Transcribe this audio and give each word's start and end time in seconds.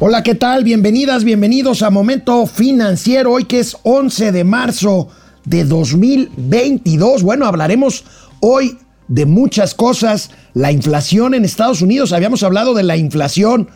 Hola, 0.00 0.24
¿qué 0.24 0.34
tal? 0.34 0.64
Bienvenidas, 0.64 1.22
bienvenidos 1.22 1.82
a 1.82 1.88
Momento 1.88 2.46
Financiero, 2.46 3.30
hoy 3.30 3.44
que 3.44 3.60
es 3.60 3.76
11 3.84 4.32
de 4.32 4.42
marzo 4.42 5.08
de 5.44 5.64
2022. 5.64 7.22
Bueno, 7.22 7.46
hablaremos 7.46 8.04
hoy 8.40 8.76
de 9.06 9.24
muchas 9.24 9.72
cosas. 9.72 10.32
La 10.52 10.72
inflación 10.72 11.32
en 11.32 11.44
Estados 11.44 11.80
Unidos, 11.80 12.12
habíamos 12.12 12.42
hablado 12.42 12.74
de 12.74 12.82
la 12.82 12.96
inflación, 12.96 13.68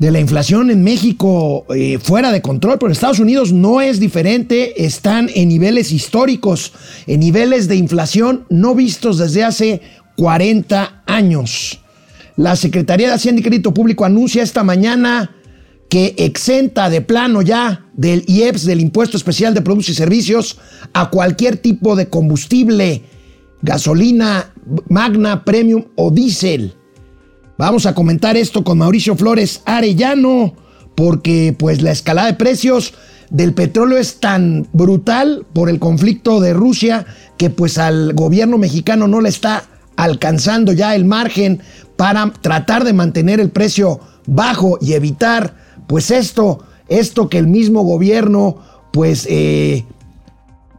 de 0.00 0.10
la 0.10 0.18
inflación 0.18 0.68
en 0.68 0.82
México 0.82 1.64
eh, 1.72 1.98
fuera 2.02 2.32
de 2.32 2.42
control, 2.42 2.78
pero 2.80 2.88
en 2.88 2.92
Estados 2.92 3.20
Unidos 3.20 3.52
no 3.52 3.80
es 3.80 4.00
diferente, 4.00 4.84
están 4.84 5.30
en 5.32 5.48
niveles 5.48 5.92
históricos, 5.92 6.72
en 7.06 7.20
niveles 7.20 7.68
de 7.68 7.76
inflación 7.76 8.46
no 8.50 8.74
vistos 8.74 9.18
desde 9.18 9.44
hace 9.44 9.80
40 10.16 11.04
años. 11.06 11.78
La 12.38 12.54
Secretaría 12.54 13.08
de 13.08 13.14
Hacienda 13.14 13.40
y 13.40 13.42
Crédito 13.42 13.74
Público 13.74 14.04
anuncia 14.04 14.44
esta 14.44 14.62
mañana 14.62 15.34
que 15.88 16.14
exenta 16.18 16.88
de 16.88 17.00
plano 17.00 17.42
ya 17.42 17.90
del 17.94 18.22
IEPS, 18.28 18.64
del 18.64 18.80
Impuesto 18.80 19.16
Especial 19.16 19.54
de 19.54 19.60
Productos 19.60 19.88
y 19.88 19.94
Servicios, 19.94 20.56
a 20.92 21.10
cualquier 21.10 21.56
tipo 21.56 21.96
de 21.96 22.08
combustible, 22.08 23.02
gasolina, 23.60 24.52
magna, 24.88 25.44
premium 25.44 25.86
o 25.96 26.12
diésel. 26.12 26.74
Vamos 27.58 27.86
a 27.86 27.94
comentar 27.96 28.36
esto 28.36 28.62
con 28.62 28.78
Mauricio 28.78 29.16
Flores 29.16 29.62
Arellano, 29.64 30.54
porque 30.94 31.56
pues 31.58 31.82
la 31.82 31.90
escalada 31.90 32.28
de 32.28 32.34
precios 32.34 32.94
del 33.30 33.52
petróleo 33.52 33.98
es 33.98 34.20
tan 34.20 34.68
brutal 34.72 35.44
por 35.52 35.68
el 35.68 35.80
conflicto 35.80 36.38
de 36.38 36.52
Rusia 36.52 37.04
que 37.36 37.50
pues 37.50 37.78
al 37.78 38.12
gobierno 38.12 38.58
mexicano 38.58 39.08
no 39.08 39.20
le 39.20 39.28
está 39.28 39.64
alcanzando 39.98 40.72
ya 40.72 40.94
el 40.94 41.04
margen 41.04 41.60
para 41.96 42.32
tratar 42.40 42.84
de 42.84 42.92
mantener 42.92 43.40
el 43.40 43.50
precio 43.50 43.98
bajo 44.26 44.78
y 44.80 44.92
evitar, 44.92 45.56
pues 45.88 46.12
esto, 46.12 46.60
esto 46.88 47.28
que 47.28 47.38
el 47.38 47.48
mismo 47.48 47.82
gobierno, 47.82 48.58
pues, 48.92 49.26
eh, 49.28 49.84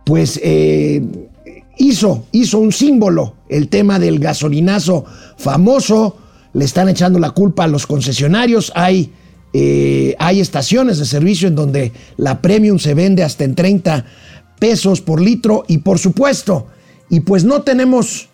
pues 0.06 0.40
eh, 0.42 1.04
hizo, 1.78 2.24
hizo 2.32 2.60
un 2.60 2.72
símbolo, 2.72 3.34
el 3.50 3.68
tema 3.68 4.00
del 4.00 4.20
gasolinazo 4.20 5.04
famoso, 5.38 6.16
le 6.54 6.64
están 6.64 6.88
echando 6.88 7.20
la 7.20 7.32
culpa 7.32 7.66
a 7.66 7.68
los 7.68 7.88
concesionarios, 7.88 8.72
hay, 8.74 9.12
eh, 9.52 10.16
hay 10.18 10.40
estaciones 10.40 10.98
de 10.98 11.06
servicio 11.06 11.50
en 11.50 11.56
donde 11.56 11.92
la 12.16 12.42
premium 12.42 12.80
se 12.80 12.94
vende 12.94 13.24
hasta 13.24 13.44
en 13.44 13.56
30 13.56 14.06
pesos 14.60 15.02
por 15.02 15.20
litro 15.20 15.66
y 15.68 15.80
por 15.80 16.00
supuesto, 16.00 16.68
y 17.10 17.20
pues 17.20 17.44
no 17.44 17.64
tenemos, 17.64 18.29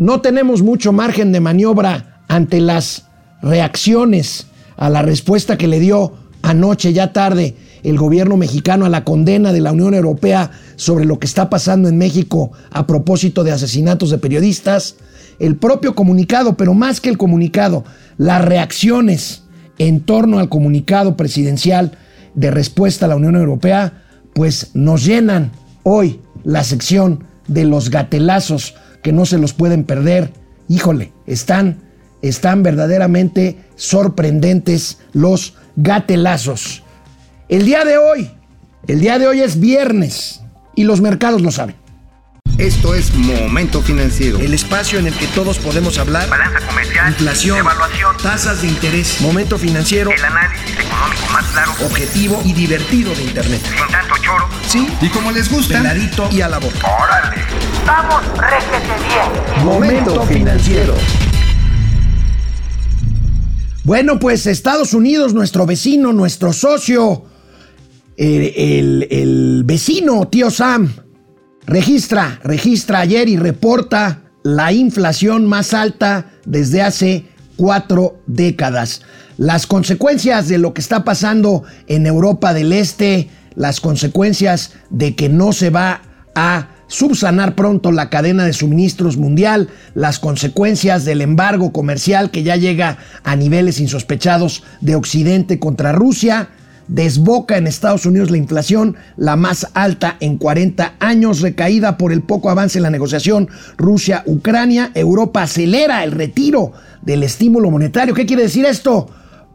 no 0.00 0.22
tenemos 0.22 0.62
mucho 0.62 0.94
margen 0.94 1.30
de 1.30 1.40
maniobra 1.40 2.22
ante 2.26 2.58
las 2.62 3.04
reacciones 3.42 4.46
a 4.78 4.88
la 4.88 5.02
respuesta 5.02 5.58
que 5.58 5.68
le 5.68 5.78
dio 5.78 6.14
anoche 6.40 6.94
ya 6.94 7.12
tarde 7.12 7.54
el 7.82 7.98
gobierno 7.98 8.38
mexicano 8.38 8.86
a 8.86 8.88
la 8.88 9.04
condena 9.04 9.52
de 9.52 9.60
la 9.60 9.72
Unión 9.72 9.92
Europea 9.92 10.52
sobre 10.76 11.04
lo 11.04 11.18
que 11.18 11.26
está 11.26 11.50
pasando 11.50 11.86
en 11.86 11.98
México 11.98 12.50
a 12.70 12.86
propósito 12.86 13.44
de 13.44 13.52
asesinatos 13.52 14.08
de 14.08 14.16
periodistas, 14.16 14.96
el 15.38 15.56
propio 15.56 15.94
comunicado, 15.94 16.56
pero 16.56 16.72
más 16.72 17.02
que 17.02 17.10
el 17.10 17.18
comunicado, 17.18 17.84
las 18.16 18.42
reacciones 18.42 19.42
en 19.76 20.00
torno 20.00 20.38
al 20.38 20.48
comunicado 20.48 21.14
presidencial 21.14 21.92
de 22.34 22.50
respuesta 22.50 23.04
a 23.04 23.10
la 23.10 23.16
Unión 23.16 23.36
Europea, 23.36 24.02
pues 24.32 24.70
nos 24.72 25.04
llenan 25.04 25.52
hoy 25.82 26.20
la 26.42 26.64
sección 26.64 27.24
de 27.48 27.64
los 27.66 27.90
gatelazos 27.90 28.76
que 29.02 29.12
no 29.12 29.26
se 29.26 29.38
los 29.38 29.52
pueden 29.52 29.84
perder. 29.84 30.32
Híjole, 30.68 31.12
están 31.26 31.90
están 32.22 32.62
verdaderamente 32.62 33.56
sorprendentes 33.76 34.98
los 35.12 35.54
gatelazos. 35.76 36.82
El 37.48 37.64
día 37.64 37.84
de 37.84 37.98
hoy, 37.98 38.30
el 38.86 39.00
día 39.00 39.18
de 39.18 39.26
hoy 39.26 39.40
es 39.40 39.58
viernes 39.58 40.42
y 40.74 40.84
los 40.84 41.00
mercados 41.00 41.42
lo 41.42 41.50
saben. 41.50 41.76
Esto 42.60 42.94
es 42.94 43.14
Momento 43.14 43.80
Financiero. 43.80 44.38
El 44.38 44.52
espacio 44.52 44.98
en 44.98 45.06
el 45.06 45.14
que 45.14 45.26
todos 45.28 45.58
podemos 45.58 45.96
hablar. 45.96 46.28
Balanza 46.28 46.60
comercial. 46.66 47.08
Inflación. 47.08 47.56
Evaluación. 47.56 48.14
Tasas 48.22 48.60
de 48.60 48.68
interés. 48.68 49.18
Momento 49.22 49.56
Financiero. 49.56 50.10
El 50.10 50.22
análisis 50.22 50.78
económico 50.78 51.22
más 51.32 51.46
claro. 51.46 51.72
Objetivo 51.86 52.42
y 52.44 52.52
divertido 52.52 53.14
de 53.14 53.22
Internet. 53.22 53.62
Sin 53.64 53.90
tanto 53.90 54.14
choro. 54.20 54.46
Sí. 54.68 54.86
Y 55.00 55.08
como 55.08 55.32
les 55.32 55.50
gusta. 55.50 55.78
Peladito 55.78 56.28
y 56.30 56.42
a 56.42 56.50
la 56.50 56.58
boca. 56.58 56.86
Órale. 56.86 57.42
Vamos, 57.86 58.24
réjete 58.36 58.92
bien. 59.08 59.64
Momento 59.64 60.22
Financiero. 60.26 60.94
Bueno, 63.84 64.18
pues 64.18 64.46
Estados 64.46 64.92
Unidos, 64.92 65.32
nuestro 65.32 65.64
vecino, 65.64 66.12
nuestro 66.12 66.52
socio, 66.52 67.24
el, 68.18 69.06
el, 69.10 69.62
vecino, 69.64 70.28
tío 70.28 70.50
Sam, 70.50 70.92
registra, 71.70 72.40
registra 72.42 72.98
ayer 72.98 73.28
y 73.28 73.36
reporta 73.36 74.22
la 74.42 74.72
inflación 74.72 75.46
más 75.46 75.72
alta 75.72 76.26
desde 76.44 76.82
hace 76.82 77.26
cuatro 77.56 78.18
décadas. 78.26 79.02
Las 79.36 79.68
consecuencias 79.68 80.48
de 80.48 80.58
lo 80.58 80.74
que 80.74 80.80
está 80.80 81.04
pasando 81.04 81.62
en 81.86 82.06
Europa 82.06 82.52
del 82.54 82.72
Este, 82.72 83.30
las 83.54 83.80
consecuencias 83.80 84.72
de 84.90 85.14
que 85.14 85.28
no 85.28 85.52
se 85.52 85.70
va 85.70 86.02
a 86.34 86.70
subsanar 86.88 87.54
pronto 87.54 87.92
la 87.92 88.10
cadena 88.10 88.44
de 88.44 88.52
suministros 88.52 89.16
mundial, 89.16 89.68
las 89.94 90.18
consecuencias 90.18 91.04
del 91.04 91.20
embargo 91.20 91.72
comercial 91.72 92.32
que 92.32 92.42
ya 92.42 92.56
llega 92.56 92.98
a 93.22 93.36
niveles 93.36 93.78
insospechados 93.78 94.64
de 94.80 94.96
Occidente 94.96 95.60
contra 95.60 95.92
Rusia, 95.92 96.48
desboca 96.90 97.56
en 97.56 97.66
Estados 97.66 98.04
Unidos 98.04 98.30
la 98.30 98.36
inflación, 98.36 98.96
la 99.16 99.36
más 99.36 99.68
alta 99.74 100.16
en 100.20 100.38
40 100.38 100.94
años, 100.98 101.40
recaída 101.40 101.96
por 101.96 102.12
el 102.12 102.22
poco 102.22 102.50
avance 102.50 102.78
en 102.78 102.82
la 102.82 102.90
negociación 102.90 103.48
Rusia-Ucrania. 103.78 104.90
Europa 104.94 105.42
acelera 105.42 106.02
el 106.04 106.10
retiro 106.10 106.72
del 107.02 107.22
estímulo 107.22 107.70
monetario. 107.70 108.14
¿Qué 108.14 108.26
quiere 108.26 108.42
decir 108.42 108.66
esto? 108.66 109.08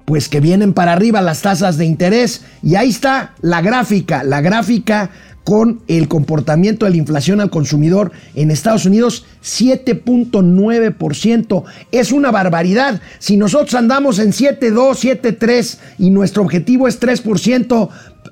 Pues 0.06 0.30
que 0.30 0.40
vienen 0.40 0.74
para 0.74 0.94
arriba 0.94 1.22
las 1.22 1.42
tasas 1.42 1.78
de 1.78 1.86
interés 1.86 2.46
y 2.64 2.76
ahí 2.76 2.90
está 2.90 3.34
la 3.42 3.62
gráfica, 3.62 4.24
la 4.24 4.40
gráfica 4.40 5.10
con 5.46 5.80
el 5.88 6.10
comportamiento 6.10 6.86
de 6.86 6.92
la 6.92 6.98
inflación 6.98 7.40
al 7.40 7.52
consumidor 7.52 8.12
en 8.34 8.50
Estados 8.50 8.88
Unidos, 8.88 9.28
7.9%. 9.44 11.64
Es 11.92 12.12
una 12.12 12.32
barbaridad. 12.32 13.00
Si 13.20 13.38
nosotros 13.38 13.76
andamos 13.76 14.18
en 14.18 14.32
7.2, 14.32 15.22
7.3 15.22 15.78
y 16.00 16.10
nuestro 16.10 16.42
objetivo 16.42 16.88
es 16.88 17.00
3%, 17.00 17.90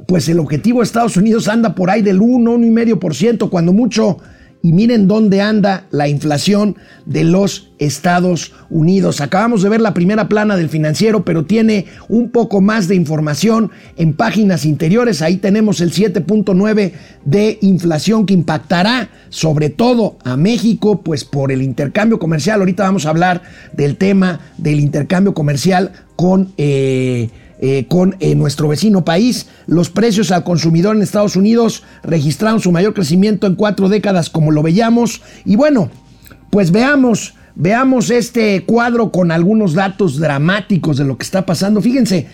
pues 0.07 0.27
el 0.27 0.39
objetivo 0.39 0.79
de 0.79 0.85
Estados 0.85 1.15
Unidos 1.15 1.47
anda 1.47 1.75
por 1.75 1.91
ahí 1.91 2.01
del 2.01 2.19
1, 2.19 2.57
1,5%, 2.57 3.47
cuando 3.51 3.73
mucho 3.73 4.17
y 4.65 4.71
miren 4.71 5.09
dónde 5.09 5.41
anda 5.41 5.87
la 5.91 6.07
inflación 6.07 6.77
de 7.05 7.25
los 7.25 7.73
Estados 7.79 8.53
Unidos. 8.69 9.19
Acabamos 9.19 9.61
de 9.61 9.67
ver 9.67 9.81
la 9.81 9.93
primera 9.93 10.29
plana 10.29 10.55
del 10.55 10.69
financiero, 10.69 11.25
pero 11.25 11.43
tiene 11.43 11.87
un 12.07 12.29
poco 12.29 12.61
más 12.61 12.87
de 12.87 12.95
información 12.95 13.71
en 13.97 14.13
páginas 14.13 14.63
interiores. 14.63 15.21
Ahí 15.21 15.35
tenemos 15.35 15.81
el 15.81 15.91
7.9 15.91 16.93
de 17.25 17.57
inflación 17.61 18.25
que 18.25 18.33
impactará 18.33 19.09
sobre 19.27 19.69
todo 19.69 20.17
a 20.23 20.37
México, 20.37 21.01
pues 21.01 21.25
por 21.25 21.51
el 21.51 21.61
intercambio 21.61 22.17
comercial. 22.17 22.61
Ahorita 22.61 22.83
vamos 22.83 23.05
a 23.05 23.09
hablar 23.09 23.41
del 23.73 23.97
tema 23.97 24.39
del 24.57 24.79
intercambio 24.79 25.33
comercial 25.33 25.91
con... 26.15 26.53
Eh, 26.57 27.29
eh, 27.65 27.85
con 27.87 28.17
eh, 28.19 28.35
nuestro 28.35 28.67
vecino 28.67 29.05
país. 29.05 29.47
Los 29.67 29.89
precios 29.89 30.33
al 30.33 30.43
consumidor 30.43 30.97
en 30.97 31.01
Estados 31.01 31.37
Unidos 31.37 31.83
registraron 32.03 32.59
su 32.59 32.73
mayor 32.73 32.93
crecimiento 32.93 33.47
en 33.47 33.55
cuatro 33.55 33.87
décadas, 33.87 34.29
como 34.29 34.51
lo 34.51 34.61
veíamos. 34.61 35.21
Y 35.45 35.55
bueno, 35.55 35.89
pues 36.49 36.71
veamos, 36.71 37.35
veamos 37.55 38.09
este 38.09 38.65
cuadro 38.65 39.13
con 39.13 39.31
algunos 39.31 39.75
datos 39.75 40.19
dramáticos 40.19 40.97
de 40.97 41.05
lo 41.05 41.17
que 41.17 41.23
está 41.23 41.45
pasando. 41.45 41.81
Fíjense, 41.81 42.27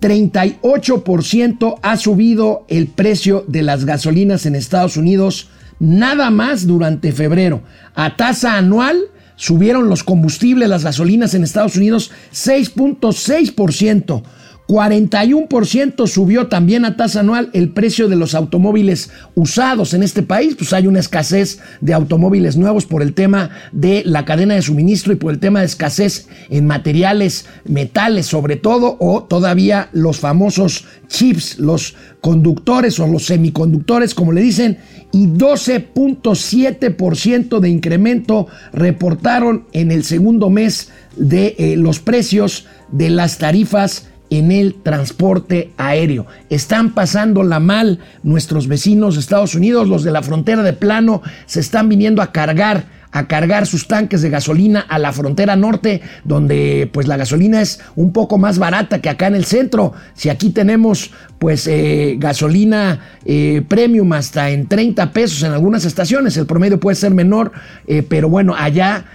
38% 0.00 1.78
ha 1.80 1.96
subido 1.96 2.64
el 2.66 2.88
precio 2.88 3.44
de 3.46 3.62
las 3.62 3.84
gasolinas 3.84 4.46
en 4.46 4.56
Estados 4.56 4.96
Unidos, 4.96 5.48
nada 5.78 6.30
más 6.30 6.66
durante 6.66 7.12
febrero. 7.12 7.62
A 7.94 8.16
tasa 8.16 8.56
anual 8.56 8.98
subieron 9.36 9.88
los 9.88 10.02
combustibles, 10.02 10.68
las 10.68 10.82
gasolinas 10.82 11.34
en 11.34 11.44
Estados 11.44 11.76
Unidos 11.76 12.10
6.6%. 12.32 14.24
41% 14.72 16.06
subió 16.06 16.46
también 16.46 16.86
a 16.86 16.96
tasa 16.96 17.20
anual 17.20 17.50
el 17.52 17.68
precio 17.68 18.08
de 18.08 18.16
los 18.16 18.34
automóviles 18.34 19.10
usados 19.34 19.92
en 19.92 20.02
este 20.02 20.22
país. 20.22 20.54
Pues 20.56 20.72
hay 20.72 20.86
una 20.86 21.00
escasez 21.00 21.58
de 21.82 21.92
automóviles 21.92 22.56
nuevos 22.56 22.86
por 22.86 23.02
el 23.02 23.12
tema 23.12 23.50
de 23.72 24.02
la 24.06 24.24
cadena 24.24 24.54
de 24.54 24.62
suministro 24.62 25.12
y 25.12 25.16
por 25.16 25.30
el 25.30 25.40
tema 25.40 25.60
de 25.60 25.66
escasez 25.66 26.26
en 26.48 26.66
materiales, 26.66 27.44
metales 27.66 28.24
sobre 28.24 28.56
todo, 28.56 28.96
o 28.98 29.24
todavía 29.24 29.90
los 29.92 30.20
famosos 30.20 30.86
chips, 31.06 31.58
los 31.58 31.94
conductores 32.22 32.98
o 32.98 33.06
los 33.06 33.26
semiconductores, 33.26 34.14
como 34.14 34.32
le 34.32 34.40
dicen, 34.40 34.78
y 35.12 35.26
12.7% 35.26 37.60
de 37.60 37.68
incremento 37.68 38.46
reportaron 38.72 39.66
en 39.72 39.92
el 39.92 40.04
segundo 40.04 40.48
mes 40.48 40.88
de 41.14 41.56
eh, 41.58 41.76
los 41.76 41.98
precios 41.98 42.64
de 42.90 43.10
las 43.10 43.36
tarifas 43.36 44.06
en 44.38 44.50
el 44.50 44.74
transporte 44.82 45.72
aéreo. 45.76 46.26
Están 46.48 46.94
pasando 46.94 47.42
la 47.42 47.60
mal 47.60 47.98
nuestros 48.22 48.66
vecinos 48.66 49.14
de 49.14 49.20
Estados 49.20 49.54
Unidos, 49.54 49.88
los 49.88 50.04
de 50.04 50.10
la 50.10 50.22
frontera 50.22 50.62
de 50.62 50.72
plano, 50.72 51.20
se 51.44 51.60
están 51.60 51.90
viniendo 51.90 52.22
a 52.22 52.32
cargar 52.32 53.02
a 53.12 53.26
cargar 53.26 53.66
sus 53.66 53.88
tanques 53.88 54.22
de 54.22 54.30
gasolina 54.30 54.80
a 54.80 54.98
la 54.98 55.12
frontera 55.12 55.54
norte, 55.54 56.00
donde 56.24 56.88
pues 56.94 57.06
la 57.06 57.18
gasolina 57.18 57.60
es 57.60 57.78
un 57.94 58.12
poco 58.12 58.38
más 58.38 58.58
barata 58.58 59.02
que 59.02 59.10
acá 59.10 59.26
en 59.26 59.34
el 59.34 59.44
centro. 59.44 59.92
Si 60.14 60.30
aquí 60.30 60.48
tenemos 60.48 61.10
pues 61.42 61.66
eh, 61.66 62.14
gasolina 62.20 63.00
eh, 63.24 63.62
premium 63.66 64.12
hasta 64.12 64.50
en 64.50 64.68
30 64.68 65.12
pesos 65.12 65.42
en 65.42 65.50
algunas 65.50 65.84
estaciones, 65.84 66.36
el 66.36 66.46
promedio 66.46 66.78
puede 66.78 66.94
ser 66.94 67.12
menor, 67.12 67.50
eh, 67.88 68.04
pero 68.08 68.28
bueno, 68.28 68.54
allá 68.56 69.06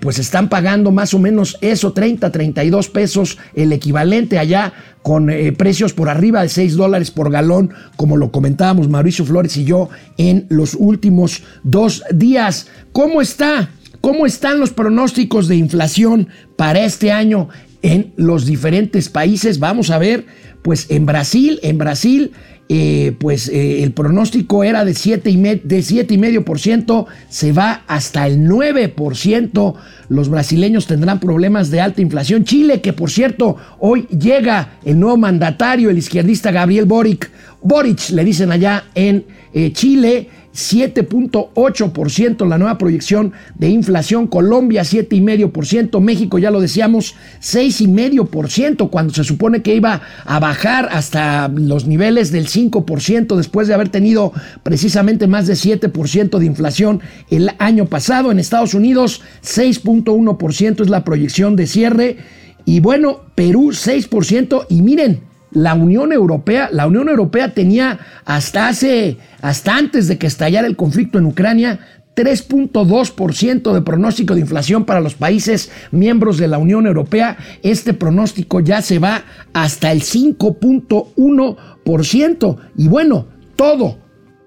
pues 0.00 0.20
están 0.20 0.48
pagando 0.48 0.92
más 0.92 1.12
o 1.12 1.18
menos 1.18 1.58
eso, 1.60 1.92
30, 1.92 2.30
32 2.30 2.88
pesos, 2.88 3.36
el 3.52 3.72
equivalente 3.72 4.38
allá 4.38 4.72
con 5.02 5.28
precios 5.58 5.92
por 5.92 6.08
arriba 6.08 6.42
de 6.42 6.48
6 6.48 6.76
dólares 6.76 7.10
por 7.10 7.32
galón, 7.32 7.74
como 7.96 8.16
lo 8.16 8.30
comentábamos 8.30 8.88
Mauricio 8.88 9.24
Flores 9.24 9.56
y 9.56 9.64
yo 9.64 9.88
en 10.18 10.46
los 10.50 10.74
últimos 10.78 11.42
dos 11.64 12.04
días. 12.14 12.68
¿Cómo 12.92 13.20
está? 13.20 13.70
¿Cómo 14.00 14.24
están 14.24 14.60
los 14.60 14.70
pronósticos 14.70 15.48
de 15.48 15.56
inflación 15.56 16.28
para 16.54 16.84
este 16.84 17.10
año 17.10 17.48
en 17.82 18.12
los 18.14 18.46
diferentes 18.46 19.08
países? 19.08 19.58
Vamos 19.58 19.90
a 19.90 19.98
ver, 19.98 20.26
pues 20.66 20.90
en 20.90 21.06
Brasil, 21.06 21.60
en 21.62 21.78
Brasil, 21.78 22.32
eh, 22.68 23.14
pues 23.20 23.48
eh, 23.48 23.84
el 23.84 23.92
pronóstico 23.92 24.64
era 24.64 24.84
de 24.84 24.94
7,5%, 24.94 27.06
se 27.28 27.52
va 27.52 27.84
hasta 27.86 28.26
el 28.26 28.40
9%. 28.40 29.74
Los 30.08 30.28
brasileños 30.28 30.88
tendrán 30.88 31.20
problemas 31.20 31.70
de 31.70 31.80
alta 31.80 32.02
inflación. 32.02 32.42
Chile, 32.42 32.80
que 32.80 32.92
por 32.92 33.12
cierto, 33.12 33.56
hoy 33.78 34.08
llega 34.08 34.78
el 34.84 34.98
nuevo 34.98 35.16
mandatario, 35.16 35.88
el 35.88 35.98
izquierdista 35.98 36.50
Gabriel 36.50 36.86
Boric. 36.86 37.30
Boric, 37.62 38.10
le 38.10 38.24
dicen 38.24 38.50
allá 38.50 38.86
en 38.96 39.24
eh, 39.54 39.72
Chile. 39.72 40.28
7.8% 40.56 42.48
la 42.48 42.56
nueva 42.56 42.78
proyección 42.78 43.34
de 43.54 43.68
inflación, 43.68 44.26
Colombia 44.26 44.82
7,5%, 44.82 46.00
México 46.00 46.38
ya 46.38 46.50
lo 46.50 46.60
decíamos 46.60 47.14
6,5% 47.42 48.88
cuando 48.88 49.12
se 49.12 49.22
supone 49.22 49.60
que 49.60 49.74
iba 49.74 50.00
a 50.24 50.40
bajar 50.40 50.88
hasta 50.90 51.48
los 51.48 51.86
niveles 51.86 52.32
del 52.32 52.48
5% 52.48 53.36
después 53.36 53.68
de 53.68 53.74
haber 53.74 53.90
tenido 53.90 54.32
precisamente 54.62 55.26
más 55.26 55.46
de 55.46 55.54
7% 55.54 56.38
de 56.38 56.46
inflación 56.46 57.00
el 57.30 57.50
año 57.58 57.86
pasado. 57.86 58.32
En 58.32 58.38
Estados 58.38 58.72
Unidos 58.72 59.20
6.1% 59.44 60.80
es 60.80 60.88
la 60.88 61.04
proyección 61.04 61.54
de 61.56 61.66
cierre. 61.66 62.16
Y 62.64 62.80
bueno, 62.80 63.20
Perú 63.34 63.72
6% 63.72 64.66
y 64.70 64.82
miren, 64.82 65.25
la 65.50 65.74
Unión 65.74 66.12
Europea, 66.12 66.68
la 66.72 66.86
Unión 66.86 67.08
Europea 67.08 67.54
tenía 67.54 67.98
hasta 68.24 68.68
hace, 68.68 69.18
hasta 69.40 69.76
antes 69.76 70.08
de 70.08 70.18
que 70.18 70.26
estallara 70.26 70.66
el 70.66 70.76
conflicto 70.76 71.18
en 71.18 71.26
Ucrania, 71.26 71.80
3.2% 72.16 73.72
de 73.74 73.82
pronóstico 73.82 74.34
de 74.34 74.40
inflación 74.40 74.86
para 74.86 75.00
los 75.00 75.14
países 75.14 75.70
miembros 75.90 76.38
de 76.38 76.48
la 76.48 76.56
Unión 76.58 76.86
Europea. 76.86 77.36
Este 77.62 77.92
pronóstico 77.92 78.60
ya 78.60 78.80
se 78.80 78.98
va 78.98 79.24
hasta 79.52 79.92
el 79.92 80.00
5.1%. 80.02 82.56
Y 82.76 82.88
bueno, 82.88 83.26
todo, 83.54 83.98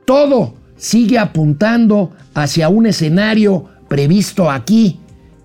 todo 0.05 0.55
sigue 0.77 1.19
apuntando 1.19 2.11
hacia 2.33 2.69
un 2.69 2.87
escenario 2.87 3.65
previsto 3.87 4.49
aquí. 4.49 4.99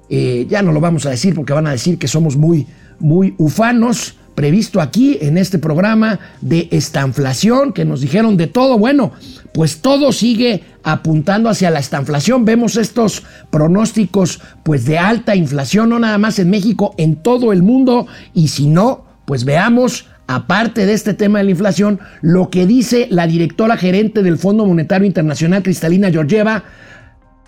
Eh, 0.09 0.47
ya 0.49 0.63
no 0.63 0.73
lo 0.73 0.81
vamos 0.81 1.05
a 1.05 1.11
decir 1.11 1.35
porque 1.35 1.53
van 1.53 1.67
a 1.67 1.73
decir 1.73 1.99
que 1.99 2.09
somos 2.09 2.39
muy, 2.39 2.67
muy 3.01 3.35
ufanos 3.37 4.17
previsto 4.35 4.81
aquí 4.81 5.19
en 5.21 5.39
este 5.39 5.59
programa 5.59 6.19
de 6.41 6.69
estanflación, 6.71 7.73
que 7.73 7.85
nos 7.85 8.01
dijeron 8.01 8.37
de 8.37 8.47
todo. 8.47 8.79
Bueno, 8.79 9.13
pues 9.53 9.81
todo 9.81 10.13
sigue 10.13 10.65
apuntando 10.83 11.49
hacia 11.49 11.71
la 11.71 11.79
estanflación. 11.79 12.45
Vemos 12.45 12.77
estos 12.77 13.23
pronósticos 13.51 14.41
pues 14.63 14.85
de 14.85 14.99
alta 14.99 15.37
inflación, 15.37 15.91
no 15.91 15.99
nada 15.99 16.19
más 16.19 16.39
en 16.39 16.51
México, 16.51 16.95
en 16.99 17.17
todo 17.17 17.53
el 17.53 17.63
mundo. 17.63 18.07
Y 18.35 18.49
si 18.49 18.67
no, 18.67 19.05
pues 19.25 19.45
veamos 19.45 20.07
aparte 20.27 20.87
de 20.87 20.95
este 20.95 21.15
tema 21.15 21.39
de 21.39 21.45
la 21.45 21.51
inflación, 21.51 22.01
lo 22.23 22.51
que 22.51 22.67
dice 22.67 23.07
la 23.11 23.27
directora 23.27 23.77
gerente 23.77 24.23
del 24.23 24.39
Fondo 24.39 24.65
Monetario 24.65 25.07
Internacional, 25.07 25.63
Cristalina 25.63 26.11
Georgieva, 26.11 26.65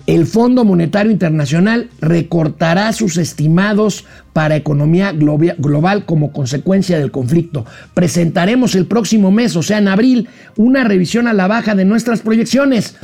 el 0.06 0.26
Fondo 0.26 0.64
Monetario 0.64 1.10
Internacional 1.10 1.90
recortará 2.00 2.92
sus 2.92 3.16
estimados 3.16 4.04
para 4.32 4.56
economía 4.56 5.12
global 5.12 6.04
como 6.04 6.32
consecuencia 6.32 6.98
del 6.98 7.10
conflicto. 7.10 7.66
Presentaremos 7.92 8.76
el 8.76 8.86
próximo 8.86 9.32
mes, 9.32 9.56
o 9.56 9.62
sea, 9.62 9.78
en 9.78 9.88
abril, 9.88 10.28
una 10.56 10.84
revisión 10.84 11.26
a 11.26 11.32
la 11.32 11.48
baja 11.48 11.74
de 11.74 11.84
nuestras 11.84 12.20
proyecciones. 12.20 12.94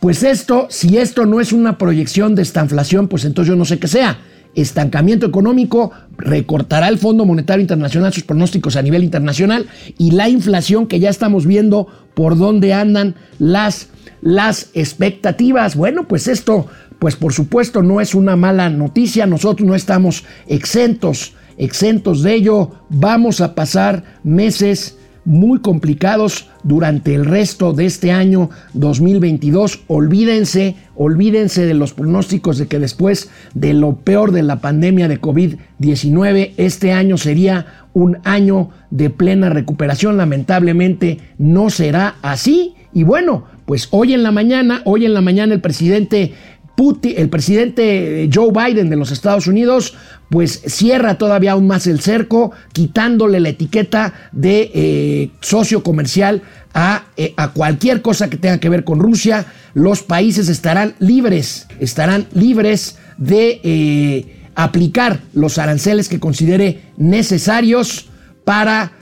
Pues 0.00 0.22
esto, 0.22 0.66
si 0.68 0.98
esto 0.98 1.24
no 1.24 1.40
es 1.40 1.52
una 1.52 1.78
proyección 1.78 2.34
de 2.34 2.42
esta 2.42 2.62
inflación, 2.62 3.08
pues 3.08 3.24
entonces 3.24 3.48
yo 3.48 3.56
no 3.56 3.64
sé 3.64 3.78
qué 3.78 3.88
sea. 3.88 4.18
Estancamiento 4.54 5.24
económico, 5.24 5.92
recortará 6.18 6.88
el 6.88 6.98
Fondo 6.98 7.24
Monetario 7.24 7.62
Internacional 7.62 8.12
sus 8.12 8.24
pronósticos 8.24 8.76
a 8.76 8.82
nivel 8.82 9.02
internacional 9.02 9.66
y 9.96 10.10
la 10.10 10.28
inflación 10.28 10.86
que 10.86 11.00
ya 11.00 11.08
estamos 11.08 11.46
viendo 11.46 11.86
por 12.12 12.36
dónde 12.36 12.74
andan 12.74 13.14
las 13.38 13.88
las 14.22 14.70
expectativas. 14.72 15.76
Bueno, 15.76 16.08
pues 16.08 16.28
esto, 16.28 16.66
pues 16.98 17.16
por 17.16 17.34
supuesto 17.34 17.82
no 17.82 18.00
es 18.00 18.14
una 18.14 18.36
mala 18.36 18.70
noticia, 18.70 19.26
nosotros 19.26 19.68
no 19.68 19.74
estamos 19.74 20.24
exentos, 20.46 21.34
exentos 21.58 22.22
de 22.22 22.34
ello. 22.34 22.70
Vamos 22.88 23.42
a 23.42 23.54
pasar 23.54 24.04
meses 24.24 24.96
muy 25.24 25.60
complicados 25.60 26.48
durante 26.64 27.14
el 27.14 27.24
resto 27.24 27.72
de 27.72 27.86
este 27.86 28.10
año 28.10 28.50
2022. 28.74 29.82
Olvídense, 29.86 30.76
olvídense 30.96 31.64
de 31.64 31.74
los 31.74 31.92
pronósticos 31.92 32.58
de 32.58 32.66
que 32.66 32.78
después 32.78 33.30
de 33.54 33.72
lo 33.74 33.96
peor 33.96 34.32
de 34.32 34.42
la 34.42 34.60
pandemia 34.60 35.08
de 35.08 35.20
COVID-19, 35.20 36.52
este 36.56 36.92
año 36.92 37.18
sería 37.18 37.66
un 37.94 38.18
año 38.24 38.70
de 38.90 39.10
plena 39.10 39.48
recuperación. 39.48 40.16
Lamentablemente 40.16 41.18
no 41.38 41.70
será 41.70 42.16
así. 42.22 42.74
Y 42.92 43.04
bueno, 43.04 43.44
pues 43.66 43.88
hoy 43.90 44.12
en 44.12 44.22
la 44.22 44.32
mañana, 44.32 44.82
hoy 44.84 45.06
en 45.06 45.14
la 45.14 45.20
mañana 45.20 45.54
el 45.54 45.60
presidente 45.60 46.34
Putin, 46.76 47.14
el 47.16 47.28
presidente 47.28 48.28
Joe 48.32 48.50
Biden 48.50 48.90
de 48.90 48.96
los 48.96 49.10
Estados 49.10 49.46
Unidos, 49.46 49.94
pues 50.30 50.62
cierra 50.66 51.18
todavía 51.18 51.52
aún 51.52 51.66
más 51.66 51.86
el 51.86 52.00
cerco, 52.00 52.52
quitándole 52.72 53.40
la 53.40 53.50
etiqueta 53.50 54.14
de 54.32 54.70
eh, 54.74 55.30
socio 55.40 55.82
comercial 55.82 56.42
a, 56.72 57.04
eh, 57.18 57.34
a, 57.36 57.52
cualquier 57.52 58.00
cosa 58.00 58.30
que 58.30 58.38
tenga 58.38 58.58
que 58.58 58.70
ver 58.70 58.84
con 58.84 58.98
Rusia. 58.98 59.44
Los 59.74 60.02
países 60.02 60.48
estarán 60.48 60.94
libres, 60.98 61.66
estarán 61.78 62.26
libres 62.32 62.98
de 63.18 63.60
eh, 63.62 64.36
aplicar 64.54 65.20
los 65.34 65.58
aranceles 65.58 66.08
que 66.08 66.20
considere 66.20 66.82
necesarios 66.96 68.08
para 68.44 68.92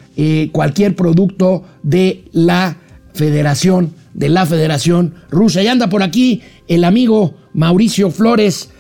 cualquier 0.53 0.97
producto 0.97 1.65
de 1.83 2.25
la 2.33 2.77
Federación 3.15 3.95
de 4.15 4.29
la 4.29 4.47
Federación 4.47 5.15
Rusa. 5.31 5.63
Y 5.63 5.69
anda 5.69 5.89
por 5.89 6.03
aquí 6.03 6.43
el 6.69 6.85
amigo 6.85 7.35
Mauricio 7.55 8.11
Flores, 8.11 8.71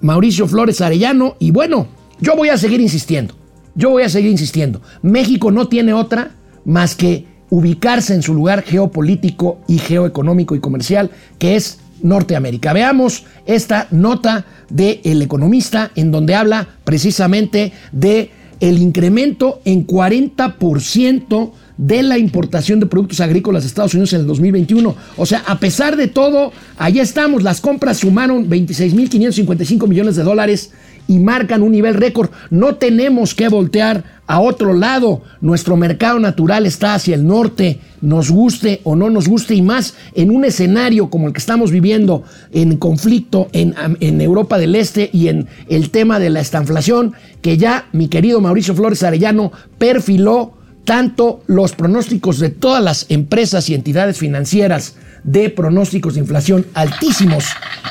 Mauricio 0.00 0.46
Flores 0.46 0.80
Arellano. 0.80 1.36
Y 1.38 1.50
bueno, 1.50 1.88
yo 2.20 2.36
voy 2.36 2.48
a 2.48 2.58
seguir 2.58 2.80
insistiendo. 2.80 3.34
Yo 3.74 3.90
voy 3.90 4.02
a 4.02 4.08
seguir 4.08 4.30
insistiendo. 4.30 4.82
México 5.02 5.50
no 5.50 5.68
tiene 5.68 5.92
otra 5.92 6.32
más 6.64 6.94
que 6.94 7.26
ubicarse 7.50 8.14
en 8.14 8.22
su 8.22 8.34
lugar 8.34 8.62
geopolítico 8.62 9.60
y 9.68 9.78
geoeconómico 9.78 10.54
y 10.54 10.60
comercial, 10.60 11.10
que 11.38 11.56
es 11.56 11.78
Norteamérica. 12.02 12.72
Veamos 12.72 13.24
esta 13.46 13.88
nota 13.90 14.44
de 14.68 15.00
El 15.04 15.22
Economista 15.22 15.90
en 15.94 16.10
donde 16.10 16.34
habla 16.34 16.68
precisamente 16.84 17.72
de 17.92 18.30
el 18.60 18.78
incremento 18.78 19.60
en 19.64 19.86
40% 19.86 21.52
de 21.78 22.02
la 22.02 22.18
importación 22.18 22.80
de 22.80 22.86
productos 22.86 23.20
agrícolas 23.20 23.62
de 23.62 23.68
Estados 23.68 23.94
Unidos 23.94 24.12
en 24.12 24.20
el 24.20 24.26
2021. 24.26 24.94
O 25.16 25.26
sea, 25.26 25.44
a 25.46 25.58
pesar 25.58 25.96
de 25.96 26.08
todo, 26.08 26.52
allá 26.76 27.02
estamos. 27.02 27.42
Las 27.42 27.60
compras 27.60 27.98
sumaron 27.98 28.50
26.555 28.50 29.86
millones 29.86 30.16
de 30.16 30.24
dólares 30.24 30.72
y 31.06 31.20
marcan 31.20 31.62
un 31.62 31.72
nivel 31.72 31.94
récord. 31.94 32.30
No 32.50 32.74
tenemos 32.74 33.34
que 33.34 33.48
voltear 33.48 34.04
a 34.26 34.40
otro 34.40 34.74
lado. 34.74 35.22
Nuestro 35.40 35.76
mercado 35.76 36.18
natural 36.18 36.66
está 36.66 36.94
hacia 36.94 37.14
el 37.14 37.26
norte, 37.26 37.78
nos 38.00 38.30
guste 38.30 38.80
o 38.82 38.96
no 38.96 39.08
nos 39.08 39.28
guste, 39.28 39.54
y 39.54 39.62
más 39.62 39.94
en 40.14 40.30
un 40.30 40.44
escenario 40.44 41.10
como 41.10 41.28
el 41.28 41.32
que 41.32 41.38
estamos 41.38 41.70
viviendo 41.70 42.24
en 42.52 42.76
conflicto 42.76 43.48
en, 43.52 43.74
en 44.00 44.20
Europa 44.20 44.58
del 44.58 44.74
Este 44.74 45.08
y 45.12 45.28
en 45.28 45.46
el 45.68 45.90
tema 45.90 46.18
de 46.18 46.30
la 46.30 46.40
estanflación, 46.40 47.14
que 47.40 47.56
ya 47.56 47.86
mi 47.92 48.08
querido 48.08 48.40
Mauricio 48.40 48.74
Flores 48.74 49.02
Arellano 49.04 49.52
perfiló 49.78 50.57
tanto 50.88 51.42
los 51.46 51.72
pronósticos 51.72 52.38
de 52.38 52.48
todas 52.48 52.82
las 52.82 53.04
empresas 53.10 53.68
y 53.68 53.74
entidades 53.74 54.16
financieras 54.16 54.94
de 55.22 55.50
pronósticos 55.50 56.14
de 56.14 56.20
inflación 56.20 56.64
altísimos 56.72 57.44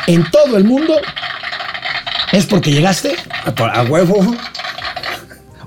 en 0.08 0.24
todo 0.32 0.58
el 0.58 0.64
mundo, 0.64 0.96
¿es 2.32 2.48
porque 2.48 2.72
llegaste? 2.72 3.12
A 3.46 3.84
huevo. 3.84 4.36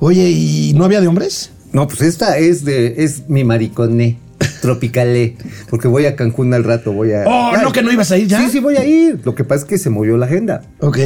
Oye, 0.00 0.28
¿y 0.28 0.72
no 0.75 0.84
había 0.84 1.00
de 1.00 1.06
hombres? 1.06 1.52
No, 1.72 1.87
pues 1.87 2.00
esta 2.00 2.37
es 2.37 2.64
de, 2.64 3.04
es 3.04 3.28
mi 3.28 3.44
mariconé. 3.44 4.18
Tropicalé, 4.60 5.37
porque 5.68 5.87
voy 5.87 6.06
a 6.06 6.16
Cancún 6.16 6.52
al 6.52 6.64
rato, 6.64 6.92
voy 6.92 7.12
a... 7.12 7.25
Oh, 7.26 7.52
Ay, 7.54 7.62
no, 7.62 7.70
que 7.70 7.82
no 7.82 7.92
ibas 7.92 8.10
a 8.10 8.18
ir 8.18 8.26
ya. 8.26 8.40
Sí, 8.40 8.50
sí, 8.50 8.58
voy 8.58 8.76
a 8.76 8.84
ir. 8.84 9.20
Lo 9.25 9.37
que 9.37 9.44
pasa 9.44 9.62
es 9.62 9.68
que 9.68 9.78
se 9.78 9.88
movió 9.88 10.16
la 10.16 10.26
agenda. 10.26 10.62
Ok. 10.80 10.99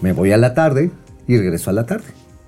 Me 0.00 0.12
voy 0.12 0.30
a 0.30 0.36
la 0.36 0.54
tarde 0.54 0.92
y 1.26 1.36
regreso 1.38 1.70
a 1.70 1.72
la 1.72 1.86
tarde. 1.86 2.04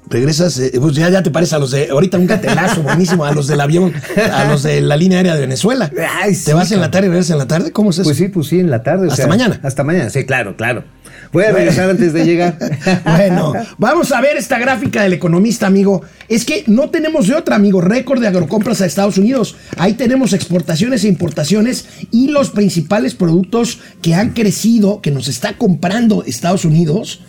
Regresas, 0.09 0.59
eh, 0.59 0.73
pues 0.79 0.95
ya, 0.95 1.09
ya 1.09 1.23
te 1.23 1.31
parece 1.31 1.55
a 1.55 1.59
los 1.59 1.71
de. 1.71 1.89
Ahorita 1.89 2.19
un 2.19 2.27
gatelazo 2.27 2.83
buenísimo, 2.83 3.25
a 3.25 3.33
los 3.33 3.47
del 3.47 3.61
avión, 3.61 3.93
a 4.33 4.45
los 4.45 4.63
de 4.63 4.81
la 4.83 4.97
línea 4.97 5.19
aérea 5.19 5.35
de 5.35 5.41
Venezuela. 5.41 5.91
Ay, 6.23 6.35
sí, 6.35 6.45
¿Te 6.47 6.55
vas 6.55 6.71
en 6.73 6.81
la 6.81 6.91
tarde 6.91 7.07
y 7.07 7.11
regresas 7.11 7.31
en 7.31 7.39
la 7.39 7.47
tarde? 7.47 7.73
¿Cómo 7.73 7.91
es 7.91 7.97
eso? 7.97 8.05
Pues 8.05 8.19
sí, 8.19 8.29
pues 8.29 8.49
sí, 8.49 8.61
en 8.61 8.71
la 8.71 8.83
tarde. 8.83 9.07
o 9.07 9.11
¿Hasta 9.11 9.23
sea, 9.23 9.27
mañana? 9.27 9.61
Hasta 9.63 9.83
mañana, 9.83 10.11
sí, 10.11 10.25
claro, 10.25 10.57
claro. 10.57 10.85
Voy 11.33 11.45
a 11.45 11.53
regresar 11.53 11.91
antes 11.91 12.13
de 12.13 12.25
llegar. 12.25 12.59
Bueno, 13.05 13.53
vamos 13.79 14.13
a 14.13 14.21
ver 14.21 14.37
esta 14.37 14.59
gráfica 14.59 15.03
del 15.03 15.15
economista, 15.15 15.67
amigo. 15.67 16.03
Es 16.29 16.45
que 16.45 16.65
no 16.67 16.91
tenemos 16.91 17.27
de 17.27 17.35
otra, 17.35 17.57
amigo. 17.57 17.81
Récord 17.81 18.21
de 18.21 18.29
agrocompras 18.29 18.81
a 18.81 18.87
Estados 18.87 19.19
Unidos. 19.19 19.57
Ahí 19.77 19.95
tenemos 19.95 20.33
exportaciones 20.33 21.05
e 21.05 21.09
importaciones 21.09 21.87
y 22.11 22.29
los 22.29 22.51
principales 22.51 23.15
productos 23.15 23.79
que 24.03 24.15
han 24.15 24.31
crecido, 24.31 25.01
que 25.01 25.11
nos 25.11 25.29
está 25.29 25.57
comprando 25.57 26.25
Estados 26.25 26.65
Unidos. 26.65 27.23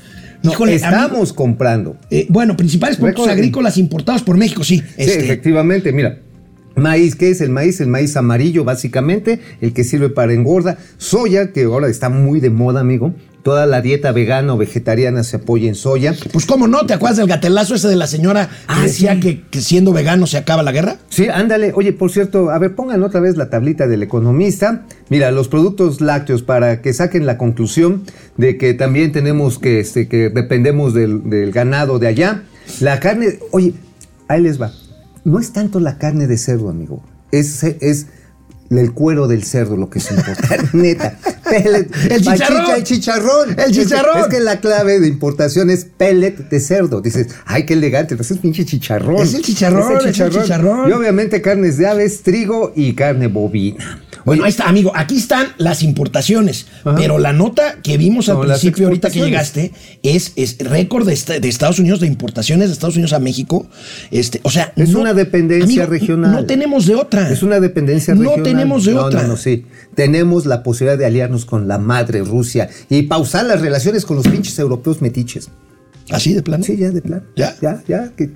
No, 0.45 0.51
Híjole, 0.53 0.75
estamos 0.75 1.33
comprando. 1.33 1.97
eh, 2.09 2.25
bueno, 2.29 2.55
principales 2.55 2.97
productos 2.97 3.27
agrícolas 3.27 3.77
importados 3.77 4.21
por 4.23 4.37
México, 4.37 4.63
sí. 4.63 4.77
Sí, 4.79 4.83
Este, 4.97 5.19
efectivamente, 5.25 5.91
mira. 5.91 6.19
Maíz, 6.75 7.15
¿qué 7.15 7.29
es 7.29 7.39
el 7.39 7.49
maíz? 7.51 7.79
El 7.79 7.87
maíz 7.87 8.17
amarillo, 8.17 8.65
básicamente, 8.65 9.39
el 9.61 9.71
que 9.73 9.85
sirve 9.85 10.09
para 10.09 10.33
engorda. 10.33 10.77
Soya, 10.97 11.53
que 11.53 11.63
ahora 11.63 11.87
está 11.87 12.09
muy 12.09 12.41
de 12.41 12.49
moda, 12.49 12.81
amigo. 12.81 13.13
Toda 13.45 13.67
la 13.67 13.79
dieta 13.79 14.11
vegana 14.11 14.55
o 14.55 14.57
vegetariana 14.57 15.23
se 15.23 15.35
apoya 15.35 15.67
en 15.69 15.75
soya. 15.75 16.15
Pues 16.33 16.47
cómo 16.47 16.67
no, 16.67 16.87
¿te 16.87 16.95
acuerdas 16.95 17.17
del 17.17 17.27
gatelazo 17.27 17.75
ese 17.75 17.87
de 17.87 17.95
la 17.95 18.07
señora 18.07 18.47
que 18.47 18.53
Ah, 18.67 18.81
decía 18.81 19.13
sí. 19.13 19.19
que, 19.19 19.41
que 19.51 19.61
siendo 19.61 19.93
vegano 19.93 20.25
se 20.25 20.37
acaba 20.39 20.63
la 20.63 20.71
guerra? 20.71 20.97
Sí, 21.09 21.27
ándale. 21.29 21.71
Oye, 21.75 21.93
por 21.93 22.09
cierto, 22.09 22.49
a 22.49 22.57
ver, 22.57 22.73
pongan 22.73 23.03
otra 23.03 23.19
vez 23.19 23.37
la 23.37 23.51
tablita 23.51 23.85
del 23.85 24.01
economista. 24.01 24.87
Mira, 25.09 25.29
los 25.29 25.47
productos 25.47 26.01
lácteos 26.01 26.41
para 26.41 26.81
que 26.81 26.91
saquen 26.91 27.27
la 27.27 27.37
conclusión 27.37 28.01
de 28.35 28.57
que 28.57 28.73
también 28.73 29.11
tenemos 29.11 29.59
que, 29.59 29.79
este, 29.79 30.07
que 30.07 30.29
dependemos 30.31 30.95
del, 30.95 31.29
del 31.29 31.51
ganado 31.51 31.99
de 31.99 32.07
allá. 32.07 32.41
La 32.79 32.99
carne, 32.99 33.37
oye, 33.51 33.75
ahí 34.27 34.41
les 34.41 34.59
va. 34.59 34.71
No 35.23 35.37
es 35.39 35.53
tanto 35.53 35.79
la 35.79 35.99
carne 35.99 36.25
de 36.25 36.39
cerdo, 36.39 36.69
amigo. 36.69 37.03
Es, 37.31 37.63
es 37.63 38.07
el 38.71 38.91
cuero 38.93 39.27
del 39.27 39.43
cerdo 39.43 39.77
lo 39.77 39.91
que 39.91 39.99
es 39.99 40.09
importante, 40.17 40.67
neta. 40.73 41.19
Pellet, 41.63 41.87
El 42.11 42.21
chicharrón. 42.21 42.83
chicharrón. 42.83 43.59
El 43.59 43.71
chicharrón. 43.71 44.17
Es 44.17 44.27
que, 44.27 44.35
es 44.35 44.39
que 44.39 44.39
la 44.41 44.59
clave 44.59 44.99
de 44.99 45.07
importación 45.07 45.69
es 45.69 45.85
pellet 45.85 46.49
de 46.49 46.59
cerdo. 46.59 47.01
Dices, 47.01 47.27
ay, 47.45 47.65
qué 47.65 47.73
elegante, 47.73 48.15
pues 48.15 48.31
es 48.31 48.39
pinche 48.39 48.65
chicharrón. 48.65 49.21
Es 49.21 49.33
el 49.33 49.41
chicharrón, 49.41 49.97
es 49.97 50.19
el 50.19 50.31
chicharrón. 50.31 50.89
Y 50.89 50.93
obviamente 50.93 51.41
carnes 51.41 51.77
de 51.77 51.87
aves, 51.87 52.23
trigo 52.23 52.73
y 52.75 52.93
carne 52.93 53.27
bovina. 53.27 54.01
Bueno, 54.25 54.43
ahí 54.43 54.49
está, 54.49 54.67
amigo. 54.67 54.91
Aquí 54.95 55.17
están 55.17 55.47
las 55.57 55.83
importaciones. 55.83 56.65
Ajá. 56.83 56.95
Pero 56.97 57.19
la 57.19 57.31
nota 57.31 57.77
que 57.83 57.97
vimos 57.97 58.27
al 58.27 58.35
No, 58.37 58.41
principio, 58.41 58.87
ahorita 58.87 59.09
que 59.11 59.19
llegaste, 59.19 59.71
es, 60.03 60.33
es 60.35 60.57
récord 60.59 61.07
de, 61.07 61.39
de 61.39 61.47
Estados 61.47 61.79
Unidos, 61.79 61.99
de 61.99 62.07
importaciones 62.07 62.69
de 62.69 62.73
Estados 62.73 62.95
Unidos 62.95 63.13
a 63.13 63.19
México. 63.19 63.67
Este, 64.11 64.39
o 64.43 64.49
sea, 64.49 64.73
Es 64.75 64.93
una 64.95 65.13
dependencia 65.13 65.85
regional. 65.85 66.31
No 66.31 66.45
tenemos 66.45 66.85
de 66.87 66.95
otra. 66.95 67.29
Es 67.29 67.43
una 67.43 67.59
dependencia 67.59 68.15
no 68.15 68.21
regional. 68.21 68.43
tenemos 68.43 68.85
de 68.85 68.93
no, 68.93 69.05
otra. 69.05 69.21
No, 69.21 69.27
no, 69.29 69.37
sí. 69.37 69.65
Tenemos 69.93 70.45
la 70.45 70.63
posibilidad 70.63 70.97
de 70.97 71.05
aliarnos 71.05 71.45
con 71.45 71.67
la 71.67 71.77
madre 71.77 72.21
Rusia 72.23 72.69
y 72.89 73.03
pausar 73.03 73.45
las 73.45 73.61
relaciones 73.61 74.05
con 74.05 74.17
los 74.17 74.27
pinches 74.27 74.57
europeos 74.59 75.01
metiches. 75.01 75.49
Así 76.09 76.33
de 76.33 76.41
plano. 76.43 76.63
Sí, 76.63 76.77
ya, 76.77 76.91
de 76.91 77.01
plan. 77.01 77.23
¿Ya? 77.35 77.55
Ya, 77.61 77.83
ya. 77.87 78.11
que- 78.15 78.31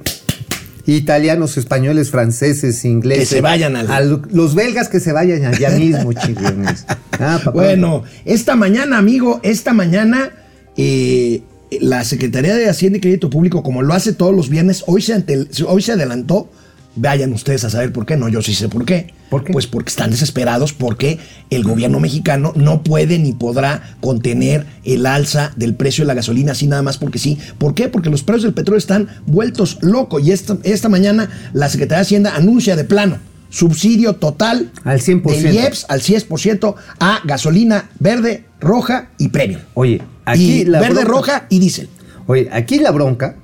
Italianos, 0.95 1.57
españoles, 1.57 2.09
franceses, 2.11 2.83
ingleses. 2.85 3.29
Que 3.29 3.35
se 3.35 3.41
vayan 3.41 3.75
al- 3.75 3.91
a 3.91 4.01
lo- 4.01 4.21
los 4.31 4.55
belgas 4.55 4.87
que 4.89 4.99
se 4.99 5.11
vayan 5.11 5.45
allá 5.45 5.69
mismo, 5.71 6.13
chingones. 6.13 6.85
Ah, 7.21 7.37
papá. 7.43 7.51
Bueno, 7.51 8.03
esta 8.23 8.55
mañana, 8.55 8.97
amigo, 8.97 9.41
esta 9.43 9.73
mañana, 9.73 10.31
eh, 10.77 11.41
la 11.81 12.03
Secretaría 12.05 12.55
de 12.55 12.69
Hacienda 12.69 12.97
y 12.97 13.01
Crédito 13.01 13.29
Público, 13.29 13.61
como 13.61 13.81
lo 13.81 13.93
hace 13.93 14.13
todos 14.13 14.33
los 14.33 14.47
viernes, 14.49 14.83
hoy 14.87 15.01
se, 15.01 15.13
ante- 15.13 15.47
hoy 15.67 15.81
se 15.81 15.91
adelantó. 15.91 16.49
Vayan 16.95 17.31
ustedes 17.33 17.63
a 17.63 17.69
saber 17.69 17.93
por 17.93 18.05
qué, 18.05 18.17
no, 18.17 18.27
yo 18.29 18.41
sí 18.41 18.53
sé 18.53 18.67
por 18.67 18.83
qué. 18.83 19.13
¿Por 19.29 19.43
qué? 19.43 19.53
Pues 19.53 19.67
porque 19.67 19.89
están 19.89 20.09
desesperados 20.09 20.73
porque 20.73 21.19
el 21.49 21.63
gobierno 21.63 21.99
mexicano 21.99 22.51
no 22.55 22.81
puede 22.83 23.19
ni 23.19 23.31
podrá 23.33 23.95
contener 24.01 24.65
el 24.83 25.05
alza 25.05 25.53
del 25.55 25.75
precio 25.75 26.03
de 26.03 26.07
la 26.07 26.13
gasolina 26.15 26.53
así 26.53 26.65
nada 26.67 26.81
más 26.81 26.97
porque 26.97 27.19
sí. 27.19 27.37
¿Por 27.59 27.75
qué? 27.75 27.87
Porque 27.89 28.09
los 28.09 28.23
precios 28.23 28.43
del 28.43 28.53
petróleo 28.55 28.79
están 28.79 29.07
vueltos 29.27 29.77
locos 29.81 30.23
y 30.25 30.31
esta, 30.31 30.57
esta 30.63 30.89
mañana 30.89 31.29
la 31.53 31.69
Secretaría 31.69 31.99
de 31.99 32.01
Hacienda 32.03 32.35
anuncia 32.35 32.75
de 32.75 32.83
plano 32.83 33.17
subsidio 33.51 34.13
total 34.13 34.71
Al 34.83 34.99
100%. 34.99 35.23
del 35.41 35.53
IEPS 35.55 35.85
al 35.89 36.01
100% 36.01 36.75
a 36.99 37.19
gasolina 37.25 37.89
verde, 37.99 38.45
roja 38.59 39.09
y 39.17 39.29
premium. 39.29 39.61
Oye, 39.73 40.01
aquí 40.25 40.61
Y 40.61 40.65
la 40.65 40.79
verde, 40.81 41.03
bronca- 41.03 41.07
roja 41.09 41.45
y 41.49 41.59
diésel. 41.59 41.89
Oye, 42.27 42.47
aquí 42.51 42.77
la 42.79 42.91
bronca 42.91 43.35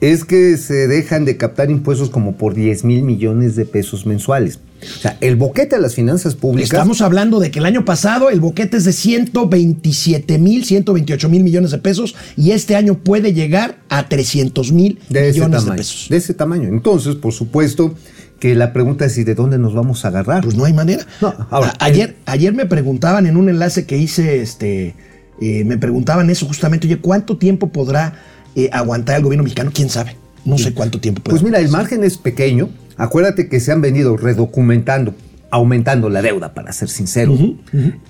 es 0.00 0.24
que 0.24 0.56
se 0.56 0.86
dejan 0.86 1.24
de 1.24 1.36
captar 1.36 1.70
impuestos 1.70 2.10
como 2.10 2.36
por 2.36 2.54
10 2.54 2.84
mil 2.84 3.02
millones 3.02 3.56
de 3.56 3.64
pesos 3.64 4.06
mensuales. 4.06 4.60
O 4.80 5.00
sea, 5.00 5.18
el 5.20 5.34
boquete 5.34 5.74
a 5.74 5.80
las 5.80 5.96
finanzas 5.96 6.36
públicas. 6.36 6.70
Estamos 6.70 7.00
hablando 7.00 7.40
de 7.40 7.50
que 7.50 7.58
el 7.58 7.66
año 7.66 7.84
pasado 7.84 8.30
el 8.30 8.38
boquete 8.40 8.76
es 8.76 8.84
de 8.84 8.92
127 8.92 10.38
mil, 10.38 10.64
128 10.64 11.28
mil 11.28 11.42
millones 11.42 11.70
de 11.72 11.78
pesos 11.78 12.14
y 12.36 12.52
este 12.52 12.76
año 12.76 12.94
puede 12.94 13.32
llegar 13.32 13.78
a 13.88 14.08
300 14.08 14.72
mil 14.72 15.00
millones 15.08 15.64
de 15.64 15.72
pesos. 15.72 16.06
De 16.08 16.16
ese 16.16 16.34
tamaño. 16.34 16.68
Entonces, 16.68 17.16
por 17.16 17.32
supuesto 17.32 17.94
que 18.38 18.54
la 18.54 18.72
pregunta 18.72 19.04
es: 19.04 19.18
¿y 19.18 19.24
de 19.24 19.34
dónde 19.34 19.58
nos 19.58 19.74
vamos 19.74 20.04
a 20.04 20.08
agarrar? 20.08 20.44
Pues 20.44 20.54
no 20.56 20.64
hay 20.64 20.72
manera. 20.72 21.04
No, 21.20 21.34
ahora, 21.50 21.74
A- 21.78 21.84
ayer, 21.86 22.16
ayer 22.26 22.52
me 22.54 22.66
preguntaban 22.66 23.26
en 23.26 23.36
un 23.36 23.48
enlace 23.48 23.84
que 23.84 23.98
hice, 23.98 24.42
este, 24.42 24.94
eh, 25.40 25.64
me 25.64 25.76
preguntaban 25.78 26.30
eso 26.30 26.46
justamente, 26.46 26.86
oye, 26.86 26.98
¿cuánto 26.98 27.36
tiempo 27.36 27.70
podrá 27.70 28.14
eh, 28.58 28.70
aguantar 28.72 29.16
el 29.16 29.22
gobierno 29.22 29.44
mexicano? 29.44 29.70
¿Quién 29.72 29.88
sabe? 29.88 30.16
No 30.44 30.58
sé 30.58 30.74
cuánto 30.74 31.00
tiempo 31.00 31.22
puede 31.22 31.34
Pues 31.34 31.42
mira, 31.44 31.60
el 31.60 31.68
margen 31.68 32.02
es 32.02 32.18
pequeño. 32.18 32.70
Acuérdate 32.96 33.48
que 33.48 33.60
se 33.60 33.70
han 33.70 33.80
venido 33.80 34.16
redocumentando, 34.16 35.14
aumentando 35.50 36.08
la 36.08 36.22
deuda, 36.22 36.54
para 36.54 36.72
ser 36.72 36.88
sincero. 36.88 37.36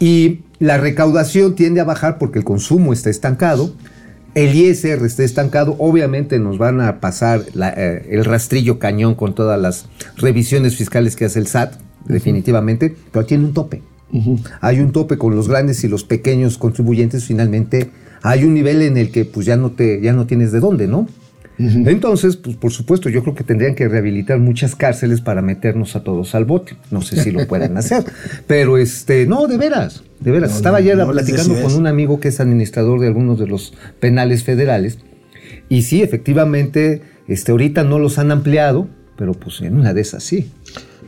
Y 0.00 0.40
la 0.58 0.78
recaudación 0.78 1.54
tiende 1.54 1.80
a 1.80 1.84
bajar 1.84 2.16
porque 2.18 2.38
el 2.38 2.44
consumo 2.44 2.94
está 2.94 3.10
estancado. 3.10 3.74
El 4.34 4.54
ISR 4.54 5.04
está 5.04 5.24
estancado. 5.24 5.76
Obviamente 5.78 6.38
nos 6.38 6.56
van 6.56 6.80
a 6.80 7.00
pasar 7.00 7.42
la, 7.52 7.70
eh, 7.76 8.06
el 8.10 8.24
rastrillo 8.24 8.78
cañón 8.78 9.14
con 9.14 9.34
todas 9.34 9.60
las 9.60 9.86
revisiones 10.16 10.76
fiscales 10.76 11.16
que 11.16 11.26
hace 11.26 11.40
el 11.40 11.46
SAT, 11.46 11.74
definitivamente, 12.06 12.96
pero 13.12 13.26
tiene 13.26 13.44
un 13.44 13.52
tope. 13.52 13.82
Hay 14.62 14.80
un 14.80 14.92
tope 14.92 15.18
con 15.18 15.36
los 15.36 15.48
grandes 15.48 15.84
y 15.84 15.88
los 15.88 16.04
pequeños 16.04 16.56
contribuyentes. 16.56 17.24
Finalmente, 17.24 17.90
hay 18.22 18.44
un 18.44 18.54
nivel 18.54 18.82
en 18.82 18.96
el 18.96 19.10
que 19.10 19.24
pues 19.24 19.46
ya 19.46 19.56
no 19.56 19.70
te, 19.72 20.00
ya 20.00 20.12
no 20.12 20.26
tienes 20.26 20.52
de 20.52 20.60
dónde, 20.60 20.86
¿no? 20.86 21.08
Entonces, 21.60 22.36
pues 22.36 22.54
por 22.54 22.70
supuesto, 22.70 23.08
yo 23.08 23.22
creo 23.24 23.34
que 23.34 23.42
tendrían 23.42 23.74
que 23.74 23.88
rehabilitar 23.88 24.38
muchas 24.38 24.76
cárceles 24.76 25.20
para 25.20 25.42
meternos 25.42 25.96
a 25.96 26.04
todos 26.04 26.36
al 26.36 26.44
bote. 26.44 26.76
No 26.92 27.02
sé 27.02 27.20
si 27.20 27.32
lo 27.32 27.48
pueden 27.48 27.76
hacer, 27.78 28.04
pero 28.46 28.78
este, 28.78 29.26
no, 29.26 29.48
de 29.48 29.56
veras, 29.56 30.04
de 30.20 30.30
veras. 30.30 30.50
No, 30.50 30.56
Estaba 30.56 30.78
ayer 30.78 30.96
no 30.96 31.10
platicando 31.10 31.60
con 31.60 31.74
un 31.74 31.88
amigo 31.88 32.20
que 32.20 32.28
es 32.28 32.38
administrador 32.38 33.00
de 33.00 33.08
algunos 33.08 33.40
de 33.40 33.48
los 33.48 33.74
penales 33.98 34.44
federales 34.44 34.98
y 35.68 35.82
sí, 35.82 36.02
efectivamente, 36.02 37.02
este, 37.26 37.52
ahorita 37.52 37.84
no 37.84 37.98
los 37.98 38.18
han 38.18 38.30
ampliado, 38.30 38.88
pero 39.16 39.34
pues 39.34 39.60
en 39.60 39.78
una 39.78 39.92
de 39.92 40.00
esas 40.00 40.22
sí. 40.22 40.50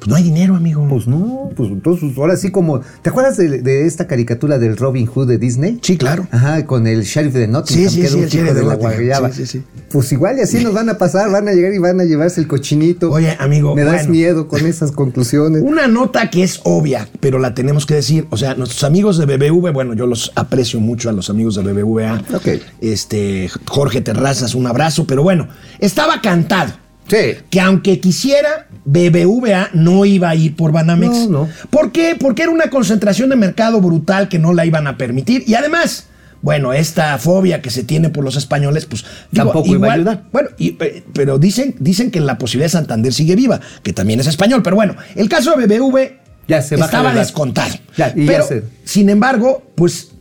Pues 0.00 0.08
no 0.08 0.16
hay 0.16 0.22
dinero, 0.24 0.56
amigo. 0.56 0.86
Pues 0.88 1.06
no, 1.06 1.50
pues 1.54 1.68
entonces 1.70 2.12
ahora 2.16 2.36
sí 2.36 2.50
como, 2.50 2.80
¿te 3.02 3.10
acuerdas 3.10 3.36
de, 3.36 3.60
de 3.62 3.86
esta 3.86 4.06
caricatura 4.06 4.58
del 4.58 4.76
Robin 4.76 5.06
Hood 5.06 5.28
de 5.28 5.38
Disney? 5.38 5.78
sí, 5.82 5.96
claro. 5.96 6.26
Ajá, 6.30 6.66
con 6.66 6.86
el 6.86 7.02
sheriff 7.04 7.34
de 7.34 7.46
Nottingham, 7.46 7.88
Sí, 7.90 7.94
sí, 7.94 8.00
que 8.00 8.06
era 8.06 8.14
sí, 8.16 8.20
un 8.22 8.28
chico 8.28 8.44
de 8.44 8.54
de 8.54 8.62
la 8.64 8.74
guayaba. 8.76 9.30
Sí, 9.30 9.46
sí, 9.46 9.58
sí. 9.60 9.64
Pues 9.92 10.10
igual 10.12 10.38
y 10.38 10.40
así 10.42 10.62
nos 10.64 10.72
van 10.72 10.88
a 10.88 10.96
pasar, 10.98 11.30
van 11.30 11.48
a 11.48 11.52
llegar 11.52 11.72
y 11.74 11.78
van 11.78 12.00
a 12.00 12.04
llevarse 12.04 12.40
el 12.40 12.46
cochinito. 12.46 13.10
Oye, 13.10 13.36
amigo, 13.38 13.74
Me 13.74 13.84
das 13.84 13.94
bueno. 13.94 14.10
miedo 14.10 14.48
con 14.48 14.64
esas 14.66 14.92
conclusiones. 14.92 15.62
Una 15.64 15.86
nota 15.86 16.30
que 16.30 16.42
es 16.44 16.60
obvia, 16.64 17.08
pero 17.20 17.38
la 17.38 17.54
tenemos 17.54 17.84
que 17.86 17.94
decir. 17.94 18.26
O 18.30 18.36
sea, 18.36 18.54
nuestros 18.54 18.84
amigos 18.84 19.18
de 19.18 19.26
BBV, 19.26 19.72
bueno, 19.72 19.94
yo 19.94 20.06
los 20.06 20.32
aprecio 20.34 20.80
mucho 20.80 21.10
a 21.10 21.12
los 21.12 21.28
amigos 21.28 21.56
de 21.56 21.62
BBVA. 21.72 22.22
Ok. 22.34 22.48
Este, 22.80 23.50
Jorge 23.66 24.00
Terrazas, 24.00 24.54
un 24.54 24.66
abrazo, 24.66 25.06
pero 25.06 25.22
bueno, 25.22 25.48
estaba 25.78 26.20
cantado. 26.22 26.72
Sí. 27.10 27.36
Que 27.50 27.60
aunque 27.60 27.98
quisiera, 28.00 28.68
BBVA 28.84 29.70
no 29.74 30.04
iba 30.04 30.30
a 30.30 30.34
ir 30.36 30.54
por 30.56 30.70
Banamex. 30.72 31.28
No, 31.28 31.46
no. 31.46 31.48
¿Por 31.70 31.90
qué? 31.92 32.16
Porque 32.18 32.42
era 32.42 32.52
una 32.52 32.70
concentración 32.70 33.28
de 33.30 33.36
mercado 33.36 33.80
brutal 33.80 34.28
que 34.28 34.38
no 34.38 34.52
la 34.54 34.64
iban 34.64 34.86
a 34.86 34.96
permitir. 34.96 35.42
Y 35.46 35.54
además, 35.54 36.06
bueno, 36.42 36.72
esta 36.72 37.18
fobia 37.18 37.60
que 37.60 37.70
se 37.70 37.82
tiene 37.84 38.08
por 38.10 38.24
los 38.24 38.36
españoles, 38.36 38.86
pues 38.86 39.04
Tampoco 39.34 39.66
iba 39.74 39.88
a 39.88 39.92
ayudar. 39.94 40.24
Bueno, 40.32 40.50
y, 40.56 40.78
pero 41.12 41.38
dicen, 41.38 41.74
dicen 41.80 42.10
que 42.10 42.20
la 42.20 42.38
posibilidad 42.38 42.66
de 42.66 42.70
Santander 42.70 43.12
sigue 43.12 43.34
viva, 43.34 43.60
que 43.82 43.92
también 43.92 44.20
es 44.20 44.26
español. 44.26 44.62
Pero 44.62 44.76
bueno, 44.76 44.94
el 45.16 45.28
caso 45.28 45.56
de 45.56 45.66
BBV 45.66 46.12
Ya 46.48 46.62
se 46.62 46.76
estaba 46.76 47.12
descontado. 47.14 47.74
Ya, 47.96 48.12
y 48.16 48.24
ya 48.24 48.32
pero, 48.32 48.46
se- 48.46 48.62
sin 48.84 49.10
embargo, 49.10 49.62
pues 49.74 50.12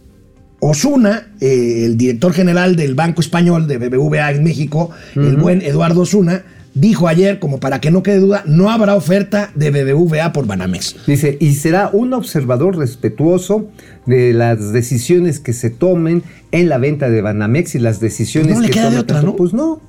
Osuna, 0.62 1.27
eh, 1.39 1.84
el 1.86 1.98
director 1.98 2.34
general 2.34 2.75
del 2.75 2.93
Banco 2.96 3.22
Español 3.22 3.67
de 3.67 3.77
BBVA 3.77 4.31
en 4.31 4.43
México, 4.43 4.89
el 5.15 5.38
buen 5.38 5.62
Eduardo 5.62 6.01
Osuna, 6.01 6.43
dijo 6.74 7.08
ayer, 7.08 7.40
como 7.40 7.60
para 7.60 7.82
que 7.82 7.92
no 7.92 8.04
quede 8.04 8.20
duda, 8.20 8.44
no 8.46 8.70
habrá 8.70 8.96
oferta 8.96 9.52
de 9.56 9.72
BBVA 9.72 10.32
por 10.34 10.46
Banamex. 10.48 10.96
Dice, 11.08 11.38
y 11.40 11.54
será 11.56 11.90
un 11.92 12.14
observador 12.14 12.78
respetuoso 12.78 13.68
de 14.06 14.34
las 14.34 14.72
decisiones 14.72 15.40
que 15.40 15.54
se 15.54 15.70
tomen 15.70 16.24
en 16.52 16.70
la 16.70 16.78
venta 16.78 17.10
de 17.10 17.22
Banamex 17.22 17.76
y 17.76 17.80
las 17.80 18.00
decisiones 18.00 18.56
No 18.56 18.62
le 18.62 18.68
que 18.68 18.74
queda 18.74 18.86
de 18.86 18.90
tome 18.90 19.00
otra, 19.02 19.16
tanto- 19.18 19.32
¿no? 19.32 19.36
Pues 19.38 19.54
no, 19.54 19.82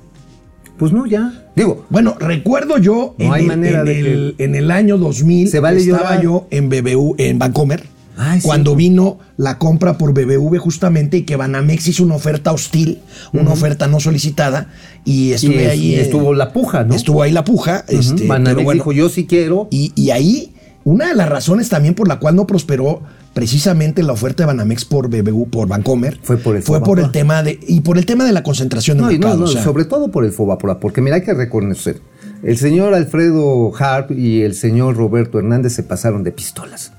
pues 0.77 0.91
no, 0.91 1.05
ya. 1.05 1.31
Digo, 1.55 1.85
Bueno, 1.89 2.15
recuerdo 2.19 2.77
yo 2.77 3.13
No 3.17 3.25
en, 3.25 3.31
hay 3.33 3.41
el, 3.41 3.47
manera 3.47 3.79
en 3.81 3.85
de 3.85 3.99
el- 3.99 4.35
en 4.39 4.55
el 4.55 4.71
año 4.71 4.97
2000 4.97 5.49
Se 5.49 5.59
vale 5.59 5.79
estaba 5.79 6.01
llorar. 6.15 6.21
yo 6.23 6.47
en 6.49 6.69
BBU, 6.69 7.15
en 7.19 7.37
Bancomer, 7.39 7.83
Ay, 8.23 8.39
sí. 8.41 8.47
cuando 8.47 8.75
vino 8.75 9.17
la 9.37 9.57
compra 9.57 9.97
por 9.97 10.13
BBV 10.13 10.57
justamente 10.59 11.17
y 11.17 11.21
que 11.23 11.35
Banamex 11.35 11.87
hizo 11.87 12.03
una 12.03 12.15
oferta 12.15 12.51
hostil, 12.51 12.99
una 13.33 13.51
oferta 13.51 13.87
no 13.87 13.99
solicitada 13.99 14.69
y 15.05 15.29
y, 15.29 15.33
estuve 15.33 15.65
es- 15.65 15.71
ahí. 15.71 15.85
y 15.87 15.95
eh, 15.95 16.01
estuvo 16.01 16.33
la 16.33 16.53
puja, 16.53 16.83
¿no? 16.83 16.93
Estuvo 16.93 17.21
ahí 17.23 17.31
la 17.31 17.43
puja. 17.43 17.83
Este, 17.87 18.27
Banamex 18.27 18.53
pero 18.55 18.63
bueno, 18.65 18.79
dijo, 18.79 18.91
yo 18.91 19.09
sí 19.09 19.25
quiero. 19.25 19.67
y, 19.71 19.91
y 19.95 20.11
ahí, 20.11 20.53
una 20.83 21.07
de 21.07 21.15
las 21.15 21.29
razones 21.29 21.69
también 21.69 21.95
por 21.95 22.07
la 22.07 22.19
cual 22.19 22.35
no 22.35 22.45
prosperó 22.47 23.01
precisamente 23.33 24.03
la 24.03 24.13
oferta 24.13 24.43
de 24.43 24.47
Banamex 24.47 24.85
por 24.85 25.07
BBU, 25.09 25.49
por 25.49 25.67
Bancomer, 25.67 26.19
Fue 26.21 26.37
por 26.37 26.55
el 26.55 26.61
fue 26.63 26.77
Fobaproa. 26.79 26.85
por 26.95 26.99
el 26.99 27.11
tema 27.11 27.41
de, 27.43 27.59
y 27.67 27.79
por 27.81 27.97
el 27.97 28.05
tema 28.05 28.25
de 28.25 28.33
la 28.33 28.43
concentración 28.43 28.97
de 28.97 29.03
No, 29.03 29.11
y 29.11 29.17
no, 29.19 29.27
mercado. 29.27 29.37
no, 29.45 29.45
o 29.45 29.47
sea, 29.53 29.63
sobre 29.63 29.85
todo 29.85 30.11
por 30.11 30.25
el 30.25 30.31
Fobaproa, 30.31 30.79
porque 30.79 31.01
mira, 31.01 31.15
hay 31.15 31.23
que 31.23 31.33
reconocer, 31.33 32.01
el 32.43 32.57
señor 32.57 32.93
Alfredo 32.93 33.71
Harp 33.79 34.11
y 34.11 34.41
el 34.41 34.53
señor 34.53 34.95
Roberto 34.97 35.39
Hernández 35.39 35.73
se 35.73 35.83
pasaron 35.83 36.23
de 36.23 36.31
pistolas. 36.31 36.91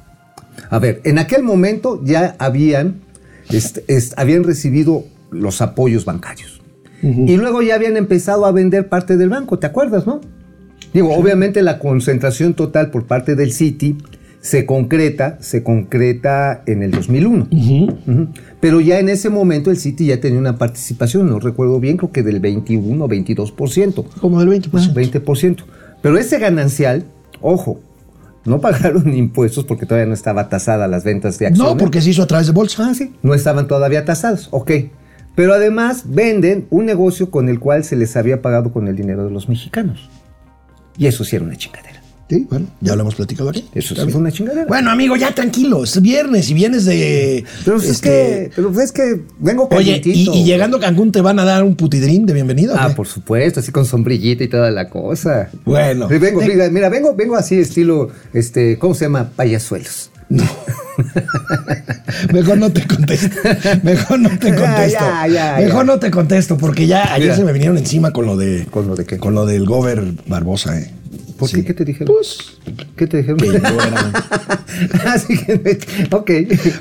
A 0.73 0.79
ver, 0.79 1.00
en 1.05 1.19
aquel 1.19 1.43
momento 1.43 2.00
ya 2.05 2.35
habían, 2.38 3.00
este, 3.50 3.85
est- 3.88 4.14
habían 4.17 4.43
recibido 4.45 5.05
los 5.31 5.61
apoyos 5.61 6.05
bancarios. 6.05 6.61
Y 7.02 7.37
luego 7.37 7.62
ya 7.62 7.75
habían 7.75 7.97
empezado 7.97 8.47
a 8.47 8.52
vender 8.52 8.88
parte 8.88 9.17
del 9.17 9.29
banco, 9.29 9.59
¿te 9.59 9.67
acuerdas, 9.67 10.07
no? 10.07 10.21
Digo, 10.95 11.12
obviamente 11.14 11.61
la 11.62 11.79
concentración 11.81 12.55
total 12.55 12.91
por 12.91 13.07
parte 13.07 13.35
del 13.35 13.52
Citi 13.52 13.99
se 14.41 14.67
concreta, 14.67 15.37
se 15.41 15.62
concreta 15.62 16.62
en 16.67 16.83
el 16.83 16.91
2001. 16.93 17.49
Ujú. 17.50 18.29
Pero 18.61 18.81
ya 18.81 18.99
en 19.00 19.09
ese 19.09 19.31
momento 19.31 19.71
el 19.71 19.79
Citi 19.79 20.07
ya 20.07 20.21
tenía 20.21 20.38
una 20.38 20.59
participación, 20.59 21.29
no 21.29 21.41
recuerdo 21.41 21.81
bien, 21.81 21.97
creo 21.97 22.12
que 22.12 22.23
del 22.23 22.38
21 22.41 23.05
o 23.05 23.09
22%. 23.09 24.05
como 24.21 24.38
del 24.38 24.49
20%. 24.62 24.93
20%. 24.95 25.64
Pero 26.02 26.19
ese 26.19 26.38
ganancial, 26.38 27.05
ojo, 27.41 27.81
no 28.44 28.61
pagaron 28.61 29.14
impuestos 29.16 29.64
porque 29.64 29.87
todavía 29.87 30.06
no 30.06 30.14
estaba 30.14 30.49
tasada 30.49 30.88
las 30.88 31.04
ventas 31.04 31.38
de 31.38 31.46
acciones. 31.46 31.72
No, 31.72 31.76
porque 31.76 32.00
se 32.00 32.11
hizo 32.11 32.22
a 32.22 32.26
través 32.26 32.46
de 32.46 32.52
bolsa. 32.52 32.88
Ah, 32.90 32.94
sí. 32.94 33.14
No 33.22 33.34
estaban 33.34 33.66
todavía 33.66 34.04
tasadas, 34.04 34.49
ok. 34.50 34.70
Pero 35.34 35.54
además 35.54 36.04
venden 36.06 36.66
un 36.70 36.84
negocio 36.84 37.30
con 37.30 37.49
el 37.49 37.58
cual 37.58 37.84
se 37.84 37.96
les 37.96 38.16
había 38.16 38.42
pagado 38.42 38.72
con 38.72 38.87
el 38.88 38.96
dinero 38.96 39.25
de 39.25 39.30
los 39.30 39.49
mexicanos. 39.49 40.11
Y 40.99 41.06
eso 41.06 41.25
sí 41.25 41.37
era 41.37 41.44
una 41.44 41.56
chingadera. 41.56 42.01
Sí, 42.33 42.47
bueno, 42.49 42.67
ya 42.81 42.97
lo 42.97 43.03
hemos 43.03 43.15
platicado 43.15 43.51
aquí. 43.51 43.62
Eso 43.75 43.91
sí 43.95 44.01
bien. 44.01 44.11
fue 44.11 44.21
una 44.23 44.33
chingadera. 44.33 44.65
Bueno, 44.67 44.91
amigo, 44.91 45.17
ya 45.17 45.35
tranquilo, 45.35 45.85
es 45.85 46.01
viernes 46.01 46.49
y 46.49 46.55
vienes 46.55 46.87
de. 46.87 47.45
pero 47.65 47.77
es 47.77 47.85
este, 47.85 48.09
que, 48.09 48.51
pero 48.57 48.81
es 48.81 48.91
que 48.91 49.21
vengo 49.39 49.69
Oye, 49.71 50.01
y, 50.03 50.31
y 50.31 50.45
llegando 50.45 50.79
a 50.79 50.81
Cancún 50.81 51.12
te 51.12 51.21
van 51.21 51.39
a 51.39 51.45
dar 51.45 51.62
un 51.62 51.77
putidrín 51.77 52.25
de 52.25 52.33
bienvenida. 52.33 52.73
¿o 52.75 52.79
Ah, 52.79 52.95
por 52.95 53.07
supuesto, 53.07 53.61
así 53.61 53.71
con 53.71 53.85
sombrillita 53.85 54.45
y 54.45 54.49
toda 54.49 54.71
la 54.71 54.89
cosa. 54.89 55.51
Bueno. 55.67 56.09
Sí, 56.09 56.17
vengo, 56.17 56.41
Te- 56.41 56.49
mira, 56.49 56.71
mira, 56.71 56.89
vengo, 56.89 57.15
vengo 57.15 57.37
así 57.37 57.57
estilo, 57.59 58.09
este, 58.33 58.79
¿cómo 58.79 58.95
se 58.95 59.05
llama? 59.05 59.31
Payasuelos. 59.37 60.11
Mejor 62.33 62.57
no 62.59 62.73
te 62.73 62.87
contesto. 62.87 63.37
Mejor 63.83 64.19
no 64.21 64.31
te 64.39 64.51
Ya, 64.51 64.57
contesto. 64.57 64.99
ya, 65.05 65.27
ya, 65.29 65.57
Mejor 65.59 65.85
no 65.85 65.99
te 65.99 66.11
contesto 66.11 66.57
porque 66.57 66.87
ya 66.87 67.12
ayer 67.12 67.29
Mira. 67.29 67.37
se 67.37 67.45
me 67.45 67.53
vinieron 67.53 67.77
encima 67.79 68.12
con 68.12 68.25
lo 68.27 68.37
de. 68.39 68.67
¿Con 68.71 68.87
lo 68.89 68.97
de 68.97 69.05
qué? 69.05 69.19
Con 69.19 69.35
lo 69.35 69.45
del 69.47 69.65
Gober 69.67 70.03
Barbosa, 70.27 70.79
eh. 70.79 70.91
¿Por 71.37 71.49
Sí. 71.49 71.57
qué? 71.57 71.65
¿Qué 71.67 71.75
te 71.75 71.85
dijeron? 71.85 72.15
Pues. 72.15 72.39
¿Qué 72.97 73.07
te 73.07 73.17
dijeron? 73.19 73.39
que 73.39 73.47
yo 73.47 73.55
era- 73.55 74.25
así 75.12 75.37
que, 75.37 75.79
ok. 76.11 76.31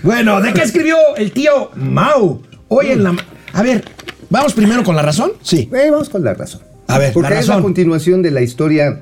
Bueno, 0.03 0.41
¿de 0.41 0.53
qué 0.53 0.61
escribió 0.61 0.95
el 1.17 1.31
tío 1.31 1.71
Mau? 1.75 2.41
Hoy 2.67 2.87
en 2.91 3.03
la. 3.03 3.15
A 3.53 3.61
ver, 3.63 3.83
vamos 4.29 4.53
primero 4.53 4.83
con 4.83 4.95
la 4.95 5.01
razón. 5.01 5.31
Sí. 5.41 5.69
Eh, 5.73 5.89
vamos 5.91 6.09
con 6.09 6.23
la 6.23 6.33
razón. 6.33 6.61
A 6.87 6.97
ver, 6.97 7.13
Porque 7.13 7.29
la 7.33 7.39
es 7.39 7.47
la 7.47 7.53
razón. 7.55 7.63
continuación 7.63 8.21
de 8.21 8.31
la 8.31 8.41
historia 8.41 9.01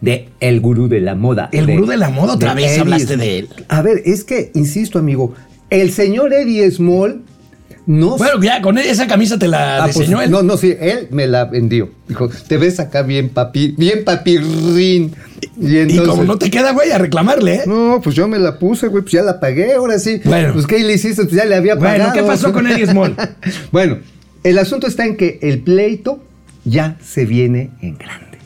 de 0.00 0.28
El 0.40 0.60
Gurú 0.60 0.88
de 0.88 1.00
la 1.00 1.14
Moda. 1.14 1.48
El 1.52 1.66
Gurú 1.66 1.86
de 1.86 1.96
la 1.96 2.10
Moda, 2.10 2.34
otra 2.34 2.54
vez 2.54 2.70
Eddie 2.72 2.80
hablaste 2.80 3.16
de 3.16 3.38
él. 3.40 3.48
A 3.68 3.82
ver, 3.82 4.02
es 4.04 4.24
que, 4.24 4.50
insisto, 4.54 4.98
amigo, 4.98 5.34
el 5.70 5.90
señor 5.92 6.32
Eddie 6.32 6.70
Small 6.70 7.22
no 7.86 8.16
Bueno, 8.16 8.42
ya 8.42 8.60
con 8.62 8.78
esa 8.78 9.06
camisa 9.06 9.38
te 9.38 9.48
la 9.48 9.84
Ah, 9.84 9.88
pues, 9.92 10.08
él. 10.08 10.30
No, 10.30 10.42
no, 10.42 10.56
sí, 10.56 10.74
él 10.78 11.08
me 11.10 11.26
la 11.26 11.44
vendió. 11.44 11.90
Dijo, 12.08 12.28
te 12.48 12.56
ves 12.56 12.80
acá 12.80 13.02
bien 13.02 13.28
papi, 13.30 13.74
bien 13.78 14.04
papirrín. 14.04 15.14
Y, 15.60 15.96
como 15.98 16.24
no 16.24 16.36
te 16.38 16.50
queda, 16.50 16.72
güey, 16.72 16.90
a 16.90 16.98
reclamarle, 16.98 17.54
¿eh? 17.56 17.62
No, 17.66 18.00
pues 18.02 18.14
yo 18.16 18.26
me 18.28 18.38
la 18.38 18.58
puse, 18.58 18.88
güey, 18.88 19.02
pues 19.02 19.12
ya 19.12 19.22
la 19.22 19.38
pagué, 19.40 19.74
ahora 19.74 19.98
sí. 19.98 20.20
Bueno. 20.24 20.52
Pues 20.52 20.66
¿qué 20.66 20.78
le 20.80 20.94
hiciste? 20.94 21.22
Pues 21.24 21.34
ya 21.34 21.44
le 21.44 21.54
había 21.54 21.74
Bueno, 21.76 21.92
pagado. 22.04 22.12
¿qué 22.12 22.22
pasó 22.22 22.52
con 22.52 22.66
Eddie 22.66 22.86
Small? 22.86 23.14
bueno, 23.72 23.98
el 24.42 24.58
asunto 24.58 24.86
está 24.86 25.06
en 25.06 25.16
que 25.16 25.38
el 25.42 25.60
pleito 25.60 26.22
ya 26.64 26.96
se 27.04 27.24
viene 27.24 27.70
en 27.82 27.96
grande. 27.98 28.38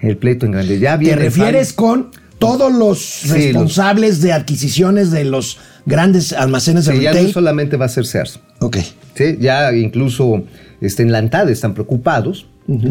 El 0.00 0.16
pleito 0.16 0.46
en 0.46 0.52
grande. 0.52 0.78
Ya 0.78 0.92
¿Te 0.92 1.04
viene. 1.04 1.16
refieres 1.16 1.72
con 1.72 2.10
todos 2.38 2.72
los 2.72 3.00
Sí, 3.00 3.28
responsables 3.32 4.20
de 4.20 4.32
adquisiciones 4.32 5.10
de 5.10 5.24
los 5.24 5.58
grandes 5.88 6.32
almacenes 6.32 6.84
de 6.86 6.92
Sí, 6.96 7.00
ya 7.02 7.10
retail? 7.10 7.26
no 7.28 7.32
solamente 7.32 7.76
va 7.76 7.86
a 7.86 7.88
ser 7.88 8.06
Sears. 8.06 8.40
Ok. 8.60 8.76
¿sí? 9.14 9.36
Ya 9.40 9.72
incluso 9.74 10.44
este, 10.80 11.02
en 11.02 11.12
la 11.12 11.18
ANTAD 11.18 11.50
están 11.50 11.74
preocupados. 11.74 12.46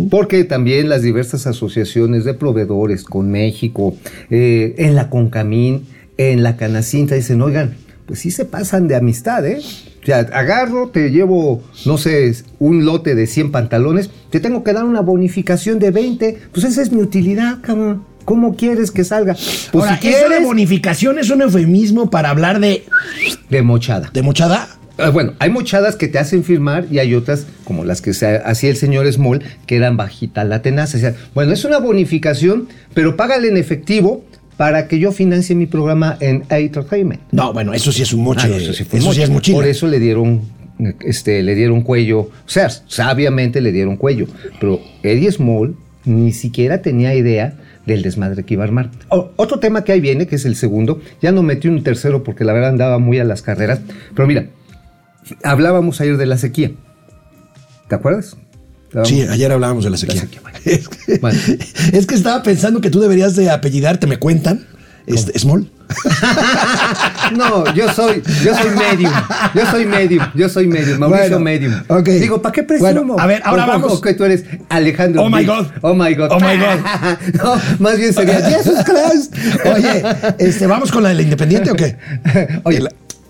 Porque 0.09 0.43
también 0.43 0.89
las 0.89 1.03
diversas 1.03 1.45
asociaciones 1.45 2.25
de 2.25 2.33
proveedores 2.33 3.03
con 3.03 3.29
México, 3.29 3.95
eh, 4.31 4.73
en 4.79 4.95
la 4.95 5.07
Concamín, 5.11 5.85
en 6.17 6.41
la 6.41 6.57
Canacinta, 6.57 7.13
dicen, 7.13 7.39
oigan, 7.43 7.75
pues 8.07 8.21
sí 8.21 8.31
se 8.31 8.45
pasan 8.45 8.87
de 8.87 8.95
amistad, 8.95 9.45
¿eh? 9.45 9.59
O 10.01 10.05
sea, 10.07 10.17
agarro, 10.33 10.89
te 10.89 11.11
llevo, 11.11 11.61
no 11.85 11.99
sé, 11.99 12.33
un 12.57 12.85
lote 12.85 13.13
de 13.13 13.27
100 13.27 13.51
pantalones, 13.51 14.09
te 14.31 14.39
tengo 14.39 14.63
que 14.63 14.73
dar 14.73 14.83
una 14.83 15.01
bonificación 15.01 15.77
de 15.77 15.91
20. 15.91 16.39
Pues 16.51 16.65
esa 16.65 16.81
es 16.81 16.91
mi 16.91 17.03
utilidad, 17.03 17.59
cabrón. 17.61 18.03
¿Cómo 18.27 18.57
quieres 18.57 18.91
que 18.91 19.05
salga? 19.05 19.35
Pues 19.71 19.85
Ahora, 19.85 19.97
si 20.01 20.09
¿eso 20.09 20.17
de 20.23 20.25
quieres, 20.27 20.45
bonificación 20.45 21.17
es 21.17 21.29
un 21.29 21.41
eufemismo 21.43 22.09
para 22.09 22.29
hablar 22.29 22.59
de, 22.59 22.83
de 23.49 23.61
mochada. 23.61 24.09
de 24.11 24.21
mochada? 24.21 24.67
Ah, 24.97 25.11
Bueno, 25.11 25.31
hay 25.39 25.49
mochadas 25.49 25.95
que 25.95 26.09
te 26.09 26.19
hacen 26.19 26.43
firmar 26.43 26.87
y 26.91 26.99
hay 26.99 27.15
otras, 27.15 27.45
como 27.63 27.85
las 27.85 28.01
que 28.01 28.13
se 28.13 28.35
hacía 28.43 28.69
el 28.69 28.75
señor 28.75 29.09
Small, 29.13 29.43
que 29.65 29.77
eran 29.77 29.95
bajita 29.95 30.43
la 30.43 30.61
tenaza. 30.61 30.97
O 30.97 30.99
sea, 30.99 31.15
bueno, 31.33 31.53
es 31.53 31.63
una 31.63 31.77
bonificación, 31.79 32.67
pero 32.93 33.15
págale 33.15 33.47
en 33.47 33.55
efectivo 33.55 34.25
para 34.57 34.89
que 34.89 34.99
yo 34.99 35.13
financie 35.13 35.55
mi 35.55 35.65
programa 35.65 36.17
en 36.19 36.43
Entertainment. 36.49 37.21
No, 37.31 37.53
bueno, 37.53 37.73
eso 37.73 37.93
sí 37.93 38.01
es 38.01 38.11
un 38.11 38.23
moche. 38.23 38.41
Ah, 38.43 38.49
no, 38.49 38.55
eso 38.57 38.73
sí 38.73 38.83
es 39.21 39.29
mochila. 39.29 39.55
Por 39.55 39.67
eso 39.67 39.87
le 39.87 40.01
dieron, 40.01 40.41
este, 40.99 41.43
le 41.43 41.55
dieron 41.55 41.81
cuello. 41.81 42.19
O 42.19 42.29
sea, 42.45 42.69
sabiamente 42.87 43.61
le 43.61 43.71
dieron 43.71 43.95
cuello. 43.95 44.27
Pero 44.59 44.81
Eddie 45.01 45.31
Small 45.31 45.77
ni 46.03 46.33
siquiera 46.33 46.81
tenía 46.81 47.15
idea 47.15 47.53
del 47.87 48.03
desmadre 48.03 48.43
que 48.43 48.53
iba 48.53 48.63
a 48.63 48.67
armar. 48.67 48.91
O- 49.09 49.31
otro 49.37 49.59
tema 49.59 49.83
que 49.83 49.93
ahí 49.93 49.99
viene, 50.01 50.27
que 50.27 50.35
es 50.35 50.45
el 50.45 50.55
segundo, 50.55 51.01
ya 51.21 51.31
no 51.31 51.41
metí 51.41 51.67
un 51.67 51.81
tercero 51.83 52.23
porque 52.23 52.43
la 52.43 52.53
verdad 52.53 52.69
andaba 52.69 52.99
muy 52.99 53.17
a 53.17 53.23
las 53.23 53.41
carreras. 53.41 53.79
Pero 54.13 54.27
mira, 54.27 54.47
hablábamos 55.43 55.99
ayer 56.01 56.17
de 56.17 56.25
la 56.25 56.37
sequía. 56.37 56.71
¿Te 57.89 57.95
acuerdas? 57.95 58.37
Sí, 59.03 59.21
ayer 59.21 59.51
hablábamos 59.51 59.83
de 59.83 59.89
la 59.89 59.97
sequía. 59.97 60.21
sequía, 60.21 60.41
bueno. 60.41 60.57
Es, 60.65 60.87
que, 60.89 61.17
Bueno. 61.19 61.39
es 61.93 62.05
que 62.05 62.15
estaba 62.15 62.43
pensando 62.43 62.81
que 62.81 62.89
tú 62.89 62.99
deberías 62.99 63.35
de 63.35 63.49
apellidarte, 63.49 64.05
me 64.07 64.17
cuentan. 64.17 64.65
Este, 65.05 65.37
Small. 65.39 65.69
No, 67.35 67.71
yo 67.73 67.91
soy, 67.93 68.21
yo 68.43 68.55
soy 68.55 68.71
medium. 68.75 69.11
Yo 69.53 69.65
soy 69.69 69.85
medium. 69.85 70.23
Yo 70.33 70.49
soy 70.49 70.67
medium. 70.67 70.99
Mauricio 70.99 71.23
Bueno, 71.23 71.39
medium. 71.39 71.73
ok. 71.87 72.07
Digo, 72.07 72.41
¿para 72.41 72.53
qué 72.53 72.63
presumo? 72.63 72.91
Bueno, 72.93 73.15
a 73.19 73.27
ver, 73.27 73.41
ahora 73.45 73.65
O- 73.65 73.67
vamos. 73.67 74.01
que 74.01 74.13
tú 74.13 74.23
eres 74.23 74.45
Alejandro. 74.69 75.23
Oh 75.23 75.29
my. 75.29 75.45
God. 75.45 75.67
Oh 75.81 75.93
my 75.93 76.13
God. 76.15 76.29
Oh 76.31 76.39
my 76.39 76.57
God. 76.57 77.33
no, 77.43 77.55
más 77.79 77.97
bien 77.97 78.13
sería 78.13 78.41
Jesus 78.41 78.79
Christ. 78.85 79.35
Oye, 79.65 80.03
este, 80.39 80.67
¿vamos 80.67 80.91
con 80.91 81.03
la 81.03 81.09
de 81.09 81.15
la 81.15 81.21
Independiente 81.23 81.71
o 81.71 81.75
qué? 81.75 81.97
Oye, 82.63 82.79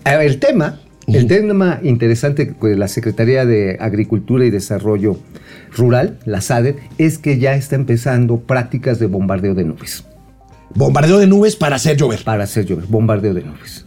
El- 0.04 0.38
tema, 0.38 0.78
el 1.06 1.26
tema 1.26 1.80
interesante 1.82 2.54
de 2.60 2.76
la 2.76 2.88
Secretaría 2.88 3.44
de 3.46 3.76
Agricultura 3.80 4.44
y 4.44 4.50
Desarrollo 4.50 5.18
Rural, 5.76 6.18
la 6.24 6.40
SADE, 6.40 6.76
es 6.98 7.18
que 7.18 7.38
ya 7.38 7.54
está 7.54 7.76
empezando 7.76 8.40
prácticas 8.40 8.98
de 8.98 9.06
bombardeo 9.06 9.54
de 9.54 9.64
nubes. 9.64 10.04
Bombardeo 10.74 11.18
de 11.18 11.26
nubes 11.26 11.56
para 11.56 11.76
hacer 11.76 11.96
llover. 11.96 12.24
Para 12.24 12.44
hacer 12.44 12.66
llover. 12.66 12.86
Bombardeo 12.86 13.34
de 13.34 13.42
nubes. 13.42 13.86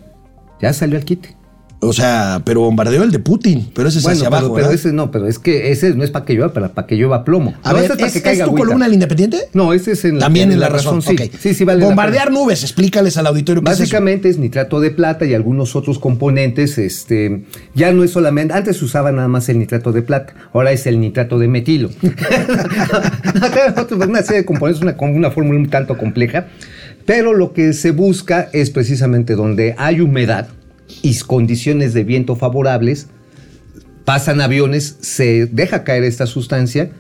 Ya 0.62 0.74
salió 0.74 0.98
el 0.98 1.06
quite. 1.06 1.41
O 1.84 1.94
sea, 1.94 2.44
pero 2.46 2.62
bombardeó 2.62 3.02
el 3.02 3.12
de 3.12 3.18
Putin, 3.18 3.72
pero 3.74 3.90
ese 3.90 3.98
es 3.98 4.04
Bueno, 4.04 4.18
hacia 4.18 4.30
pero, 4.30 4.38
abajo. 4.38 4.54
pero 4.54 4.68
¿verdad? 4.68 4.80
ese 4.80 4.94
no, 4.94 5.10
pero 5.10 5.26
es 5.28 5.40
que 5.40 5.72
ese 5.72 5.96
no 5.96 6.04
es 6.04 6.12
para 6.12 6.26
que 6.26 6.34
llueva, 6.36 6.54
para, 6.54 6.70
para 6.76 6.86
que 6.86 6.96
llueva 6.96 7.26
plomo. 7.26 7.56
A 7.64 7.74
No, 7.74 7.80
ver, 7.80 7.92
¿es, 7.98 8.22
que 8.22 8.32
es 8.32 8.44
tu 8.44 8.54
columna 8.56 8.86
del 8.86 8.94
Independiente? 8.94 9.50
No, 9.54 9.74
ese 9.74 9.94
es 9.94 10.06
en 10.06 10.20
También 10.20 10.52
en 10.52 10.60
la, 10.60 10.70
razón, 10.70 11.02
sí. 11.02 11.14
ok. 11.14 11.22
Sí, 11.40 11.56
sí, 11.56 11.64
vale 11.64 11.80
la 11.80 11.88
Bombardear 11.88 12.32
nubes, 12.32 12.62
explícales 12.62 13.18
al 13.18 13.26
auditorio 13.26 13.62
es. 13.62 13.66
Básicamente 13.66 14.30
es 14.30 14.38
nitrato 14.38 14.80
de 14.80 14.92
plata 14.92 15.26
y 15.26 15.34
algunos 15.34 15.76
otros 15.76 15.98
componentes. 15.98 16.78
Este, 16.78 17.46
ya 17.74 17.92
no 17.92 18.04
es 18.04 18.12
solamente. 18.12 18.54
Antes 18.54 18.78
se 18.78 18.86
usaba 18.86 19.12
nada 19.12 19.28
más 19.28 19.50
el 19.50 19.58
nitrato 19.58 19.92
de 19.92 20.04
plata, 20.04 20.36
ahora 20.54 20.72
es 20.72 20.86
el 20.86 21.00
nitrato 21.00 21.40
de 21.40 21.48
metilo. 21.48 21.90
Una 24.08 24.22
serie 24.22 24.42
de 24.42 24.46
componentes, 24.46 24.84
una, 24.84 24.96
una 25.00 25.32
fórmula 25.32 25.58
un 25.60 25.70
tanto 25.70 25.98
compleja. 25.98 26.46
Pero 27.06 27.34
lo 27.34 27.54
que 27.54 27.74
se 27.74 27.90
busca 27.90 28.50
es 28.54 28.70
precisamente 28.70 29.34
donde 29.36 29.74
hay 29.80 30.00
humedad 30.02 30.48
y 31.02 31.18
condiciones 31.20 31.94
de 31.94 32.04
viento 32.04 32.36
favorables, 32.36 33.08
pasan 34.06 34.42
aviones, 34.42 34.98
se 35.02 35.46
deja 35.46 35.84
caer 35.84 36.04
esta 36.04 36.26
sustancia 36.26 36.92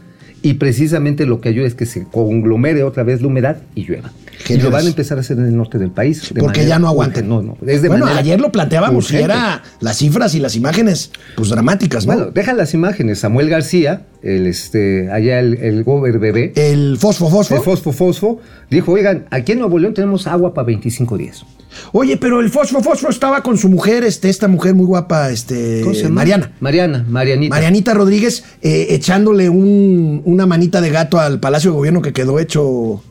y 0.41 0.55
precisamente 0.55 1.25
lo 1.25 1.41
que 1.41 1.49
ayuda 1.49 1.67
es 1.67 1.75
que 1.75 1.85
se 1.85 2.05
conglomere 2.05 2.83
otra 2.83 3.03
vez 3.03 3.21
la 3.21 3.27
humedad 3.27 3.61
y 3.75 3.85
llueva. 3.85 4.11
Y 4.49 4.57
lo 4.57 4.71
van 4.71 4.85
a 4.85 4.89
empezar 4.89 5.17
a 5.17 5.21
hacer 5.21 5.37
en 5.37 5.45
el 5.45 5.55
norte 5.57 5.77
del 5.77 5.91
país. 5.91 6.33
de 6.33 6.39
Porque 6.41 6.65
ya 6.65 6.79
no 6.79 6.87
aguantan. 6.87 7.31
urgente. 7.31 7.47
No, 7.47 7.57
no. 7.61 7.71
Es 7.71 7.81
de 7.81 7.89
bueno, 7.89 8.05
ayer 8.05 8.39
lo 8.39 8.51
planteábamos 8.51 9.05
y 9.11 9.15
urgente. 9.15 9.23
era 9.25 9.63
las 9.79 9.97
cifras 9.97 10.35
y 10.35 10.39
las 10.39 10.55
imágenes, 10.55 11.11
pues 11.35 11.49
dramáticas, 11.49 12.05
¿no? 12.05 12.13
Bueno, 12.13 12.31
deja 12.31 12.53
las 12.53 12.73
imágenes. 12.73 13.19
Samuel 13.19 13.49
García, 13.49 14.07
el 14.23 14.47
este, 14.47 15.11
allá 15.11 15.39
el, 15.39 15.55
el 15.55 15.83
gober 15.83 16.19
bebé, 16.19 16.53
el 16.55 16.97
fosfo, 16.99 17.29
fosfo. 17.29 17.55
el 17.55 17.61
fosfo 17.61 17.91
fosfo, 17.91 18.39
dijo, 18.69 18.91
oigan, 18.91 19.25
aquí 19.31 19.53
en 19.53 19.59
Nuevo 19.59 19.79
León 19.79 19.93
tenemos 19.93 20.27
agua 20.27 20.53
para 20.53 20.65
25 20.67 21.17
días. 21.17 21.45
Oye, 21.93 22.17
pero 22.17 22.41
el 22.41 22.49
fosfo, 22.49 22.83
fosfo 22.83 23.09
estaba 23.09 23.41
con 23.43 23.57
su 23.57 23.69
mujer, 23.69 24.03
este, 24.03 24.29
esta 24.29 24.49
mujer 24.49 24.75
muy 24.75 24.85
guapa, 24.85 25.29
este, 25.29 25.79
¿Cómo 25.81 25.93
se 25.95 26.03
llama? 26.03 26.15
Mariana. 26.15 26.51
Mariana, 26.59 27.05
Marianita. 27.07 27.55
Marianita 27.55 27.93
Rodríguez 27.93 28.43
eh, 28.61 28.87
echándole 28.89 29.47
un- 29.49 30.21
una 30.25 30.45
manita 30.45 30.81
de 30.81 30.89
gato 30.89 31.17
al 31.19 31.39
Palacio 31.39 31.71
de 31.71 31.77
Gobierno 31.77 32.01
que 32.01 32.11
quedó 32.11 32.39
hecho 32.39 33.01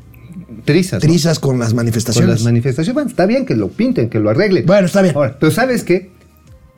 Trizas. 0.64 1.02
¿no? 1.02 1.08
trizas 1.08 1.38
con 1.38 1.58
las 1.58 1.68
Con 1.68 1.76
manifestaciones. 1.76 2.30
las 2.30 2.42
manifestaciones. 2.44 2.94
Bueno, 2.94 3.10
está 3.10 3.26
bien 3.26 3.46
que 3.46 3.54
lo 3.54 3.68
pinten, 3.68 4.08
que 4.08 4.18
lo 4.18 4.30
arreglen. 4.30 4.66
Bueno, 4.66 4.86
está 4.86 5.02
bien. 5.02 5.14
Ahora, 5.16 5.36
pero 5.38 5.52
¿sabes 5.52 5.84
qué? 5.84 6.10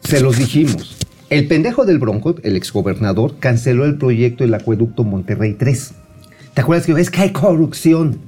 Se 0.02 0.20
los 0.20 0.36
dijimos. 0.38 0.96
El 1.30 1.46
pendejo 1.48 1.84
del 1.86 1.98
Bronco, 1.98 2.34
el 2.42 2.56
exgobernador, 2.56 3.36
canceló 3.38 3.84
el 3.84 3.96
proyecto 3.96 4.44
del 4.44 4.52
acueducto 4.54 5.04
Monterrey 5.04 5.54
3. 5.54 5.92
¿Te 6.54 6.60
acuerdas 6.60 6.86
que 6.86 6.92
es 6.92 7.10
que 7.10 7.22
hay 7.22 7.32
corrupción? 7.32 8.18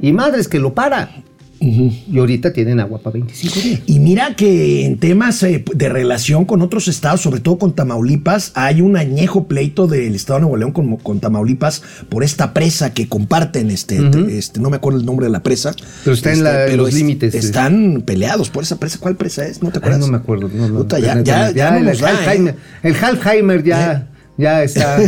Y 0.00 0.12
madres 0.12 0.48
que 0.48 0.58
lo 0.58 0.72
para. 0.74 1.22
Y 1.60 2.18
ahorita 2.18 2.52
tienen 2.52 2.78
agua 2.78 3.00
para 3.00 3.14
25 3.14 3.60
días. 3.60 3.80
Y 3.86 3.98
mira 3.98 4.36
que 4.36 4.84
en 4.86 4.98
temas 4.98 5.42
eh, 5.42 5.64
de 5.74 5.88
relación 5.88 6.44
con 6.44 6.62
otros 6.62 6.86
estados, 6.88 7.20
sobre 7.20 7.40
todo 7.40 7.58
con 7.58 7.74
Tamaulipas, 7.74 8.52
hay 8.54 8.80
un 8.80 8.96
añejo 8.96 9.48
pleito 9.48 9.86
del 9.88 10.14
estado 10.14 10.38
de 10.38 10.42
Nuevo 10.42 10.56
León 10.56 10.72
con, 10.72 10.96
con 10.98 11.18
Tamaulipas 11.20 11.82
por 12.08 12.22
esta 12.22 12.54
presa 12.54 12.94
que 12.94 13.08
comparten, 13.08 13.70
este, 13.70 14.00
te- 14.10 14.38
este, 14.38 14.60
no 14.60 14.70
me 14.70 14.76
acuerdo 14.76 15.00
el 15.00 15.06
nombre 15.06 15.26
de 15.26 15.32
la 15.32 15.42
presa. 15.42 15.74
Pero 16.04 16.14
está 16.14 16.30
en 16.30 16.36
Este, 16.38 16.44
la- 16.44 16.66
en 16.68 16.76
los 16.76 16.88
es- 16.90 16.94
límites, 16.94 17.32
sí. 17.32 17.38
Están 17.38 18.02
peleados 18.06 18.50
por 18.50 18.62
esa 18.62 18.78
presa. 18.78 18.98
¿Cuál 19.00 19.16
presa 19.16 19.44
es? 19.46 19.62
¿No 19.62 19.70
te 19.70 19.78
Ay, 19.78 19.80
acuerdas? 19.80 20.00
no 20.00 20.08
me 20.08 20.16
acuerdo. 20.18 20.48
No, 20.54 20.68
no, 20.68 20.86
ya, 20.98 21.14
no, 21.16 21.22
ya, 21.22 21.50
ya 21.50 21.70
no 21.72 21.78
el, 21.78 21.84
nos 21.86 21.98
da, 22.00 22.34
¿eh? 22.34 22.54
El 22.84 22.94
Alzheimer 22.94 23.64
ya, 23.64 24.08
ya 24.36 24.62
está, 24.62 24.98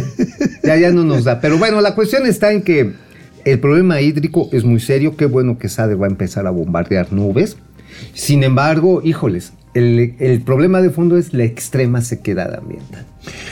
ya, 0.64 0.76
ya 0.76 0.90
no 0.90 1.04
nos 1.04 1.24
da. 1.24 1.40
Pero 1.42 1.58
bueno, 1.58 1.80
la 1.80 1.94
cuestión 1.94 2.26
está 2.26 2.50
en 2.52 2.62
que 2.62 2.92
el 3.44 3.60
problema 3.60 4.00
hídrico 4.00 4.48
es 4.52 4.64
muy 4.64 4.80
serio. 4.80 5.16
Qué 5.16 5.26
bueno 5.26 5.58
que 5.58 5.68
SADE 5.68 5.94
va 5.94 6.06
a 6.06 6.10
empezar 6.10 6.46
a 6.46 6.50
bombardear 6.50 7.12
nubes. 7.12 7.56
Sin 8.14 8.42
embargo, 8.44 9.02
híjoles, 9.04 9.52
el, 9.74 10.14
el 10.18 10.40
problema 10.42 10.80
de 10.80 10.90
fondo 10.90 11.16
es 11.16 11.32
la 11.32 11.44
extrema 11.44 12.00
sequedad 12.02 12.54
ambiental. 12.54 13.06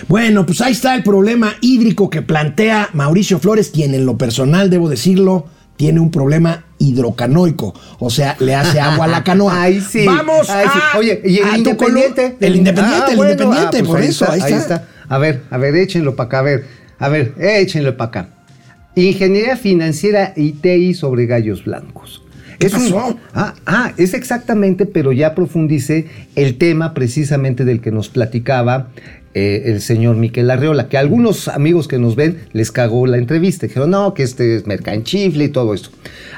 Bueno, 0.09 0.47
pues 0.47 0.61
ahí 0.61 0.73
está 0.73 0.95
el 0.95 1.03
problema 1.03 1.55
hídrico 1.61 2.09
que 2.11 2.23
plantea 2.23 2.89
Mauricio 2.95 3.39
Flores, 3.39 3.71
quien 3.71 3.95
en 3.95 4.07
lo 4.07 4.17
personal, 4.17 4.71
debo 4.71 4.89
decirlo, 4.89 5.47
tiene 5.77 6.01
un 6.01 6.11
problema 6.11 6.65
hidrocanoico. 6.79 7.75
O 7.99 8.11
sea, 8.11 8.37
le 8.41 8.55
hace 8.55 8.81
agua 8.81 9.05
a 9.05 9.09
la 9.09 9.25
canoa. 9.25 9.63
Ay, 9.63 9.81
sí. 9.81 10.07
Vamos 10.07 10.49
Ay, 10.51 10.67
sí. 10.73 10.79
a, 10.95 10.99
Oye, 10.99 11.23
y 11.25 11.39
el 11.39 11.57
independiente. 11.59 12.37
El 12.41 12.57
independiente, 12.57 13.05
Ah, 13.07 13.11
el 13.11 13.17
bueno, 13.17 13.33
independiente, 13.33 13.79
ah, 13.79 13.81
pues 13.81 13.89
por 13.89 13.99
ahí 14.01 14.09
eso, 14.09 14.31
ahí 14.31 14.53
está. 14.53 14.89
A 15.09 15.19
ver, 15.19 15.43
a 15.51 15.59
ver, 15.59 15.77
échenlo 15.77 16.17
para 16.17 16.27
acá. 16.27 16.39
A 16.41 16.43
ver, 16.43 16.65
a 16.99 17.09
ver, 17.09 17.35
échenlo 17.39 17.97
para 17.97 18.09
acá. 18.09 18.29
Ingeniería 19.07 19.57
financiera 19.57 20.33
y 20.37 20.53
TI 20.53 20.95
sobre 20.95 21.27
gallos 21.27 21.65
blancos. 21.65 22.23
¿Qué 22.59 22.67
Es 22.67 22.75
un- 22.75 22.93
ah, 23.35 23.55
ah, 23.67 23.93
es 23.99 24.15
exactamente, 24.15 24.85
pero 24.85 25.13
ya 25.13 25.35
profundicé 25.35 26.07
el 26.35 26.57
tema 26.59 26.93
precisamente 26.93 27.65
del 27.65 27.81
que 27.81 27.93
nos 27.93 28.09
platicaba 28.09 28.89
eh, 29.35 29.65
el 29.71 29.81
señor 29.81 30.17
Miquel 30.17 30.51
Arreola, 30.51 30.89
que 30.89 30.97
a 30.97 31.01
algunos 31.01 31.47
amigos 31.47 31.87
que 31.87 31.99
nos 31.99 32.17
ven 32.17 32.39
les 32.53 32.73
cagó 32.73 33.07
la 33.07 33.19
entrevista. 33.19 33.67
Dijeron, 33.69 33.91
no, 33.91 34.13
que 34.15 34.25
este 34.25 34.57
es 34.57 34.67
mercanchifle 34.67 35.45
y 35.45 35.49
todo 35.51 35.75
esto. 35.75 35.91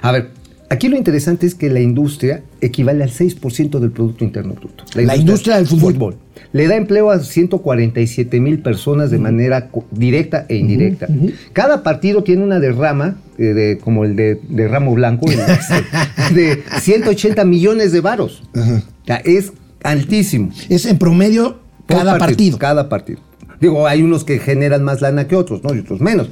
A 0.03 0.13
ver, 0.13 0.29
aquí 0.69 0.89
lo 0.89 0.97
interesante 0.99 1.47
es 1.47 1.55
que 1.55 1.71
la 1.71 1.81
industria 1.81 2.43
equivale 2.61 3.03
al 3.05 3.11
6% 3.11 3.79
del 3.79 3.91
Producto 3.93 4.25
Interno 4.25 4.53
Bruto. 4.55 4.85
La 4.95 5.17
industria 5.17 5.57
del 5.57 5.67
fútbol. 5.67 6.17
Le 6.53 6.67
da 6.67 6.77
empleo 6.77 7.11
a 7.11 7.19
147 7.21 8.41
mil 8.41 8.61
personas 8.61 9.11
de 9.11 9.19
manera 9.19 9.69
directa 9.91 10.47
e 10.49 10.57
indirecta. 10.57 11.07
Cada 11.53 11.83
partido 11.83 12.23
tiene 12.25 12.43
una 12.43 12.59
derrama, 12.59 13.17
eh, 13.39 13.45
de, 13.55 13.79
como 13.79 14.05
el 14.05 14.17
de, 14.17 14.41
de 14.49 14.69
Ramo 14.69 14.95
Blanco, 14.95 15.27
el- 15.31 15.39
de 16.35 16.63
180 16.81 17.45
millones 17.45 17.93
de 17.93 18.01
varos. 18.01 18.43
O 18.55 19.07
sea, 19.07 19.17
es 19.25 19.53
altísimo. 19.83 20.51
Es 20.69 20.87
en 20.87 20.99
promedio 20.99 21.61
cada 21.87 22.19
partido. 22.19 22.59
Cada 22.59 22.89
partido. 22.89 23.21
Digo, 23.61 23.87
hay 23.87 24.03
unos 24.03 24.25
que 24.25 24.39
generan 24.39 24.83
más 24.85 25.01
lana 25.03 25.29
que 25.29 25.37
otros, 25.37 25.63
¿no? 25.63 25.75
Y 25.75 25.81
otros 25.81 26.01
menos. 26.01 26.29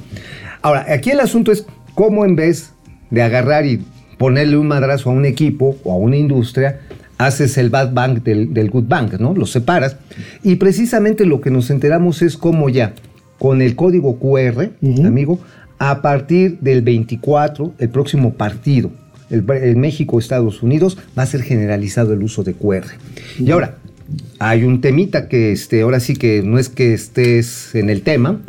Ahora, 0.61 0.85
aquí 0.89 1.11
el 1.11 1.19
asunto 1.19 1.51
es 1.51 1.65
cómo 1.95 2.25
en 2.25 2.35
vez 2.35 2.71
de 3.11 3.21
agarrar 3.21 3.65
y 3.65 3.81
ponerle 4.17 4.57
un 4.57 4.67
madrazo 4.67 5.09
a 5.09 5.13
un 5.13 5.25
equipo 5.25 5.77
o 5.83 5.93
a 5.93 5.95
una 5.95 6.17
industria, 6.17 6.81
haces 7.19 7.57
el 7.57 7.69
bad 7.69 7.93
bank 7.93 8.23
del, 8.23 8.53
del 8.53 8.71
good 8.71 8.85
bank, 8.87 9.19
¿no? 9.19 9.35
Los 9.35 9.51
separas. 9.51 9.97
Y 10.41 10.55
precisamente 10.55 11.25
lo 11.25 11.41
que 11.41 11.51
nos 11.51 11.69
enteramos 11.69 12.21
es 12.21 12.37
cómo 12.37 12.69
ya, 12.69 12.93
con 13.37 13.61
el 13.61 13.75
código 13.75 14.17
QR, 14.17 14.71
amigo, 15.05 15.39
a 15.77 16.01
partir 16.01 16.59
del 16.61 16.81
24, 16.81 17.73
el 17.77 17.89
próximo 17.89 18.33
partido, 18.33 18.91
el, 19.29 19.45
el 19.61 19.75
México-Estados 19.75 20.63
Unidos, 20.63 20.97
va 21.17 21.23
a 21.23 21.25
ser 21.25 21.41
generalizado 21.41 22.13
el 22.13 22.23
uso 22.23 22.43
de 22.43 22.53
QR. 22.53 22.85
Y 23.37 23.51
ahora, 23.51 23.75
hay 24.39 24.63
un 24.63 24.79
temita 24.79 25.27
que 25.27 25.51
este, 25.51 25.81
ahora 25.81 25.99
sí 25.99 26.15
que 26.15 26.41
no 26.41 26.57
es 26.57 26.69
que 26.69 26.93
estés 26.93 27.75
en 27.75 27.89
el 27.89 28.01
tema, 28.01 28.39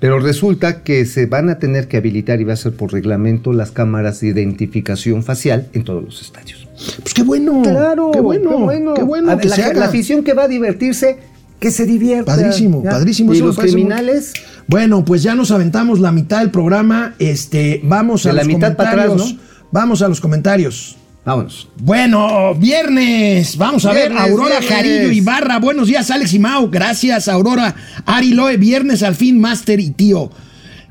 pero 0.00 0.20
resulta 0.20 0.82
que 0.82 1.06
se 1.06 1.24
van 1.24 1.48
a 1.48 1.58
tener 1.58 1.88
que 1.88 1.96
habilitar 1.96 2.42
y 2.42 2.44
va 2.44 2.52
a 2.52 2.56
ser 2.56 2.72
por 2.72 2.92
reglamento 2.92 3.54
las 3.54 3.70
cámaras 3.70 4.20
de 4.20 4.28
identificación 4.28 5.22
facial 5.22 5.68
en 5.72 5.84
todos 5.84 6.04
los 6.04 6.20
estadios. 6.20 6.61
Pues 7.02 7.14
qué 7.14 7.22
bueno. 7.22 7.62
Claro, 7.62 8.10
Qué 8.12 8.20
bueno. 8.20 8.68
Qué 8.94 9.02
bueno 9.02 9.30
A 9.30 9.34
ver, 9.34 9.42
que 9.42 9.48
la, 9.48 9.56
se 9.56 9.62
haga. 9.64 9.80
la 9.80 9.86
afición 9.86 10.22
que 10.24 10.34
va 10.34 10.44
a 10.44 10.48
divertirse, 10.48 11.18
que 11.60 11.70
se 11.70 11.84
divierta. 11.86 12.34
Padrísimo, 12.36 12.82
¿ya? 12.82 12.90
padrísimo. 12.90 13.34
Y 13.34 13.40
los 13.40 13.56
muy- 13.56 13.66
criminales, 13.66 14.32
Bueno, 14.68 15.04
pues 15.04 15.22
ya 15.22 15.34
nos 15.34 15.50
aventamos 15.50 16.00
la 16.00 16.12
mitad 16.12 16.40
del 16.40 16.50
programa. 16.50 17.14
Este, 17.18 17.80
vamos 17.84 18.26
a 18.26 18.30
De 18.30 18.34
la 18.36 18.42
los 18.42 18.48
mitad 18.48 18.76
para 18.76 18.90
atrás, 18.90 19.06
comentarios. 19.08 19.34
¿no? 19.36 19.66
Vamos 19.70 20.02
a 20.02 20.08
los 20.08 20.20
comentarios. 20.20 20.96
vámonos. 21.24 21.68
Bueno, 21.80 22.54
viernes. 22.54 23.56
Vamos 23.56 23.84
a 23.86 23.92
ver, 23.92 24.12
Aurora 24.12 24.58
viernes. 24.60 24.70
Jarillo 24.70 25.12
Ibarra. 25.12 25.58
Buenos 25.60 25.88
días, 25.88 26.10
Alex 26.10 26.32
y 26.34 26.38
Mau. 26.38 26.68
Gracias, 26.70 27.28
Aurora. 27.28 27.74
Ari 28.06 28.32
Loe, 28.34 28.56
viernes 28.56 29.02
al 29.02 29.14
fin, 29.14 29.40
Master 29.40 29.78
y 29.80 29.90
tío. 29.92 30.30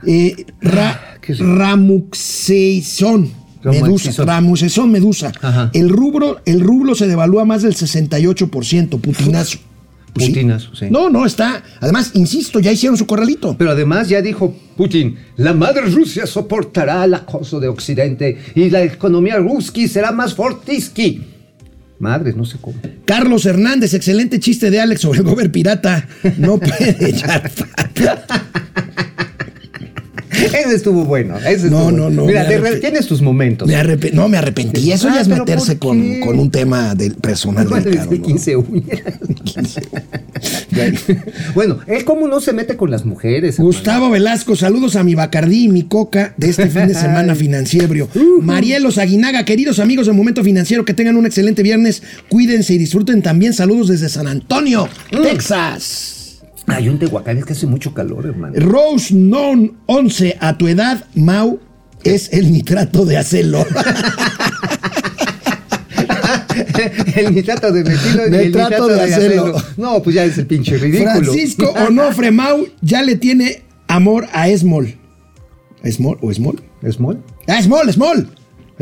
Eh, 0.07 0.45
Ra, 0.61 0.99
Ah, 1.21 1.23
Medusa. 3.63 4.23
Ramuxeison 4.23 4.91
Medusa. 4.91 5.31
Ajá. 5.41 5.69
El 5.73 5.89
rubro, 5.89 6.41
el 6.45 6.61
rublo 6.61 6.95
se 6.95 7.07
devalúa 7.07 7.45
más 7.45 7.61
del 7.61 7.75
68%, 7.75 8.99
putinazo. 8.99 9.59
Pues. 10.13 10.27
Putinazo, 10.27 10.75
sí. 10.75 10.87
No, 10.89 11.09
no, 11.09 11.25
está. 11.25 11.63
Además, 11.79 12.11
insisto, 12.15 12.59
ya 12.59 12.71
hicieron 12.71 12.97
su 12.97 13.07
corralito. 13.07 13.55
Pero 13.57 13.71
además 13.71 14.09
ya 14.09 14.21
dijo 14.21 14.53
Putin, 14.75 15.15
la 15.37 15.53
madre 15.53 15.81
Rusia 15.89 16.25
soportará 16.27 17.05
el 17.05 17.13
acoso 17.13 17.59
de 17.59 17.69
Occidente 17.69 18.37
y 18.55 18.69
la 18.69 18.83
economía 18.83 19.37
ruski 19.37 19.87
será 19.87 20.11
más 20.11 20.33
fortiski. 20.33 21.21
Madres, 21.99 22.35
no 22.35 22.45
sé 22.45 22.57
cómo. 22.59 22.77
Carlos 23.05 23.45
Hernández, 23.45 23.93
excelente 23.93 24.39
chiste 24.39 24.71
de 24.71 24.81
Alex 24.81 25.01
sobre 25.01 25.19
el 25.19 25.25
gober 25.25 25.51
pirata. 25.51 26.07
No 26.37 26.57
puede 26.57 26.97
echar. 27.09 27.51
Ese 30.53 30.75
estuvo 30.75 31.03
bueno. 31.05 31.37
ese 31.37 31.69
No, 31.69 31.81
estuvo 31.81 31.91
no, 31.91 32.03
bueno. 32.03 32.09
no, 32.09 32.25
Mira, 32.25 32.47
te 32.47 32.79
tienes 32.79 33.07
tus 33.07 33.21
momentos. 33.21 33.67
Me 33.67 33.75
no, 34.13 34.29
me 34.29 34.37
arrepentí. 34.37 34.91
Eso 34.91 35.09
Ah, 35.09 35.15
ya 35.15 35.21
es 35.21 35.27
pero 35.27 35.45
meterse 35.45 35.75
¿por 35.75 35.89
con, 35.89 36.19
con 36.21 36.39
un 36.39 36.49
tema 36.49 36.95
del 36.95 37.15
personal. 37.15 37.67
Bueno, 37.67 37.85
del 37.85 37.93
es 37.95 38.09
de 38.09 38.15
Caro, 38.15 38.21
¿no? 38.21 38.27
15 38.27 38.55
uñas. 38.55 38.99
bueno, 41.53 41.79
él 41.87 42.05
cómo 42.05 42.27
no 42.27 42.39
se 42.39 42.53
mete 42.53 42.77
con 42.77 42.89
las 42.91 43.05
mujeres. 43.05 43.57
Gustavo 43.57 44.09
Velasco, 44.09 44.55
saludos 44.55 44.95
a 44.95 45.03
mi 45.03 45.15
Bacardí 45.15 45.65
y 45.65 45.69
mi 45.69 45.83
Coca 45.83 46.33
de 46.37 46.49
este 46.49 46.69
fin 46.69 46.87
de 46.87 46.93
semana 46.95 47.35
financiero. 47.35 48.07
Marielos 48.41 48.97
Aguinaga, 48.97 49.43
queridos 49.43 49.79
amigos 49.79 50.07
del 50.07 50.15
Momento 50.15 50.43
Financiero, 50.43 50.85
que 50.85 50.93
tengan 50.93 51.17
un 51.17 51.25
excelente 51.25 51.63
viernes. 51.63 52.01
Cuídense 52.29 52.73
y 52.73 52.77
disfruten 52.77 53.21
también. 53.21 53.53
Saludos 53.53 53.89
desde 53.89 54.07
San 54.09 54.27
Antonio, 54.27 54.87
Texas. 55.23 56.20
Hay 56.75 56.89
un 56.89 56.99
Tehuacán, 56.99 57.37
es 57.37 57.45
que 57.45 57.53
hace 57.53 57.67
mucho 57.67 57.93
calor, 57.93 58.25
hermano. 58.25 58.53
Rose 58.59 59.13
Non 59.13 59.77
11, 59.85 60.37
a 60.39 60.57
tu 60.57 60.67
edad, 60.67 61.05
Mau, 61.15 61.59
es 62.03 62.31
el 62.33 62.51
nitrato 62.51 63.05
de 63.05 63.17
acelo. 63.17 63.65
el 67.15 67.35
nitrato 67.35 67.71
de 67.71 67.83
metilo 67.83 68.23
y 68.23 68.35
el 68.35 68.45
Nitrato 68.45 68.87
de 68.87 68.95
de 68.95 69.01
acelo. 69.01 69.57
acelo. 69.57 69.63
No, 69.77 70.01
pues 70.01 70.15
ya 70.15 70.25
es 70.25 70.37
el 70.37 70.47
pinche 70.47 70.77
ridículo. 70.77 71.11
Francisco 71.11 71.73
Onofre 71.87 72.31
Mau 72.31 72.65
ya 72.81 73.01
le 73.01 73.15
tiene 73.15 73.63
amor 73.87 74.27
a 74.33 74.49
Esmol. 74.49 74.95
¿Esmol 75.83 76.17
o 76.21 76.31
Esmol? 76.31 76.61
¿Small? 76.91 77.21
Ah, 77.47 77.61
Small, 77.61 77.91
Small. 77.93 78.27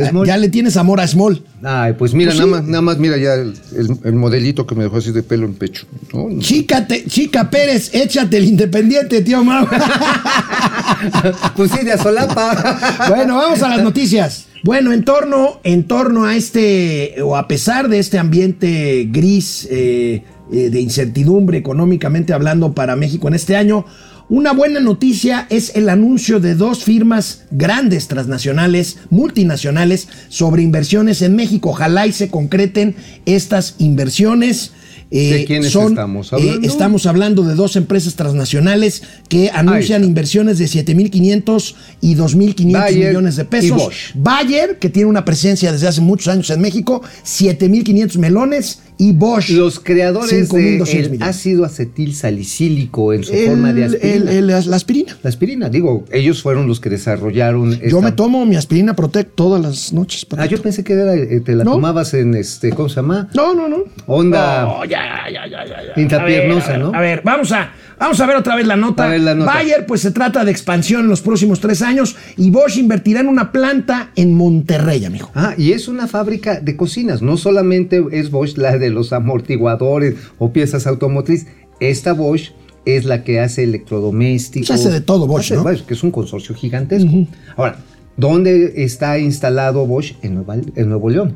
Small. 0.08 0.28
Ya 0.28 0.38
le 0.38 0.50
tienes 0.50 0.78
amor 0.78 1.00
a 1.02 1.08
Small. 1.08 1.42
Ay, 1.64 1.94
pues 1.94 2.14
mira, 2.14 2.32
Pues 2.32 2.40
nada, 2.40 2.48
sí. 2.48 2.52
más, 2.62 2.64
nada 2.70 2.82
más 2.82 2.98
mira 2.98 3.18
ya 3.18 3.34
el, 3.36 3.54
el- 3.76 3.98
el 4.04 4.14
modelito 4.14 4.66
que 4.68 4.76
me 4.76 4.84
dejó 4.84 4.98
así 4.98 5.12
de 5.12 5.24
pelo 5.24 5.46
en 5.46 5.54
pecho. 5.56 5.86
¿no? 6.14 6.28
Chica, 6.40 6.86
te- 6.88 7.06
chica 7.06 7.50
Pérez, 7.50 7.90
échate 7.94 8.38
el 8.38 8.46
independiente, 8.46 9.22
tío 9.22 9.44
Mau. 9.44 9.68
pues 11.56 11.72
sí, 11.72 11.86
de 11.86 11.98
solapa. 11.98 13.08
bueno, 13.10 13.36
vamos 13.38 13.62
a 13.62 13.70
las 13.70 13.84
noticias. 13.84 14.46
Bueno, 14.64 14.92
en 14.92 15.04
torno, 15.06 15.60
en 15.64 15.84
torno 15.86 16.26
a 16.26 16.36
este, 16.36 17.16
o 17.24 17.38
a 17.38 17.48
pesar 17.48 17.88
de 17.88 18.00
este 18.00 18.18
ambiente 18.20 19.08
gris 19.10 19.68
eh, 19.72 20.24
eh, 20.52 20.70
de 20.70 20.82
incertidumbre 20.82 21.58
económicamente 21.58 22.34
hablando 22.34 22.74
para 22.74 22.96
México 22.98 23.28
en 23.30 23.36
este 23.36 23.56
año, 23.56 23.86
una 24.30 24.54
buena 24.54 24.80
noticia 24.80 25.48
es 25.50 25.76
el 25.76 25.89
anuncio 25.89 26.39
de 26.39 26.54
dos 26.54 26.84
firmas 26.84 27.46
grandes 27.50 28.08
transnacionales, 28.08 28.98
multinacionales, 29.10 30.08
sobre 30.30 30.62
inversiones 30.62 31.24
en 31.24 31.36
México. 31.36 31.72
Ojalá 31.72 32.06
y 32.06 32.12
se 32.12 32.30
concreten 32.30 32.96
estas 33.26 33.76
inversiones. 33.80 34.72
Eh, 35.12 35.34
¿De 35.34 35.46
quiénes 35.46 35.76
estamos 35.76 36.32
hablando? 36.32 36.68
estamos 36.68 37.06
hablando 37.08 37.44
de 37.44 37.56
dos 37.56 37.76
empresas 37.76 38.13
transnacionales 38.13 39.02
que 39.28 39.50
anuncian 39.50 40.04
inversiones 40.04 40.60
de 40.60 40.65
7.500 40.65 41.74
y 42.00 42.15
2.500 42.15 42.72
Bayer 42.72 43.08
millones 43.08 43.36
de 43.36 43.46
pesos. 43.46 43.89
Bayer, 44.13 44.78
que 44.78 44.89
tiene 44.89 45.10
una 45.10 45.26
presencia 45.26 45.72
desde 45.72 45.88
hace 45.88 46.02
muchos 46.02 46.28
años 46.28 46.52
en 46.52 46.62
México, 46.62 47.02
7.500 47.26 48.18
melones. 48.20 48.82
Y 49.02 49.14
Bosch, 49.14 49.52
Los 49.52 49.80
creadores 49.80 50.30
5.200 50.52 50.86
del 51.02 51.10
millones. 51.12 51.22
ácido 51.22 51.64
acetil 51.64 52.14
salicílico 52.14 53.14
en 53.14 53.24
su 53.24 53.34
El- 53.34 53.48
forma 53.48 53.72
de 53.72 53.86
aspirina. 53.86 54.14
el- 54.32 54.52
el- 54.52 54.70
la 54.70 54.76
aspirina. 54.76 55.18
La 55.24 55.30
aspirina, 55.30 55.70
digo, 55.70 56.04
ellos 56.12 56.42
fueron 56.42 56.68
los 56.68 56.82
que 56.82 56.90
desarrollaron. 56.90 57.80
Yo 57.80 57.86
esta- 57.88 58.02
me 58.02 58.12
tomo 58.12 58.46
mi 58.46 58.58
aspirina 58.58 58.96
Protect 58.98 59.36
todas 59.36 59.62
las 59.62 59.94
noches. 59.94 60.28
Ah, 60.38 60.46
yo 60.48 60.62
pensé 60.62 60.84
que 60.84 60.94
era, 60.94 61.16
eh, 61.16 61.40
te 61.40 61.56
la 61.56 61.64
No. 61.64 61.72
tomabas 61.72 62.14
en 62.14 62.36
este, 62.36 62.72
¿cómo 62.72 62.90
se 62.90 62.98
llama? 62.98 63.30
No, 63.34 63.54
no, 63.56 63.70
no. 63.70 63.78
Onda. 64.06 64.64
No, 64.64 64.84
ya, 64.84 65.00
ya, 65.32 65.48
ya, 65.50 65.66
ya. 65.66 65.76
ya. 65.96 66.02
Intapiernosa, 66.02 66.66
A 66.66 66.72
ver, 66.72 66.76
a 66.76 66.78
ver, 66.78 66.80
¿no? 66.92 66.98
A 66.98 67.00
ver, 67.02 67.22
vamos 67.24 67.52
a, 67.54 67.72
vamos 67.98 68.20
a 68.20 68.26
ver 68.28 68.36
otra 68.36 68.58
vez 68.58 68.68
la 68.68 68.76
nota. 68.76 69.06
A 69.06 69.08
ver 69.08 69.22
la 69.22 69.34
nota. 69.34 69.54
Bayer, 69.54 69.86
pues 69.86 70.02
se 70.02 70.12
trata 70.12 70.44
de 70.44 70.52
expansión 70.52 71.04
en 71.04 71.08
los 71.08 71.22
próximos 71.22 71.62
tres 71.62 71.82
años 71.82 72.18
y 72.36 72.50
Bosch 72.50 72.76
invertirá 72.78 73.22
en 73.22 73.28
una 73.28 73.54
planta 73.54 74.12
en 74.18 74.34
Monterrey, 74.34 75.06
amigo. 75.06 75.32
Ah, 75.36 75.54
y 75.58 75.72
es 75.72 75.88
una 75.88 76.06
fábrica 76.08 76.60
de 76.60 76.76
cocinas. 76.76 77.22
No 77.22 77.38
solamente 77.38 78.04
es 78.12 78.30
Bosch 78.30 78.58
la 78.58 78.78
de 78.78 78.88
los 78.89 79.13
amortiguadores 79.13 80.15
o 80.38 80.52
piezas 80.52 80.88
automotriz. 80.88 81.47
Esta 81.80 82.13
Bosch 82.13 82.52
es 82.86 83.06
la 83.06 83.23
que 83.23 83.39
hace 83.39 83.63
electrodomésticos. 83.63 84.67
Se 84.67 84.73
hace 84.73 84.89
de 84.91 85.02
todo 85.02 85.28
Bosch, 85.28 85.52
¿no? 85.52 85.63
que 85.86 85.93
es 85.93 86.04
un 86.04 86.12
consorcio 86.12 86.56
gigantesco. 86.56 87.10
Ahora, 87.56 87.80
¿dónde 88.17 88.73
está 88.84 89.19
instalado 89.19 89.86
Bosch? 89.86 90.13
En, 90.21 90.36
Nueva- 90.36 90.58
en 90.75 90.89
Nuevo 90.89 91.10
León. 91.10 91.36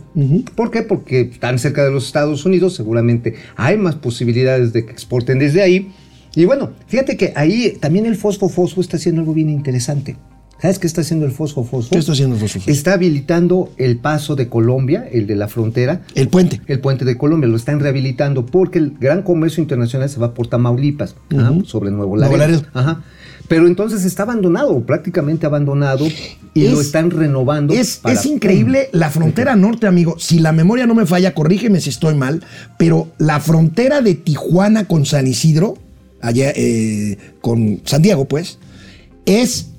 ¿Por 0.55 0.71
qué? 0.71 0.81
Porque 0.81 1.21
están 1.21 1.59
cerca 1.59 1.83
de 1.83 1.91
los 1.91 2.05
Estados 2.07 2.45
Unidos. 2.45 2.75
Seguramente 2.75 3.35
hay 3.55 3.77
más 3.77 3.95
posibilidades 3.95 4.73
de 4.73 4.85
que 4.85 4.91
exporten 4.91 5.39
desde 5.39 5.61
ahí. 5.61 5.91
Y 6.35 6.45
bueno, 6.45 6.71
fíjate 6.87 7.15
que 7.15 7.31
ahí 7.35 7.77
también 7.79 8.05
el 8.07 8.15
Fosfo 8.15 8.49
Fosfo 8.49 8.81
está 8.81 8.97
haciendo 8.97 9.21
algo 9.21 9.33
bien 9.35 9.49
interesante. 9.49 10.15
¿Sabes 10.63 10.79
qué 10.79 10.87
está 10.87 11.01
haciendo 11.01 11.25
el 11.25 11.33
Fosfo 11.33 11.65
Fosfo? 11.65 11.89
¿Qué 11.91 11.97
está 11.99 12.13
haciendo 12.13 12.35
el 12.35 12.41
Fosfo 12.41 12.59
Fosfo? 12.59 12.71
Está 12.71 12.93
habilitando 12.93 13.73
el 13.75 13.97
paso 13.97 14.37
de 14.37 14.47
Colombia, 14.47 15.05
el 15.11 15.27
de 15.27 15.35
la 15.35 15.49
frontera, 15.49 16.03
El 16.15 16.29
puente. 16.29 16.61
el 16.67 16.79
puente 16.79 17.03
de 17.03 17.17
Colombia, 17.17 17.49
lo 17.49 17.57
están 17.57 17.81
rehabilitando 17.81 18.45
porque 18.45 18.79
el 18.79 18.93
gran 18.97 19.23
comercio 19.23 19.61
internacional 19.61 20.07
se 20.09 20.21
va 20.21 20.33
por 20.33 20.47
Tamaulipas, 20.47 21.15
sobre 21.65 21.91
Nuevo 21.91 22.15
Nuevo 22.15 22.37
Laredo. 22.37 22.37
Laredo. 22.37 22.61
Ajá. 22.73 23.03
Pero 23.49 23.67
entonces 23.67 24.05
está 24.05 24.23
abandonado, 24.23 24.85
prácticamente 24.85 25.45
abandonado, 25.45 26.07
y 26.53 26.69
lo 26.69 26.79
Es- 26.79 26.85
están 26.85 27.11
renovando. 27.11 27.73
Es, 27.73 27.97
para- 27.97 28.15
es 28.15 28.25
increíble 28.25 28.87
la 28.93 29.09
frontera 29.09 29.57
norte, 29.57 29.85
amigo. 29.85 30.15
Si 30.17 30.39
la 30.39 30.53
memoria 30.53 30.87
no 30.87 30.95
me 30.95 31.05
falla, 31.05 31.33
corrígeme 31.33 31.81
si 31.81 31.89
estoy 31.89 32.15
mal, 32.15 32.41
pero 32.79 33.09
la 33.17 33.41
frontera 33.41 33.99
de 34.01 34.15
Tijuana 34.15 34.85
con 34.87 35.05
San 35.05 35.27
Isidro, 35.27 35.73
allá 36.21 36.53
eh, 36.55 37.17
con 37.41 37.81
San 37.83 38.01
Diego, 38.01 38.23
pues, 38.29 38.59
es 39.25 39.71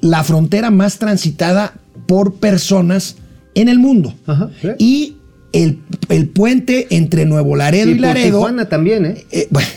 la 0.00 0.24
frontera 0.24 0.70
más 0.70 0.98
transitada 0.98 1.74
por 2.06 2.34
personas 2.34 3.16
en 3.54 3.68
el 3.68 3.78
mundo. 3.78 4.14
Ajá, 4.26 4.50
sí. 4.60 4.68
Y 4.78 5.16
el, 5.52 5.80
el 6.08 6.28
puente 6.28 6.86
entre 6.90 7.24
Nuevo 7.24 7.56
Laredo 7.56 7.90
y, 7.90 7.98
Laredo. 7.98 8.38
Tijuana 8.38 8.68
también, 8.68 9.06
¿eh? 9.06 9.24
Eh, 9.30 9.48
bueno, 9.50 9.68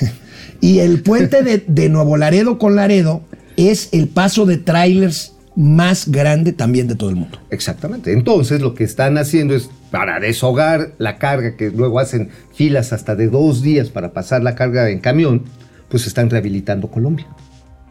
y 0.62 0.80
el 0.80 1.02
puente 1.02 1.44
de, 1.44 1.64
de 1.66 1.90
Nuevo 1.90 2.18
Laredo 2.18 2.58
con 2.58 2.76
Laredo 2.76 3.22
es 3.56 3.90
el 3.92 4.08
paso 4.08 4.46
de 4.46 4.58
trailers 4.58 5.34
más 5.56 6.10
grande 6.10 6.54
también 6.54 6.88
de 6.88 6.96
todo 6.96 7.10
el 7.10 7.18
mundo. 7.18 7.40
Exactamente. 7.50 8.14
Entonces 8.14 8.62
lo 8.62 8.74
que 8.74 8.84
están 8.84 9.18
haciendo 9.18 9.56
es 9.56 9.70
para 9.92 10.20
deshogar 10.20 10.94
la 10.98 11.18
carga, 11.18 11.56
que 11.58 11.70
luego 11.70 12.00
hacen 12.00 12.30
filas 12.54 12.94
hasta 12.94 13.16
de 13.16 13.28
dos 13.28 13.62
días 13.62 13.90
para 13.90 14.14
pasar 14.14 14.44
la 14.44 14.56
carga 14.56 14.90
en 14.90 15.00
camión, 15.00 15.44
pues 15.90 16.08
están 16.08 16.30
rehabilitando 16.30 16.90
Colombia. 16.90 17.28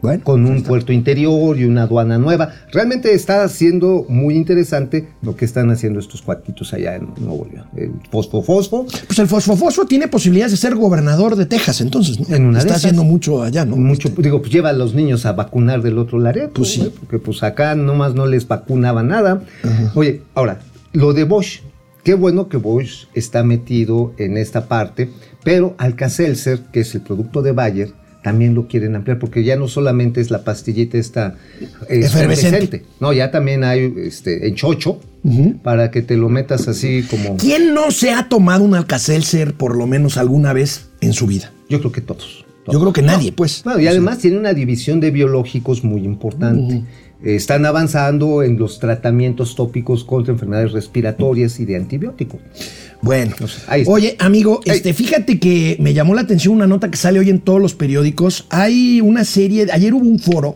Bueno, 0.01 0.23
con 0.23 0.45
un 0.45 0.63
puerto 0.63 0.93
interior 0.93 1.57
y 1.57 1.65
una 1.65 1.83
aduana 1.83 2.17
nueva. 2.17 2.53
Realmente 2.71 3.13
está 3.13 3.47
siendo 3.49 4.05
muy 4.07 4.35
interesante 4.35 5.09
lo 5.21 5.35
que 5.35 5.45
están 5.45 5.69
haciendo 5.71 5.99
estos 5.99 6.21
cuatitos 6.21 6.73
allá 6.73 6.95
en 6.95 7.09
Nuevo 7.17 7.47
León. 7.51 7.67
El 7.75 7.91
Fosfo 8.09 8.41
Fosfo. 8.41 8.85
pues 9.07 9.19
el 9.19 9.27
Fosfo 9.27 9.85
tiene 9.85 10.07
posibilidades 10.07 10.51
de 10.51 10.57
ser 10.57 10.75
gobernador 10.75 11.35
de 11.35 11.45
Texas, 11.45 11.81
entonces, 11.81 12.19
¿no? 12.19 12.35
En 12.35 12.45
una 12.45 12.59
Está 12.59 12.75
haciendo 12.75 13.03
mucho 13.03 13.43
allá, 13.43 13.65
¿no? 13.65 13.75
Mucho, 13.75 14.07
Este, 14.07 14.21
digo, 14.21 14.39
pues 14.39 14.51
lleva 14.51 14.69
a 14.69 14.73
los 14.73 14.93
niños 14.93 15.25
a 15.25 15.33
vacunar 15.33 15.81
del 15.81 15.97
otro 15.97 16.19
Laredo. 16.19 16.51
Pues 16.53 16.69
sí. 16.69 16.91
Porque 16.99 17.19
pues 17.19 17.43
acá 17.43 17.75
nomás 17.75 18.13
no 18.13 18.25
les 18.25 18.47
vacunaba 18.47 19.03
nada. 19.03 19.43
Oye, 19.95 20.21
ahora, 20.33 20.59
lo 20.93 21.13
de 21.13 21.23
Bosch. 21.23 21.61
Qué 22.03 22.13
bueno 22.13 22.47
que 22.47 22.57
Bosch 22.57 23.07
está 23.13 23.43
metido 23.43 24.13
en 24.17 24.37
esta 24.37 24.67
parte, 24.67 25.09
pero 25.43 25.75
Alka-Seltzer, 25.77 26.61
que 26.71 26.79
es 26.79 26.95
el 26.95 27.01
producto 27.01 27.41
de 27.41 27.51
Bayer, 27.51 27.93
también 28.23 28.53
lo 28.53 28.67
quieren 28.67 28.95
ampliar, 28.95 29.19
porque 29.19 29.43
ya 29.43 29.55
no 29.55 29.67
solamente 29.67 30.21
es 30.21 30.31
la 30.31 30.43
pastillita 30.43 30.97
esta 30.97 31.35
eh, 31.87 32.01
Efervescente. 32.03 32.83
No, 32.99 33.13
ya 33.13 33.31
también 33.31 33.63
hay 33.63 33.93
este, 33.97 34.47
en 34.47 34.55
chocho, 34.55 34.99
para 35.63 35.91
que 35.91 36.01
te 36.01 36.17
lo 36.17 36.29
metas 36.29 36.67
así 36.67 37.03
como... 37.09 37.37
¿Quién 37.37 37.73
no 37.73 37.91
se 37.91 38.11
ha 38.11 38.29
tomado 38.29 38.63
un 38.63 38.75
Alka-Seltzer 38.75 39.53
por 39.53 39.75
lo 39.75 39.87
menos 39.87 40.17
alguna 40.17 40.53
vez 40.53 40.89
en 41.01 41.13
su 41.13 41.27
vida? 41.27 41.51
Yo 41.69 41.79
creo 41.79 41.91
que 41.91 42.01
todos. 42.01 42.45
Yo 42.71 42.79
creo 42.79 42.93
que 42.93 43.01
nadie, 43.01 43.31
pues. 43.31 43.63
Y 43.79 43.87
además 43.87 44.19
tiene 44.19 44.37
una 44.37 44.53
división 44.53 44.99
de 44.99 45.11
biológicos 45.11 45.83
muy 45.83 46.03
importante. 46.03 46.83
Están 47.23 47.65
avanzando 47.65 48.43
en 48.43 48.57
los 48.57 48.79
tratamientos 48.79 49.55
tópicos 49.55 50.05
contra 50.05 50.33
enfermedades 50.33 50.71
respiratorias 50.71 51.59
y 51.59 51.65
de 51.65 51.75
antibióticos. 51.75 52.39
Bueno, 53.01 53.35
ahí 53.67 53.81
está. 53.81 53.91
oye, 53.91 54.15
amigo, 54.19 54.61
este, 54.65 54.93
fíjate 54.93 55.39
que 55.39 55.77
me 55.79 55.93
llamó 55.93 56.13
la 56.13 56.21
atención 56.21 56.55
una 56.55 56.67
nota 56.67 56.89
que 56.89 56.97
sale 56.97 57.19
hoy 57.19 57.29
en 57.29 57.39
todos 57.39 57.61
los 57.61 57.73
periódicos. 57.75 58.45
Hay 58.49 59.01
una 59.01 59.25
serie, 59.25 59.67
ayer 59.71 59.93
hubo 59.93 60.07
un 60.07 60.19
foro 60.19 60.55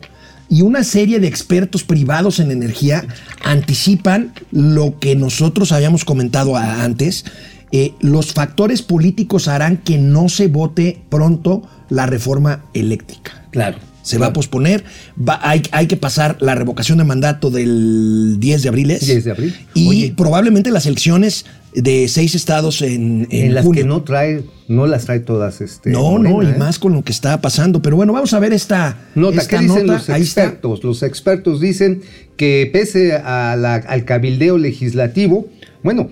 y 0.49 0.61
una 0.61 0.83
serie 0.83 1.19
de 1.19 1.27
expertos 1.27 1.83
privados 1.83 2.39
en 2.39 2.51
energía 2.51 3.05
anticipan 3.43 4.33
lo 4.51 4.99
que 4.99 5.15
nosotros 5.15 5.71
habíamos 5.71 6.05
comentado 6.05 6.55
antes. 6.55 7.25
Eh, 7.71 7.93
los 8.01 8.33
factores 8.33 8.83
políticos 8.83 9.47
harán 9.47 9.77
que 9.77 9.97
no 9.97 10.29
se 10.29 10.47
vote 10.47 11.01
pronto 11.09 11.63
la 11.89 12.05
reforma 12.05 12.65
eléctrica. 12.73 13.47
Claro. 13.51 13.77
Se 14.03 14.17
va 14.19 14.27
a 14.27 14.33
posponer, 14.33 14.83
va- 15.17 15.39
hay, 15.41 15.63
hay 15.71 15.87
que 15.87 15.97
pasar 15.97 16.37
la 16.41 16.53
revocación 16.55 16.97
de 16.99 17.05
mandato 17.05 17.49
del 17.49 18.35
10 18.39 18.61
de 18.63 18.69
abril. 18.69 18.91
¿es? 18.91 19.05
10 19.07 19.23
de 19.23 19.31
abril. 19.31 19.55
Y 19.73 19.87
Oye. 19.87 20.13
probablemente 20.15 20.69
las 20.71 20.85
elecciones 20.85 21.45
de 21.73 22.07
seis 22.07 22.35
estados 22.35 22.81
en, 22.83 23.27
en 23.31 23.45
En, 23.47 23.53
las 23.55 23.65
junio. 23.65 23.81
que 23.81 23.87
no 23.87 24.03
trae, 24.03 24.43
no 24.67 24.85
las 24.85 25.05
trae 25.05 25.21
todas 25.21 25.59
este. 25.61 25.89
no, 25.89 26.19
no, 26.19 26.43
y 26.43 26.47
¿eh? 26.47 26.55
más 26.59 26.77
con 26.77 26.93
lo 26.93 27.03
que 27.03 27.11
está 27.11 27.41
pasando. 27.41 27.81
Pero 27.81 27.95
bueno, 27.95 28.13
vamos 28.13 28.33
a 28.33 28.39
ver 28.39 28.53
esta 28.53 28.97
Nota, 29.15 29.41
esta 29.41 29.57
¿qué 29.57 29.63
dicen 29.63 29.85
nota. 29.87 29.93
los 29.93 30.01
está. 30.03 30.17
expertos? 30.17 30.83
Los 30.83 31.01
expertos 31.01 31.59
dicen 31.61 32.01
que 32.37 32.69
pese 32.71 33.13
a 33.15 33.55
la- 33.57 33.75
al 33.75 34.05
cabildeo 34.05 34.57
legislativo, 34.59 35.47
bueno, 35.81 36.09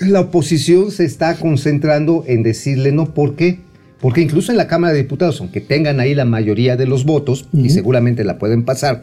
la 0.00 0.20
oposición 0.20 0.90
se 0.90 1.04
está 1.04 1.34
concentrando 1.36 2.24
en 2.26 2.42
decirle 2.42 2.90
no. 2.92 3.12
¿Por 3.12 3.36
qué? 3.36 3.60
Porque 4.04 4.20
incluso 4.20 4.52
en 4.52 4.58
la 4.58 4.66
Cámara 4.68 4.92
de 4.92 4.98
Diputados, 5.00 5.40
aunque 5.40 5.62
tengan 5.62 5.98
ahí 5.98 6.14
la 6.14 6.26
mayoría 6.26 6.76
de 6.76 6.86
los 6.86 7.04
votos, 7.06 7.46
y 7.54 7.70
seguramente 7.70 8.22
la 8.22 8.38
pueden 8.38 8.62
pasar, 8.62 9.02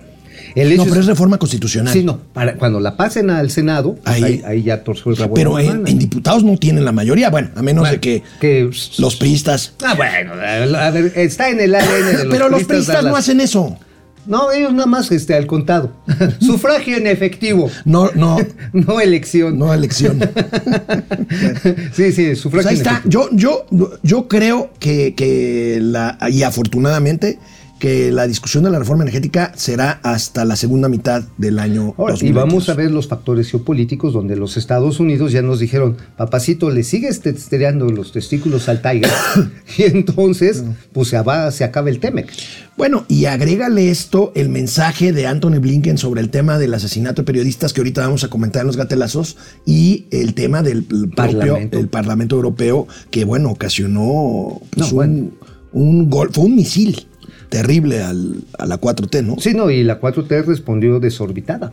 el 0.53 0.71
hecho 0.71 0.83
No, 0.83 0.89
pero 0.89 1.01
es- 1.01 1.07
reforma 1.07 1.39
constitucional. 1.39 1.91
Sí, 1.91 2.03
no, 2.03 2.19
para, 2.33 2.53
cuando 2.53 2.79
la 2.79 2.95
pasen 2.97 3.31
al 3.31 3.49
Senado, 3.49 3.95
pues 3.95 4.05
Ahí- 4.15 4.23
ahí, 4.23 4.41
ahí, 4.45 4.61
ya 4.61 4.83
torció 4.83 5.09
el 5.11 5.17
rabo 5.17 5.33
Pero 5.33 5.57
en, 5.57 5.85
diputados 5.97 6.43
no 6.43 6.55
tienen 6.55 6.85
la 6.85 6.91
mayoría, 6.91 7.31
bueno, 7.31 7.49
a 7.55 7.63
menos 7.63 7.89
de 7.89 7.99
que, 7.99 8.21
que 8.39 8.69
los 8.99 9.15
priistas... 9.15 9.73
Ah, 9.83 9.95
bueno, 9.95 10.33
a 10.77 10.91
ver, 10.91 11.11
está 11.15 11.49
en 11.49 11.61
el 11.61 11.73
ADN 11.73 12.05
de 12.05 12.23
los 12.25 12.33
pero 12.35 12.47
los 12.49 12.63
priistas 12.65 13.03
no 13.03 13.09
las- 13.09 13.21
hacen 13.21 13.41
eso. 13.41 13.79
No, 14.25 14.51
ellos 14.51 14.71
nada 14.73 14.86
más 14.86 15.12
este, 15.12 15.34
al 15.34 15.47
contado. 15.47 15.91
Sufragio 16.39 16.97
en 16.97 17.07
efectivo. 17.07 17.69
No, 17.86 18.10
no, 18.15 18.38
No 18.73 18.99
elección. 18.99 19.57
no 19.57 19.73
elección. 19.73 20.19
sí, 21.93 22.12
sí, 22.12 22.36
sufragio 22.36 22.51
Pues 22.51 22.65
ahí 22.67 22.75
en 22.75 22.81
está. 22.81 22.91
efectivo. 22.99 23.29
Yo, 23.31 23.65
yo, 23.71 23.91
yo 24.03 24.27
creo 24.27 24.69
que, 24.79 25.13
que 25.15 25.79
la, 25.81 26.17
y 26.29 26.43
afortunadamente, 26.43 27.39
que 27.81 28.11
la 28.11 28.27
discusión 28.27 28.63
de 28.63 28.69
la 28.69 28.77
reforma 28.77 29.03
energética 29.03 29.53
será 29.55 29.99
hasta 30.03 30.45
la 30.45 30.55
segunda 30.55 30.87
mitad 30.87 31.23
del 31.39 31.57
año. 31.57 31.95
Ahora, 31.97 32.13
y 32.13 32.29
2022. 32.29 32.35
vamos 32.45 32.69
a 32.69 32.75
ver 32.75 32.91
los 32.91 33.07
factores 33.07 33.49
geopolíticos 33.49 34.13
donde 34.13 34.35
los 34.35 34.55
Estados 34.55 34.99
Unidos 34.99 35.31
ya 35.31 35.41
nos 35.41 35.59
dijeron, 35.59 35.97
papacito, 36.15 36.69
le 36.69 36.83
sigues 36.83 37.21
testereando 37.21 37.89
los 37.89 38.11
testículos 38.11 38.69
al 38.69 38.83
Tiger 38.83 39.09
y 39.79 39.83
entonces 39.83 40.63
pues 40.93 41.07
se, 41.07 41.19
va, 41.21 41.49
se 41.49 41.63
acaba 41.63 41.89
el 41.89 41.99
Temec. 41.99 42.31
Bueno, 42.77 43.03
y 43.07 43.25
agrégale 43.25 43.89
esto 43.89 44.31
el 44.35 44.49
mensaje 44.49 45.11
de 45.11 45.25
Anthony 45.25 45.59
Blinken 45.59 45.97
sobre 45.97 46.21
el 46.21 46.29
tema 46.29 46.59
del 46.59 46.75
asesinato 46.75 47.23
de 47.23 47.25
periodistas 47.25 47.73
que 47.73 47.81
ahorita 47.81 48.01
vamos 48.01 48.23
a 48.23 48.27
comentar 48.27 48.61
en 48.61 48.67
los 48.67 48.77
gatelazos 48.77 49.37
y 49.65 50.05
el 50.11 50.35
tema 50.35 50.61
del 50.61 50.83
propio 50.83 51.15
Parlamento. 51.15 51.79
el 51.79 51.87
Parlamento 51.87 52.35
Europeo 52.35 52.87
que, 53.09 53.25
bueno, 53.25 53.49
ocasionó 53.49 54.61
pues, 54.69 54.77
No, 54.77 54.85
un, 54.85 54.93
bueno. 54.93 55.31
un 55.73 56.09
gol, 56.11 56.29
fue 56.31 56.45
un 56.45 56.55
misil 56.55 57.07
terrible 57.51 58.01
al- 58.01 58.45
a 58.57 58.65
la 58.65 58.79
4T, 58.79 59.21
¿no? 59.23 59.35
Sí, 59.39 59.53
no, 59.53 59.69
y 59.69 59.83
la 59.83 59.99
4T 59.99 60.43
respondió 60.45 60.99
desorbitada. 60.99 61.71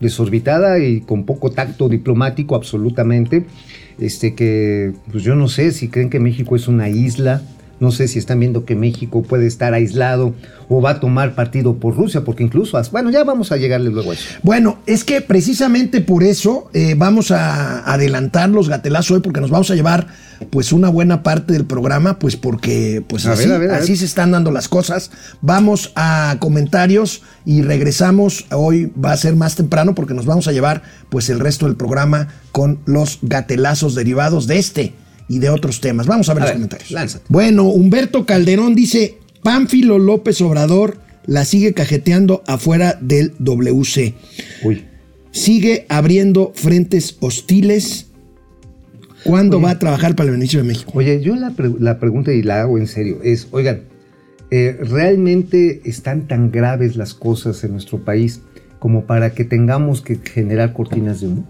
Desorbitada 0.00 0.78
y 0.80 1.00
con 1.00 1.24
poco 1.24 1.50
tacto 1.50 1.88
diplomático, 1.88 2.54
absolutamente. 2.54 3.46
Este 3.98 4.34
que, 4.34 4.92
pues 5.10 5.24
yo 5.24 5.34
no 5.34 5.48
sé 5.48 5.72
si 5.72 5.88
creen 5.88 6.10
que 6.10 6.20
México 6.20 6.54
es 6.56 6.68
una 6.68 6.88
isla. 6.88 7.42
No 7.80 7.92
sé 7.92 8.08
si 8.08 8.18
están 8.18 8.40
viendo 8.40 8.64
que 8.64 8.74
México 8.74 9.22
puede 9.22 9.46
estar 9.46 9.74
aislado 9.74 10.34
o 10.68 10.82
va 10.82 10.90
a 10.90 11.00
tomar 11.00 11.34
partido 11.34 11.76
por 11.76 11.96
Rusia, 11.96 12.24
porque 12.24 12.42
incluso, 12.42 12.80
bueno, 12.90 13.10
ya 13.10 13.24
vamos 13.24 13.52
a 13.52 13.56
llegarle 13.56 13.90
luego 13.90 14.10
a 14.10 14.14
eso. 14.14 14.24
Bueno, 14.42 14.78
es 14.86 15.04
que 15.04 15.20
precisamente 15.20 16.00
por 16.00 16.22
eso 16.22 16.70
eh, 16.74 16.94
vamos 16.96 17.30
a 17.30 17.90
adelantar 17.90 18.48
los 18.50 18.68
gatelazos 18.68 19.12
hoy 19.12 19.20
porque 19.20 19.40
nos 19.40 19.50
vamos 19.50 19.70
a 19.70 19.74
llevar 19.74 20.08
pues 20.50 20.72
una 20.72 20.88
buena 20.88 21.22
parte 21.22 21.52
del 21.52 21.64
programa 21.64 22.18
pues 22.18 22.36
porque 22.36 23.02
pues 23.06 23.26
A 23.26 23.30
ver, 23.30 23.38
así, 23.38 23.50
a 23.50 23.58
ver, 23.58 23.70
a 23.70 23.72
ver. 23.74 23.82
así 23.82 23.96
se 23.96 24.04
están 24.04 24.32
dando 24.32 24.50
las 24.50 24.68
cosas. 24.68 25.10
Vamos 25.40 25.92
a 25.94 26.36
comentarios 26.38 27.22
y 27.44 27.62
regresamos. 27.62 28.46
Hoy 28.50 28.92
va 29.02 29.12
a 29.12 29.16
ser 29.16 29.36
más 29.36 29.54
temprano 29.54 29.94
porque 29.94 30.14
nos 30.14 30.26
vamos 30.26 30.48
a 30.48 30.52
llevar 30.52 30.82
pues 31.08 31.30
el 31.30 31.40
resto 31.40 31.66
del 31.66 31.76
programa 31.76 32.28
con 32.52 32.80
los 32.84 33.18
gatelazos 33.22 33.94
derivados 33.94 34.46
de 34.46 34.58
este 34.58 34.94
y 35.28 35.38
de 35.38 35.50
otros 35.50 35.80
temas. 35.80 36.06
Vamos 36.06 36.28
a 36.28 36.34
ver 36.34 36.42
A 36.42 36.46
los 36.46 36.50
ver, 36.50 36.56
comentarios. 36.56 36.90
lánzate. 36.90 37.24
Bueno, 37.28 37.64
Humberto 37.64 38.24
Calderón 38.26 38.74
dice, 38.74 39.18
Pánfilo 39.42 39.98
López 39.98 40.40
Obrador 40.40 40.98
la 41.26 41.44
sigue 41.44 41.74
cajeteando 41.74 42.42
afuera 42.46 42.96
del 43.00 43.34
WC 43.38 44.14
Uy. 44.64 44.84
sigue 45.30 45.84
abriendo 45.90 46.52
frentes 46.54 47.16
hostiles. 47.20 48.06
¿Cuándo 49.24 49.60
va 49.60 49.70
a 49.72 49.78
trabajar 49.78 50.14
para 50.14 50.26
el 50.28 50.32
beneficio 50.32 50.60
de 50.60 50.64
México? 50.68 50.92
Oye, 50.94 51.20
yo 51.22 51.34
la, 51.36 51.50
pre- 51.50 51.74
la 51.78 51.98
pregunta 51.98 52.32
y 52.32 52.42
la 52.42 52.62
hago 52.62 52.78
en 52.78 52.86
serio 52.86 53.18
es, 53.22 53.48
oigan, 53.50 53.82
eh, 54.50 54.78
¿realmente 54.80 55.82
están 55.84 56.26
tan 56.28 56.50
graves 56.50 56.96
las 56.96 57.12
cosas 57.14 57.62
en 57.64 57.72
nuestro 57.72 57.98
país 58.04 58.40
como 58.78 59.04
para 59.04 59.34
que 59.34 59.44
tengamos 59.44 60.00
que 60.00 60.16
generar 60.16 60.72
cortinas 60.72 61.20
de 61.20 61.26
humo? 61.26 61.44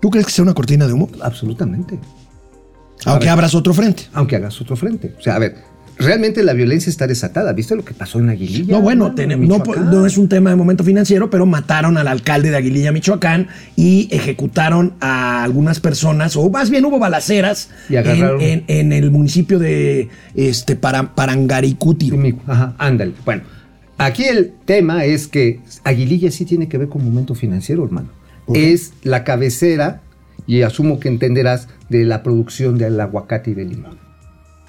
¿Tú 0.00 0.10
crees 0.10 0.26
que 0.26 0.32
sea 0.32 0.44
una 0.44 0.54
cortina 0.54 0.86
de 0.86 0.92
humo? 0.92 1.08
Absolutamente. 1.22 1.98
Aunque 3.04 3.28
abras 3.28 3.54
otro 3.54 3.72
frente. 3.74 4.04
Aunque 4.12 4.36
hagas 4.36 4.60
otro 4.60 4.76
frente. 4.76 5.14
O 5.18 5.22
sea, 5.22 5.36
a 5.36 5.38
ver, 5.38 5.56
realmente 5.98 6.42
la 6.42 6.52
violencia 6.52 6.90
está 6.90 7.06
desatada. 7.06 7.52
¿Viste 7.52 7.74
lo 7.76 7.84
que 7.84 7.94
pasó 7.94 8.18
en 8.18 8.28
Aguililla? 8.28 8.72
No, 8.76 8.82
bueno, 8.82 9.12
no, 9.48 9.56
no 9.84 10.06
es 10.06 10.18
un 10.18 10.28
tema 10.28 10.50
de 10.50 10.56
momento 10.56 10.84
financiero, 10.84 11.30
pero 11.30 11.46
mataron 11.46 11.96
al 11.96 12.06
alcalde 12.08 12.50
de 12.50 12.56
Aguililla, 12.56 12.92
Michoacán, 12.92 13.48
y 13.76 14.08
ejecutaron 14.10 14.94
a 15.00 15.42
algunas 15.44 15.80
personas, 15.80 16.36
o 16.36 16.50
más 16.50 16.70
bien 16.70 16.84
hubo 16.84 16.98
balaceras 16.98 17.70
Y 17.88 17.94
agarraron- 17.96 18.40
en, 18.42 18.64
en- 18.68 18.92
en 18.92 18.92
el 18.92 19.10
municipio 19.10 19.58
de 19.58 20.08
este, 20.34 20.76
Para- 20.76 21.14
Parangaricútiro. 21.14 22.16
Sí, 22.16 22.22
mi- 22.22 22.38
Ajá, 22.46 22.74
ándale. 22.78 23.14
Bueno, 23.24 23.42
aquí 23.96 24.24
el 24.24 24.52
tema 24.64 25.04
es 25.04 25.26
que 25.28 25.60
Aguililla 25.84 26.30
sí 26.30 26.44
tiene 26.44 26.68
que 26.68 26.78
ver 26.78 26.88
con 26.88 27.04
momento 27.04 27.34
financiero, 27.34 27.84
hermano. 27.84 28.10
Es 28.54 28.92
la 29.02 29.24
cabecera, 29.24 30.00
y 30.46 30.62
asumo 30.62 30.98
que 31.00 31.08
entenderás, 31.08 31.68
de 31.88 32.04
la 32.04 32.22
producción 32.22 32.78
del 32.78 32.98
aguacate 33.00 33.50
y 33.50 33.54
del 33.54 33.70
limón. 33.70 33.98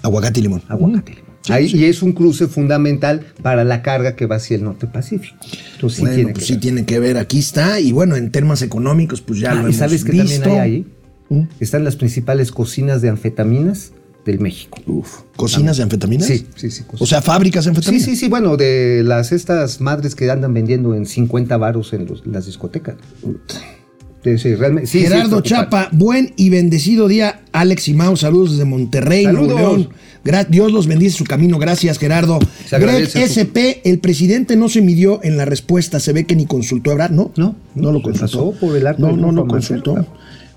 Aguacate 0.04 0.40
y 0.40 0.44
limón. 0.44 0.62
Aguacate 0.68 1.12
y 1.12 1.16
limón. 1.16 1.30
Sí, 1.42 1.54
Ahí- 1.54 1.70
sí. 1.70 1.78
Y 1.78 1.86
es 1.86 2.02
un 2.04 2.12
cruce 2.14 2.48
fundamental 2.48 3.26
para 3.42 3.64
la 3.64 3.82
carga 3.82 4.16
que 4.16 4.26
va 4.26 4.36
hacia 4.38 4.56
el 4.58 4.64
norte 4.64 4.88
Pacífico. 4.88 5.36
Entonces 5.76 6.00
sí 6.00 6.06
tiene 6.06 6.24
pues 6.34 6.36
que 6.40 6.46
sí 6.46 6.54
ver. 6.54 6.62
tiene 6.62 6.86
que 6.86 7.00
ver. 7.00 7.18
Aquí 7.18 7.40
está. 7.40 7.80
Y 7.80 7.92
bueno, 7.94 8.16
en 8.18 8.32
temas 8.32 8.62
económicos, 8.62 9.22
pues 9.22 9.40
ya 9.40 9.52
Ah, 9.52 9.56
lo 9.56 9.62
¿Y 9.62 9.64
hemos 9.66 9.76
sabes 9.78 10.04
que 10.04 10.12
visto. 10.12 10.42
también 10.42 10.52
hay 10.52 10.60
ahí? 10.60 10.88
¿Mm? 11.30 11.44
Están 11.60 11.84
las 11.86 11.96
principales 11.96 12.52
cocinas 12.52 13.02
de 13.02 13.10
anfetaminas 13.10 13.94
del 14.26 14.40
México. 14.40 14.80
Uf, 14.86 15.22
¿Cocinas 15.38 15.78
de 15.78 15.84
anfetaminas? 15.84 16.28
Sí, 16.28 16.46
sí, 16.56 16.70
sí. 16.72 16.84
O 17.00 17.06
sea, 17.06 17.22
fábricas 17.22 17.64
de 17.66 17.72
Sí, 17.72 17.78
anfetaminas. 17.78 18.06
sí, 18.06 18.16
sí, 18.18 18.28
bueno, 18.28 18.58
de 18.58 19.02
las 19.06 19.32
estas 19.32 19.80
madres 19.80 20.16
que 20.16 20.30
andan 20.30 20.54
vendiendo 20.54 20.94
en 20.94 21.06
50 21.06 21.56
varos 21.58 21.94
en 21.94 22.06
los- 22.06 22.26
las 22.28 22.46
discotecas. 22.48 22.96
Sí, 23.22 23.38
sí, 24.24 24.56
realmente, 24.56 24.88
sí, 24.88 25.00
sí, 25.00 25.06
es 25.06 25.12
Gerardo. 25.12 25.42
Chapa, 25.42 25.90
buen 25.92 26.34
y 26.36 26.50
bendecido 26.50 27.08
día, 27.08 27.42
Alex 27.52 27.88
y 27.88 27.94
Mau, 27.94 28.16
saludos 28.18 28.52
desde 28.52 28.66
Monterrey, 28.66 29.26
Nuevo. 29.28 29.48
León. 29.58 29.90
Gra- 30.26 30.46
Dios 30.48 30.72
los 30.74 30.86
bendice 30.88 31.18
su 31.18 31.24
camino, 31.24 31.58
gracias 31.60 31.98
Gerardo. 31.98 32.40
Greg 32.70 33.10
su- 33.10 33.20
SP, 33.24 33.82
el 33.86 34.00
presidente 34.00 34.58
no 34.58 34.68
se 34.68 34.82
midió 34.82 35.22
en 35.24 35.38
la 35.38 35.46
respuesta, 35.46 36.00
se 36.02 36.12
ve 36.12 36.26
que 36.26 36.36
ni 36.36 36.46
consultó 36.46 36.90
a 36.90 36.94
Ebrard, 36.94 37.12
¿no? 37.12 37.32
No, 37.38 37.56
no 37.76 37.92
lo 37.94 38.02
consultó. 38.02 38.52
pasó 38.52 38.52
por 38.60 38.76
el 38.76 38.86
arco 38.86 39.02
no, 39.02 39.16
no 39.16 39.32
lo 39.32 39.48
consultó. 39.48 39.94
claro. 39.94 40.08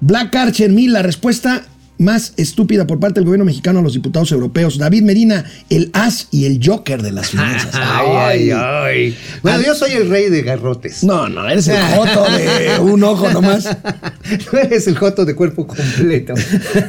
Black 0.00 0.34
Archer, 0.34 0.70
mil, 0.72 0.92
la 0.92 1.02
respuesta 1.02 1.64
más 1.98 2.32
estúpida 2.36 2.86
por 2.86 2.98
parte 2.98 3.20
del 3.20 3.26
gobierno 3.26 3.44
mexicano 3.44 3.78
a 3.78 3.82
los 3.82 3.92
diputados 3.94 4.32
europeos. 4.32 4.76
David 4.78 5.02
Medina, 5.02 5.44
el 5.70 5.90
as 5.92 6.26
y 6.32 6.46
el 6.46 6.60
joker 6.64 7.00
de 7.02 7.12
las 7.12 7.30
finanzas. 7.30 7.70
Ay, 7.74 8.50
ay, 8.50 8.50
ay. 8.50 9.16
Bueno, 9.42 9.62
yo 9.64 9.74
soy 9.74 9.92
el 9.92 10.08
rey 10.10 10.28
de 10.28 10.42
garrotes. 10.42 11.04
No, 11.04 11.28
no, 11.28 11.48
eres 11.48 11.68
el 11.68 11.80
joto 11.96 12.24
de 12.32 12.80
un 12.80 13.04
ojo 13.04 13.30
nomás. 13.30 13.68
Eres 14.52 14.86
el 14.88 14.96
joto 14.96 15.24
de 15.24 15.34
cuerpo 15.34 15.66
completo. 15.66 16.34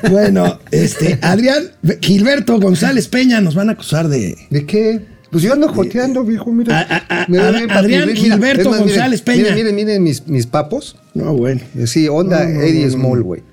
Bueno, 0.09 0.59
este, 0.71 1.19
Adrián 1.21 1.63
Gilberto 2.01 2.59
González 2.59 3.07
Peña 3.07 3.41
nos 3.41 3.55
van 3.55 3.69
a 3.69 3.73
acusar 3.73 4.07
de. 4.07 4.37
¿De 4.49 4.65
qué? 4.65 5.01
Pues 5.31 5.43
yo 5.43 5.53
ando 5.53 5.67
joteando, 5.69 6.23
viejo, 6.23 6.51
mira. 6.51 6.79
A- 6.79 6.95
a- 6.95 7.23
a- 7.23 7.25
Me 7.27 7.37
veo 7.39 7.47
a- 7.47 7.51
bien, 7.51 7.71
Adrián 7.71 8.05
mira, 8.07 8.19
Gilberto 8.19 8.69
González 8.69 9.21
Peña. 9.21 9.37
Miren, 9.43 9.55
miren, 9.55 9.75
miren 9.75 10.03
mis, 10.03 10.27
mis 10.27 10.45
papos. 10.45 10.95
No, 11.15 11.33
bueno. 11.33 11.61
Sí, 11.85 12.07
onda 12.07 12.43
No, 12.43 12.49
no, 12.53 12.61
Eddie 12.61 12.85
no, 12.85 12.91
no, 12.91 12.93
Small, 12.93 13.19
no. 13.19 13.25
güey. 13.25 13.43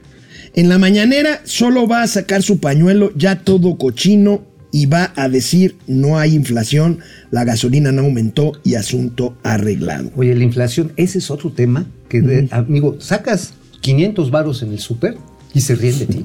En 0.55 0.69
la 0.69 0.79
mañanera 0.79 1.41
solo 1.45 1.87
va 1.87 2.03
a 2.03 2.07
sacar 2.07 2.43
su 2.43 2.59
pañuelo 2.59 3.13
ya 3.15 3.41
todo 3.45 3.77
cochino 3.79 4.43
y 4.73 4.87
va 4.87 5.13
a 5.17 5.29
decir 5.29 5.77
no 5.87 6.19
hay 6.19 6.35
inflación, 6.35 6.99
la 7.31 7.45
gasolina 7.45 7.93
no 7.93 8.03
aumentó 8.03 8.53
y 8.65 8.75
asunto 8.75 9.37
arreglado. 9.43 10.11
Oye, 10.17 10.35
la 10.35 10.45
inflación, 10.45 10.93
ese 10.97 11.19
es 11.19 11.31
otro 11.31 11.51
tema 11.53 11.87
que, 12.09 12.21
de- 12.21 12.49
amigo, 12.51 12.97
sacas 13.01 13.55
500 13.81 14.31
varos 14.31 14.63
en 14.63 14.73
el 14.73 14.79
súper 14.79 15.17
y 15.55 15.61
se 15.61 15.75
ríen 15.75 15.99
de 15.99 16.07
ti. 16.07 16.25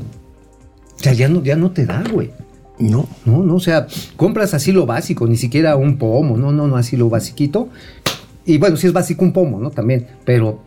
O 0.99 1.03
sea, 1.03 1.13
ya 1.13 1.27
no, 1.27 1.43
ya 1.43 1.55
no 1.55 1.71
te 1.71 1.85
da, 1.85 2.03
güey. 2.11 2.31
No. 2.77 3.07
No, 3.25 3.43
no, 3.43 3.55
o 3.55 3.59
sea, 3.59 3.87
compras 4.15 4.53
así 4.53 4.71
lo 4.71 4.85
básico, 4.85 5.27
ni 5.27 5.37
siquiera 5.37 5.75
un 5.75 5.97
pomo, 5.97 6.37
no, 6.37 6.51
no, 6.51 6.67
no, 6.67 6.75
así 6.77 6.97
lo 6.97 7.09
basiquito. 7.09 7.69
Y 8.45 8.57
bueno, 8.57 8.75
sí 8.77 8.85
es 8.87 8.93
básico 8.93 9.23
un 9.23 9.33
pomo, 9.33 9.59
¿no? 9.59 9.71
También, 9.71 10.07
pero 10.25 10.61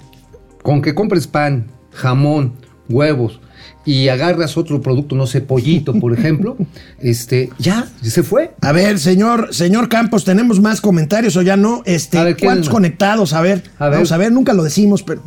con 0.63 0.81
que 0.83 0.95
compres 0.95 1.27
pan, 1.27 1.67
jamón, 1.93 2.55
huevos 2.89 3.41
y 3.85 4.09
agarras 4.09 4.57
otro 4.57 4.81
producto, 4.83 5.15
no 5.17 5.27
sé, 5.27 5.41
pollito, 5.41 5.95
por 5.95 6.13
ejemplo, 6.19 6.57
este, 7.01 7.51
ya, 7.59 7.87
se 8.03 8.23
fue. 8.23 8.55
A 8.61 8.73
ver, 8.73 8.99
señor, 8.99 9.55
señor 9.55 9.89
Campos, 9.89 10.25
tenemos 10.25 10.61
más 10.61 10.81
comentarios 10.81 11.37
o 11.37 11.43
ya 11.43 11.57
no. 11.57 11.83
Este, 11.87 12.23
ver, 12.23 12.37
¿quién 12.37 12.49
¿cuántos 12.49 12.69
conectados? 12.69 13.33
A 13.33 13.41
ver, 13.41 13.63
A 13.79 13.85
ver. 13.87 13.95
vamos 13.95 14.13
a 14.13 14.17
ver, 14.19 14.33
nunca 14.33 14.53
lo 14.53 14.63
decimos, 14.63 15.03
pero. 15.03 15.23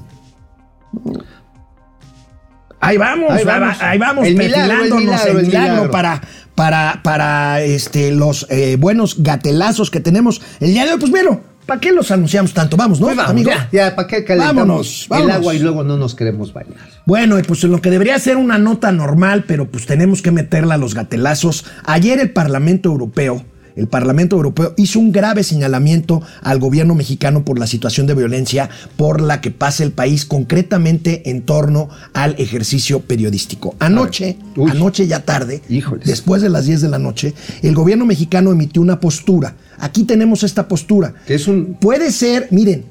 Ahí 2.79 2.97
vamos, 2.97 3.31
Ahí 3.31 3.45
vamos. 3.45 3.77
ahí 3.79 3.97
vamos 3.99 4.25
El 4.27 4.35
milagro, 4.35 4.61
el 4.63 4.69
perfilándonos, 4.89 5.03
milagro, 5.05 5.39
el 5.39 5.45
milagro. 5.45 5.91
para, 5.91 6.21
para, 6.55 7.01
para 7.03 7.61
este, 7.61 8.11
los 8.11 8.47
eh, 8.49 8.75
buenos 8.79 9.21
gatelazos 9.21 9.91
que 9.91 9.99
tenemos 9.99 10.41
el 10.59 10.73
día 10.73 10.85
de 10.85 10.93
hoy. 10.93 10.99
Pues 10.99 11.11
mira, 11.11 11.39
¿para 11.65 11.79
qué 11.79 11.91
los 11.91 12.11
anunciamos 12.11 12.53
tanto? 12.53 12.77
Vamos, 12.77 12.99
¿no, 12.99 13.07
Pues 13.07 13.17
vamos, 13.17 13.31
amigo? 13.31 13.49
ya, 13.51 13.69
ya, 13.71 13.95
¿para 13.95 14.07
qué 14.07 14.23
calentamos 14.23 14.55
Vámonos, 14.67 15.03
el 15.03 15.09
vámonos. 15.09 15.35
agua 15.35 15.53
y 15.55 15.59
luego 15.59 15.83
no 15.83 15.97
nos 15.97 16.15
queremos 16.15 16.53
bañar? 16.53 16.77
Bueno, 17.05 17.39
y 17.39 17.43
pues 17.43 17.63
en 17.63 17.71
lo 17.71 17.81
que 17.81 17.89
debería 17.89 18.17
ser 18.19 18.37
una 18.37 18.57
nota 18.57 18.91
normal, 18.91 19.45
pero 19.47 19.67
pues 19.69 19.85
tenemos 19.85 20.21
que 20.21 20.31
meterla 20.31 20.75
a 20.75 20.77
los 20.77 20.93
gatelazos. 20.93 21.65
Ayer 21.83 22.19
el 22.19 22.31
Parlamento 22.31 22.89
Europeo, 22.89 23.43
el 23.75 23.87
Parlamento 23.87 24.35
Europeo 24.35 24.73
hizo 24.77 24.99
un 24.99 25.11
grave 25.11 25.43
señalamiento 25.43 26.21
al 26.41 26.59
gobierno 26.59 26.95
mexicano 26.95 27.45
por 27.45 27.59
la 27.59 27.67
situación 27.67 28.07
de 28.07 28.15
violencia 28.15 28.69
por 28.97 29.21
la 29.21 29.41
que 29.41 29.51
pasa 29.51 29.83
el 29.83 29.91
país, 29.91 30.25
concretamente 30.25 31.29
en 31.29 31.41
torno 31.43 31.89
al 32.13 32.35
ejercicio 32.39 33.01
periodístico. 33.01 33.75
Anoche, 33.79 34.37
Uy. 34.55 34.71
anoche 34.71 35.07
ya 35.07 35.23
tarde, 35.25 35.61
Híjoles. 35.69 36.07
después 36.07 36.41
de 36.41 36.49
las 36.49 36.65
10 36.65 36.81
de 36.81 36.89
la 36.89 36.99
noche, 36.99 37.33
el 37.61 37.75
gobierno 37.75 38.05
mexicano 38.05 38.51
emitió 38.51 38.81
una 38.81 38.99
postura. 38.99 39.55
Aquí 39.79 40.03
tenemos 40.03 40.43
esta 40.43 40.67
postura. 40.67 41.13
Que 41.25 41.35
es 41.35 41.47
un 41.47 41.77
Puede 41.79 42.11
ser, 42.11 42.47
miren, 42.51 42.85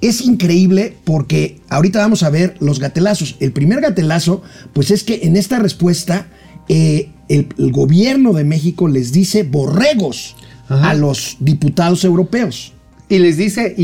es 0.00 0.20
increíble 0.20 0.96
porque 1.04 1.60
ahorita 1.68 1.98
vamos 1.98 2.22
a 2.22 2.30
ver 2.30 2.54
los 2.60 2.78
gatelazos. 2.78 3.36
El 3.40 3.52
primer 3.52 3.80
gatelazo, 3.80 4.42
pues 4.72 4.90
es 4.90 5.02
que 5.04 5.20
en 5.22 5.36
esta 5.36 5.58
respuesta 5.58 6.26
eh, 6.68 7.10
el, 7.28 7.48
el 7.58 7.72
gobierno 7.72 8.32
de 8.32 8.44
México 8.44 8.88
les 8.88 9.12
dice 9.12 9.42
borregos 9.42 10.36
Ajá. 10.68 10.90
a 10.90 10.94
los 10.94 11.36
diputados 11.40 12.04
europeos. 12.04 12.72
y 13.08 13.18
les 13.20 13.36
dice 13.36 13.74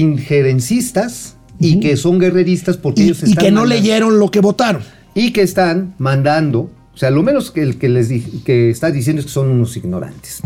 injerencistas 0.47 1.37
y 1.61 1.79
que 1.81 1.97
son 1.97 2.19
guerreristas 2.19 2.77
porque 2.77 3.03
Y, 3.03 3.05
ellos 3.05 3.23
y 3.23 3.31
están 3.31 3.45
que 3.45 3.51
no 3.53 3.61
mandando- 3.61 3.75
leyeron 3.81 4.19
lo 4.19 4.31
que 4.31 4.41
votaron. 4.41 4.83
y 5.15 5.33
que 5.33 5.43
están 5.43 5.95
mandando, 5.99 6.71
o 6.95 6.97
sea, 6.97 7.11
lo 7.11 7.23
menos 7.23 7.51
que 7.53 7.63
el 7.63 7.79
que 7.79 7.89
les 7.89 8.09
di- 8.09 8.43
que 8.45 8.71
está 8.71 8.91
diciendo 8.91 9.21
es 9.21 9.27
que 9.27 9.33
son 9.33 9.49
unos 9.49 9.77
ignorantes. 9.77 10.41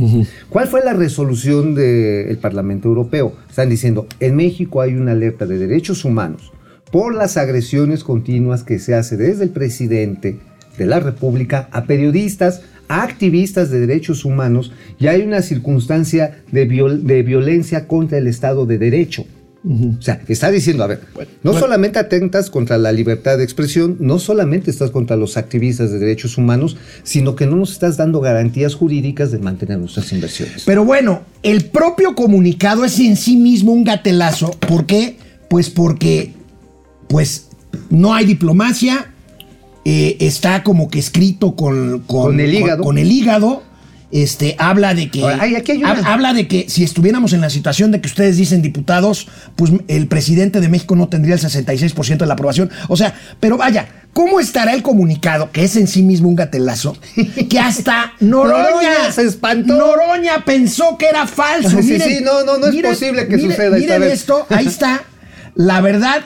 ¿Cuál 0.50 0.68
fue 0.68 0.84
la 0.84 0.92
resolución 0.92 1.74
del 1.74 2.36
Parlamento 2.38 2.88
Europeo? 2.88 3.32
Están 3.48 3.70
diciendo, 3.70 4.06
en 4.20 4.36
México 4.36 4.80
hay 4.82 4.94
una 4.94 5.12
alerta 5.12 5.46
de 5.46 5.56
derechos 5.58 6.04
humanos 6.04 6.52
por 6.92 7.14
las 7.14 7.36
agresiones 7.36 8.04
continuas 8.04 8.62
que 8.62 8.78
se 8.78 8.94
hace 8.94 9.16
desde 9.16 9.44
el 9.44 9.50
presidente 9.50 10.38
de 10.76 10.86
la 10.86 11.00
República 11.00 11.68
a 11.72 11.84
periodistas, 11.84 12.60
a 12.88 13.02
activistas 13.02 13.70
de 13.70 13.80
derechos 13.80 14.24
humanos 14.24 14.72
y 14.98 15.06
hay 15.06 15.22
una 15.22 15.42
circunstancia 15.42 16.42
de, 16.52 16.68
viol- 16.68 17.02
de 17.02 17.22
violencia 17.22 17.86
contra 17.86 18.18
el 18.18 18.26
Estado 18.26 18.66
de 18.66 18.78
Derecho. 18.78 19.24
O 19.68 20.00
sea, 20.00 20.20
está 20.28 20.52
diciendo, 20.52 20.84
a 20.84 20.86
ver, 20.86 21.00
no 21.42 21.50
bueno. 21.50 21.58
solamente 21.58 21.98
atentas 21.98 22.50
contra 22.50 22.78
la 22.78 22.92
libertad 22.92 23.36
de 23.36 23.42
expresión, 23.42 23.96
no 23.98 24.20
solamente 24.20 24.70
estás 24.70 24.92
contra 24.92 25.16
los 25.16 25.36
activistas 25.36 25.90
de 25.90 25.98
derechos 25.98 26.38
humanos, 26.38 26.76
sino 27.02 27.34
que 27.34 27.46
no 27.46 27.56
nos 27.56 27.72
estás 27.72 27.96
dando 27.96 28.20
garantías 28.20 28.76
jurídicas 28.76 29.32
de 29.32 29.40
mantener 29.40 29.78
nuestras 29.80 30.12
inversiones. 30.12 30.62
Pero 30.64 30.84
bueno, 30.84 31.22
el 31.42 31.64
propio 31.64 32.14
comunicado 32.14 32.84
es 32.84 33.00
en 33.00 33.16
sí 33.16 33.36
mismo 33.36 33.72
un 33.72 33.82
gatelazo. 33.82 34.52
¿Por 34.52 34.86
qué? 34.86 35.16
Pues 35.50 35.68
porque 35.68 36.32
pues 37.08 37.48
no 37.90 38.14
hay 38.14 38.24
diplomacia, 38.24 39.14
eh, 39.88 40.16
está 40.18 40.64
como 40.64 40.88
que 40.90 40.98
escrito 40.98 41.54
con, 41.54 42.00
Con 42.00 42.40
el 42.40 42.52
hígado. 42.52 42.82
Con, 42.82 42.98
el 42.98 43.12
hígado. 43.12 43.62
Este, 44.12 44.54
habla 44.58 44.94
de 44.94 45.10
que. 45.10 45.20
Ahora, 45.22 45.38
ay, 45.40 45.56
aquí 45.56 45.72
hay 45.72 45.78
una- 45.78 45.96
hab- 45.96 46.06
Habla 46.06 46.32
de 46.32 46.46
que 46.48 46.66
si 46.68 46.82
estuviéramos 46.84 47.32
en 47.32 47.40
la 47.40 47.50
situación 47.50 47.90
de 47.92 48.00
que 48.00 48.06
ustedes 48.06 48.36
dicen 48.36 48.62
diputados, 48.62 49.26
pues 49.56 49.72
el 49.88 50.06
presidente 50.06 50.60
de 50.60 50.68
México 50.68 50.94
no 50.96 51.08
tendría 51.08 51.34
el 51.34 51.40
66% 51.40 52.16
de 52.18 52.26
la 52.26 52.34
aprobación. 52.34 52.70
O 52.88 52.96
sea, 52.96 53.14
pero 53.40 53.56
vaya, 53.56 53.88
¿cómo 54.12 54.38
estará 54.40 54.74
el 54.74 54.82
comunicado, 54.82 55.50
que 55.52 55.64
es 55.64 55.76
en 55.76 55.86
sí 55.88 56.02
mismo 56.02 56.28
un 56.28 56.36
gatelazo, 56.36 56.96
que 57.50 57.58
hasta 57.58 58.12
Noroña 58.20 59.10
se 59.12 59.22
espantó. 59.22 59.76
Noroña 59.76 60.44
pensó 60.44 60.96
que 60.96 61.06
era 61.08 61.26
falso. 61.26 61.70
Sí, 61.70 61.82
sí, 61.82 61.92
Miren, 61.94 62.08
sí, 62.18 62.24
no, 62.24 62.44
no, 62.44 62.58
no 62.58 62.66
es 62.68 62.76
posible 62.86 63.26
que 63.28 63.38
suceda 63.38 63.76
esta 63.76 63.78
Miren 63.78 64.00
vez. 64.00 64.12
esto, 64.14 64.46
ahí 64.50 64.66
está. 64.66 65.02
La 65.56 65.80
verdad 65.80 66.22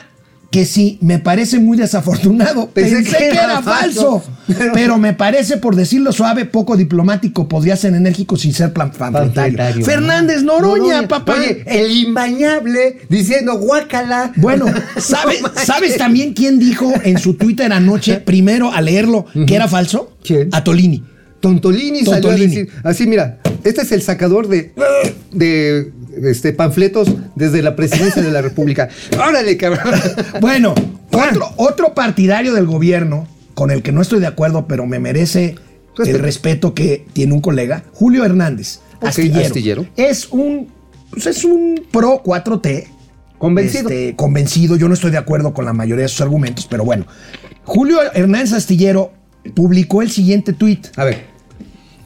que 0.51 0.65
sí, 0.65 0.97
me 1.01 1.17
parece 1.17 1.59
muy 1.59 1.77
desafortunado. 1.77 2.69
Pensé 2.69 2.97
Pensé, 2.97 3.11
que 3.11 3.17
que, 3.17 3.27
era 3.29 3.61
falso. 3.61 4.19
falso. 4.47 4.71
Pero 4.73 4.97
me 4.97 5.13
parece, 5.13 5.55
por 5.57 5.75
decirlo 5.77 6.11
suave, 6.11 6.43
poco 6.43 6.75
diplomático. 6.75 7.47
Podría 7.47 7.77
ser 7.77 7.93
enérgico 7.95 8.35
sin 8.35 8.53
ser 8.53 8.73
plan-. 8.73 8.91
Fernández 9.83 10.43
Noroña, 10.43 11.07
papá. 11.07 11.35
Oye, 11.39 11.63
el 11.65 11.91
imbañable 11.91 12.97
diciendo 13.09 13.57
guácala. 13.59 14.33
Bueno, 14.35 14.65
¿sabe- 14.97 15.37
No 15.41 15.47
manches. 15.47 15.65
¿sabes 15.65 15.97
también 15.97 16.33
quién 16.33 16.59
dijo 16.59 16.91
en 17.03 17.17
su 17.17 17.35
Twitter 17.35 17.71
anoche, 17.71 18.17
primero 18.25 18.71
a 18.71 18.81
leerlo, 18.81 19.25
que 19.47 19.55
era 19.55 19.67
falso? 19.67 20.17
¿Quién? 20.23 20.49
A 20.51 20.63
Tolini. 20.63 21.03
Tontolini, 21.39 21.99
salió 21.99 22.11
a 22.11 22.21
Tontolini. 22.21 22.55
decir, 22.55 22.69
así 22.83 23.07
mira, 23.07 23.39
este 23.63 23.81
es 23.81 23.91
el 23.91 24.01
sacador 24.01 24.47
de, 24.47 24.71
de 25.31 25.91
este, 26.23 26.53
panfletos 26.53 27.09
desde 27.35 27.61
la 27.61 27.75
presidencia 27.75 28.21
de 28.21 28.31
la 28.31 28.41
República. 28.41 28.89
Órale, 29.17 29.57
cabrón. 29.57 29.93
Bueno, 30.39 30.73
otro, 31.11 31.53
otro 31.57 31.93
partidario 31.93 32.53
del 32.53 32.65
gobierno, 32.65 33.27
con 33.53 33.71
el 33.71 33.81
que 33.83 33.91
no 33.91 34.01
estoy 34.01 34.19
de 34.19 34.27
acuerdo, 34.27 34.67
pero 34.67 34.85
me 34.85 34.99
merece 34.99 35.55
Respeto. 35.95 36.17
el 36.17 36.23
respeto 36.23 36.73
que 36.73 37.05
tiene 37.13 37.33
un 37.33 37.41
colega, 37.41 37.83
Julio 37.93 38.23
Hernández, 38.25 38.79
astillero. 39.01 39.45
astillero. 39.45 39.87
Es 39.97 40.27
un, 40.29 40.69
pues 41.11 41.25
es 41.27 41.43
un 41.43 41.83
pro 41.91 42.21
4T. 42.23 42.87
Convencido. 43.37 43.89
este, 43.89 44.15
convencido. 44.15 44.75
Yo 44.75 44.87
no 44.87 44.93
estoy 44.93 45.09
de 45.11 45.17
acuerdo 45.17 45.53
con 45.53 45.65
la 45.65 45.73
mayoría 45.73 46.03
de 46.03 46.09
sus 46.09 46.21
argumentos, 46.21 46.67
pero 46.69 46.83
bueno. 46.85 47.05
Julio 47.63 47.97
Hernández 48.13 48.53
Astillero 48.53 49.11
publicó 49.55 50.01
el 50.01 50.11
siguiente 50.11 50.53
tuit. 50.53 50.87
A 50.95 51.03
ver, 51.05 51.25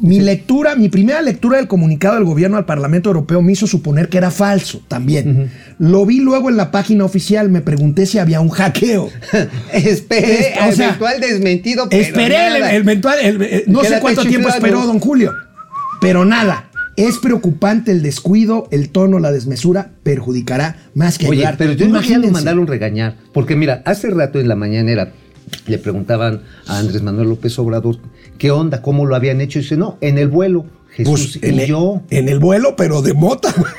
Mi 0.05 0.19
lectura, 0.19 0.75
mi 0.75 0.89
primera 0.89 1.21
lectura 1.21 1.57
del 1.57 1.67
comunicado 1.67 2.15
del 2.15 2.23
gobierno 2.25 2.57
al 2.57 2.65
Parlamento 2.65 3.09
Europeo 3.09 3.41
me 3.41 3.51
hizo 3.51 3.67
suponer 3.67 4.07
que 4.09 4.17
era 4.17 4.31
falso 4.31 4.81
también. 4.87 5.51
Lo 5.79 6.05
vi 6.05 6.19
luego 6.19 6.49
en 6.49 6.57
la 6.57 6.71
página 6.71 7.05
oficial, 7.05 7.49
me 7.49 7.61
pregunté 7.61 8.05
si 8.05 8.19
había 8.19 8.39
un 8.41 8.49
hackeo. 8.49 9.09
esperé 9.73 10.49
Es- 10.53 10.73
o 10.73 10.75
sea, 10.75 10.85
eventual 10.87 11.19
desmentido. 11.19 11.87
pero 11.89 12.01
Esperé 12.01 12.47
el, 12.47 12.53
nada. 12.53 12.71
el 12.73 12.83
eventual- 12.83 13.17
el- 13.21 13.41
eh, 13.41 13.63
no 13.67 13.83
sé 13.83 13.99
cuánto 13.99 14.23
tiempo 14.25 14.49
esperó 14.49 14.85
don 14.85 14.99
Julio, 14.99 15.33
pero 16.01 16.25
nada. 16.25 16.69
Es 16.97 17.17
preocupante 17.17 17.91
el 17.91 18.01
descuido, 18.01 18.69
el 18.71 18.87
tono, 18.89 19.19
la 19.19 19.33
desmesura, 19.33 19.89
perjudicará 20.03 20.77
más 20.93 21.17
que 21.17 21.27
Oye, 21.27 21.39
ayudar. 21.39 21.57
pero 21.57 21.73
yo 21.73 21.85
Imagínense. 21.87 22.31
mandaron 22.31 22.67
regañar. 22.67 23.17
Porque 23.33 23.57
mira, 23.57 23.81
hace 23.83 24.09
rato 24.11 24.39
en 24.39 24.47
la 24.47 24.55
mañanera 24.55 25.11
le 25.67 25.77
preguntaban 25.77 26.41
a 26.67 26.77
Andrés 26.79 27.01
Manuel 27.01 27.29
López 27.29 27.57
Obrador 27.59 27.97
qué 28.37 28.51
onda, 28.51 28.81
cómo 28.81 29.05
lo 29.05 29.15
habían 29.15 29.41
hecho. 29.41 29.59
Y 29.59 29.61
dice, 29.63 29.77
no, 29.77 29.97
en 30.01 30.17
el 30.17 30.27
vuelo. 30.27 30.65
Jesús 30.91 31.37
Pues, 31.41 31.43
en, 31.51 31.59
y 31.59 31.63
el, 31.63 31.67
yo. 31.67 32.01
en 32.09 32.29
el 32.29 32.39
vuelo, 32.39 32.75
pero 32.77 33.01
de 33.01 33.13
mota. 33.13 33.53
güey. 33.57 33.69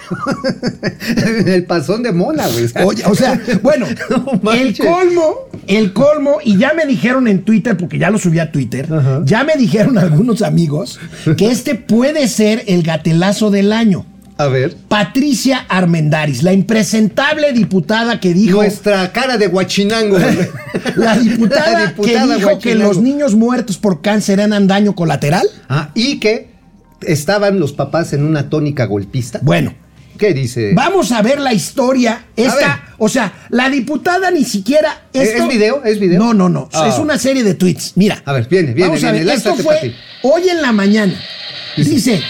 en 1.41 1.49
el 1.55 1.64
pasón 1.64 2.03
de 2.03 2.12
mona, 2.12 2.47
güey. 2.49 2.67
Oye, 2.87 3.03
o 3.07 3.14
sea, 3.14 3.41
bueno, 3.62 3.87
No 4.43 4.53
el 4.53 4.77
colmo, 4.77 5.35
el 5.67 5.93
colmo, 5.95 6.39
y 6.45 6.59
ya 6.59 6.75
me 6.75 6.85
dijeron 6.85 7.27
en 7.27 7.43
Twitter, 7.43 7.75
porque 7.77 7.99
ya 7.99 8.11
lo 8.11 8.19
subí 8.19 8.39
a 8.39 8.53
Twitter, 8.53 8.93
Ajá. 8.93 9.23
ya 9.25 9.45
me 9.45 9.57
dijeron 9.57 9.97
algunos 9.97 10.43
amigos 10.43 11.01
que 11.39 11.51
este 11.51 11.75
puede 11.75 12.29
ser 12.29 12.64
el 12.67 12.83
gatelazo 12.83 13.51
del 13.51 13.73
año. 13.73 14.05
A 14.39 14.49
ver. 14.49 14.76
Patricia 14.89 15.64
Armendaris, 15.68 16.43
la 16.43 16.53
impresentable 16.53 17.53
diputada 17.53 18.20
que 18.20 18.34
dijo. 18.34 18.57
Nuestra 18.57 19.11
cara 19.12 19.39
de 19.39 19.47
guachinango. 19.47 20.18
La 20.97 21.16
diputada, 21.18 21.72
La 21.72 21.87
diputada 21.87 22.34
que 22.34 22.34
dijo 22.41 22.59
que 22.59 22.74
los 22.74 22.99
niños 22.99 23.34
muertos 23.34 23.78
por 23.78 24.03
cáncer 24.03 24.41
eran 24.41 24.66
daño 24.66 24.95
colateral. 24.95 25.47
Ah, 25.70 25.91
y 25.95 26.20
que 26.20 26.51
estaban 27.01 27.59
los 27.61 27.72
papás 27.72 28.12
en 28.12 28.24
una 28.24 28.51
tónica 28.51 28.84
golpista. 28.84 29.39
Bueno, 29.43 29.74
¿Qué 30.18 30.34
dice? 30.34 30.72
vamos 30.74 31.12
a 31.12 31.22
ver 31.22 31.41
la 31.41 31.55
historia. 31.55 32.26
Esta, 32.37 32.95
o 32.99 33.09
sea, 33.09 33.32
la 33.49 33.70
diputada 33.70 34.30
ni 34.30 34.45
siquiera. 34.45 35.05
¿Es- 35.14 35.28
esto- 35.30 35.45
es 35.45 35.49
video? 35.49 35.82
¿Es 35.84 35.99
video? 35.99 36.18
No, 36.18 36.34
no, 36.34 36.49
no. 36.51 36.68
Ah. 36.74 36.89
Es 36.89 36.99
una 36.99 37.16
serie 37.18 37.43
de 37.43 37.55
tweets. 37.55 37.93
Mira. 37.97 38.22
A 38.26 38.32
ver, 38.34 38.47
viene, 38.49 38.74
viene, 38.74 38.89
Vamos 38.91 39.05
a 39.05 39.12
viene, 39.12 39.26
ver. 39.26 39.34
Esto 39.37 39.55
fue 39.57 39.95
hoy 40.22 40.49
en 40.49 40.61
la 40.61 40.72
mañana. 40.72 41.14
Dice. 41.76 42.22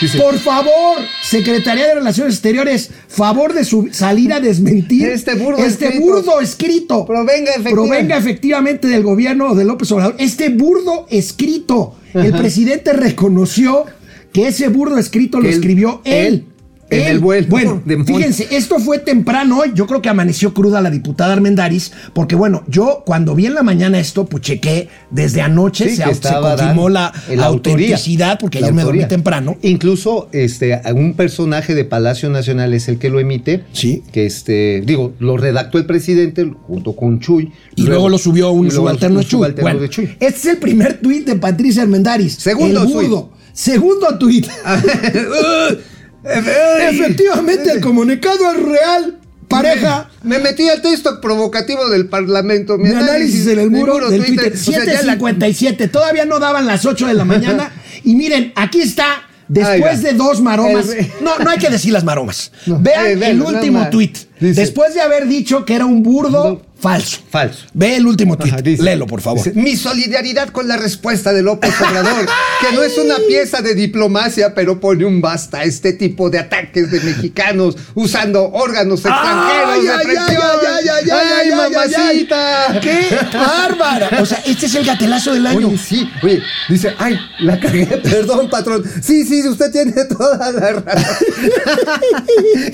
Dice, 0.00 0.18
Por 0.18 0.38
favor, 0.38 0.98
Secretaría 1.22 1.86
de 1.88 1.94
Relaciones 1.96 2.34
Exteriores, 2.34 2.90
favor 3.08 3.52
de 3.52 3.64
su- 3.64 3.88
salir 3.92 4.32
a 4.32 4.40
desmentir 4.40 5.06
Este 5.08 5.34
burdo 5.34 5.58
este 5.64 5.86
escrito. 5.88 6.06
burdo 6.06 6.40
escrito 6.40 7.04
Provenga 7.06 7.52
provenga 7.68 8.16
efectivamente 8.16 8.88
del 8.88 9.02
gobierno 9.02 9.54
de 9.54 9.64
López 9.64 9.92
Obrador. 9.92 10.16
Este 10.18 10.48
burdo 10.48 11.06
escrito, 11.10 11.96
el 12.14 12.32
presidente 12.32 12.92
reconoció 12.94 13.84
que 14.32 14.48
ese 14.48 14.68
burdo 14.68 14.96
escrito 14.96 15.38
lo 15.40 15.48
él- 15.48 15.54
escribió 15.54 16.00
él. 16.04 16.26
él, 16.26 16.44
en 16.90 17.08
el 17.08 17.18
vuelo 17.20 17.46
Bueno, 17.48 17.82
de 17.84 18.04
fíjense, 18.04 18.48
esto 18.50 18.78
fue 18.78 18.98
temprano 18.98 19.58
hoy. 19.58 19.72
Yo 19.74 19.86
creo 19.86 20.02
que 20.02 20.08
amaneció 20.08 20.52
cruda 20.52 20.80
la 20.80 20.90
diputada 20.90 21.32
Armendaris, 21.32 21.92
porque 22.12 22.34
bueno, 22.34 22.64
yo 22.66 23.02
cuando 23.06 23.34
vi 23.34 23.46
en 23.46 23.54
la 23.54 23.62
mañana 23.62 23.98
esto, 23.98 24.26
pues 24.26 24.42
chequé 24.42 24.88
desde 25.10 25.40
anoche, 25.40 25.90
Sí, 25.90 25.96
se, 25.96 26.14
se 26.14 26.34
confirmó 26.34 26.88
la, 26.88 27.12
autenticidad, 27.42 28.38
porque 28.38 28.58
ayer 28.58 28.72
me 28.72 28.82
dormí 28.82 29.06
temprano. 29.06 29.56
Incluso 29.62 30.28
este, 30.32 30.80
un 30.94 31.14
personaje 31.14 31.74
de 31.74 31.84
Palacio 31.84 32.28
Nacional 32.30 32.74
es 32.74 32.88
el 32.88 32.98
que 32.98 33.10
lo 33.10 33.20
emite. 33.20 33.64
Sí. 33.72 34.02
Que 34.12 34.26
este, 34.26 34.82
digo, 34.84 35.12
lo 35.18 35.36
redactó 35.36 35.78
el 35.78 35.86
presidente 35.86 36.50
junto 36.66 36.94
con 36.96 37.20
Chuy. 37.20 37.52
Y 37.76 37.84
luego, 37.84 38.08
lo 38.08 38.18
subió 38.18 38.50
un 38.50 38.70
subalterno 38.70 39.16
un 39.16 39.22
de 39.22 39.28
Chuy. 39.28 39.38
subalterno 39.38 39.62
Bueno, 39.62 39.80
de 39.80 39.88
Chuy. 39.88 40.04
este 40.20 40.26
es 40.26 40.46
el 40.46 40.56
primer 40.58 41.00
tuit 41.00 41.26
de 41.26 41.36
Patricia 41.36 41.82
Armendaris. 41.82 42.34
Segundo 42.34 42.82
el. 42.82 43.30
Segundo 43.52 44.18
tuit. 44.18 44.46
Efectivamente, 46.24 47.70
el 47.72 47.80
comunicado 47.80 48.50
es 48.52 48.62
real. 48.62 49.16
Pareja. 49.48 50.08
Me 50.22 50.38
metí 50.38 50.68
al 50.68 50.80
texto 50.80 51.20
provocativo 51.20 51.88
del 51.88 52.06
Parlamento. 52.06 52.78
Mi 52.78 52.90
análisis 52.90 53.48
en 53.48 53.58
el 53.58 53.70
muro 53.70 54.08
del 54.08 54.24
Twitter. 54.24 54.52
O 54.52 54.56
sea, 54.56 54.84
la- 55.02 55.18
7.57. 55.18 55.90
Todavía 55.90 56.24
no 56.24 56.38
daban 56.38 56.66
las 56.66 56.86
8 56.86 57.08
de 57.08 57.14
la 57.14 57.24
mañana. 57.26 57.72
y 58.04 58.14
miren, 58.14 58.52
aquí 58.54 58.80
está. 58.80 59.22
Después 59.48 60.02
de 60.02 60.12
dos 60.12 60.40
maromas. 60.40 60.90
el- 60.90 61.10
No, 61.20 61.36
no 61.40 61.50
hay 61.50 61.58
que 61.58 61.68
decir 61.68 61.92
las 61.92 62.04
maromas. 62.04 62.52
No, 62.66 62.78
Vean 62.80 63.06
eh, 63.20 63.30
el 63.30 63.42
último 63.42 63.80
más. 63.80 63.90
tweet. 63.90 64.12
Dice- 64.38 64.60
Después 64.60 64.94
de 64.94 65.00
haber 65.00 65.26
dicho 65.26 65.64
que 65.64 65.74
era 65.74 65.84
un 65.86 66.04
burdo 66.04 66.44
No. 66.50 66.62
Falso. 66.80 67.18
Falso. 67.30 67.66
Ve 67.74 67.96
el 67.96 68.06
último 68.06 68.36
tweet. 68.36 68.52
Ajá, 68.52 68.62
dice- 68.62 68.82
Léelo, 68.82 69.06
por 69.06 69.20
favor. 69.20 69.38
dice, 69.44 69.52
Mi 69.58 69.76
solidaridad 69.76 70.48
con 70.50 70.66
la 70.68 70.76
respuesta 70.76 71.32
de 71.32 71.42
López 71.42 71.72
Obrador, 71.80 72.26
que 72.60 72.74
no 72.74 72.82
es 72.82 72.96
una 72.98 73.16
pieza 73.28 73.60
de 73.62 73.74
diplomacia, 73.74 74.54
pero 74.54 74.80
pone 74.80 75.04
un 75.04 75.20
basta 75.20 75.58
a 75.60 75.64
este 75.64 75.92
tipo 75.92 76.30
de 76.30 76.38
ataques 76.38 76.90
de 76.90 77.00
mexicanos 77.00 77.76
usando 77.94 78.50
órganos 78.50 79.00
extranjeros 79.04 79.68
¡Ay, 79.74 79.82
de 79.82 79.90
ay, 79.90 80.04
presión. 80.04 80.26
ay, 80.28 80.38
ay, 80.66 80.88
ay, 80.88 80.88
ay, 80.88 81.10
¡Ay, 81.10 81.10
ay, 81.10 81.50
ay, 81.50 81.50
mamacita! 81.50 82.70
ay! 82.72 82.80
¡Qué 82.80 83.16
bárbara! 83.36 84.08
O 84.20 84.26
sea, 84.26 84.42
este 84.46 84.66
es 84.66 84.74
el 84.74 84.84
gatelazo 84.84 85.34
del 85.34 85.46
año. 85.46 85.68
Oye, 85.68 85.78
sí, 85.78 86.08
oye, 86.22 86.40
dice, 86.68 86.94
ay, 86.98 87.18
la 87.40 87.58
cagué, 87.60 87.86
perdón, 88.02 88.48
patrón. 88.48 88.82
Sí, 89.02 89.24
sí, 89.24 89.46
usted 89.46 89.70
tiene 89.70 89.92
toda 90.06 90.50
la 90.52 90.72
razón. 90.72 91.14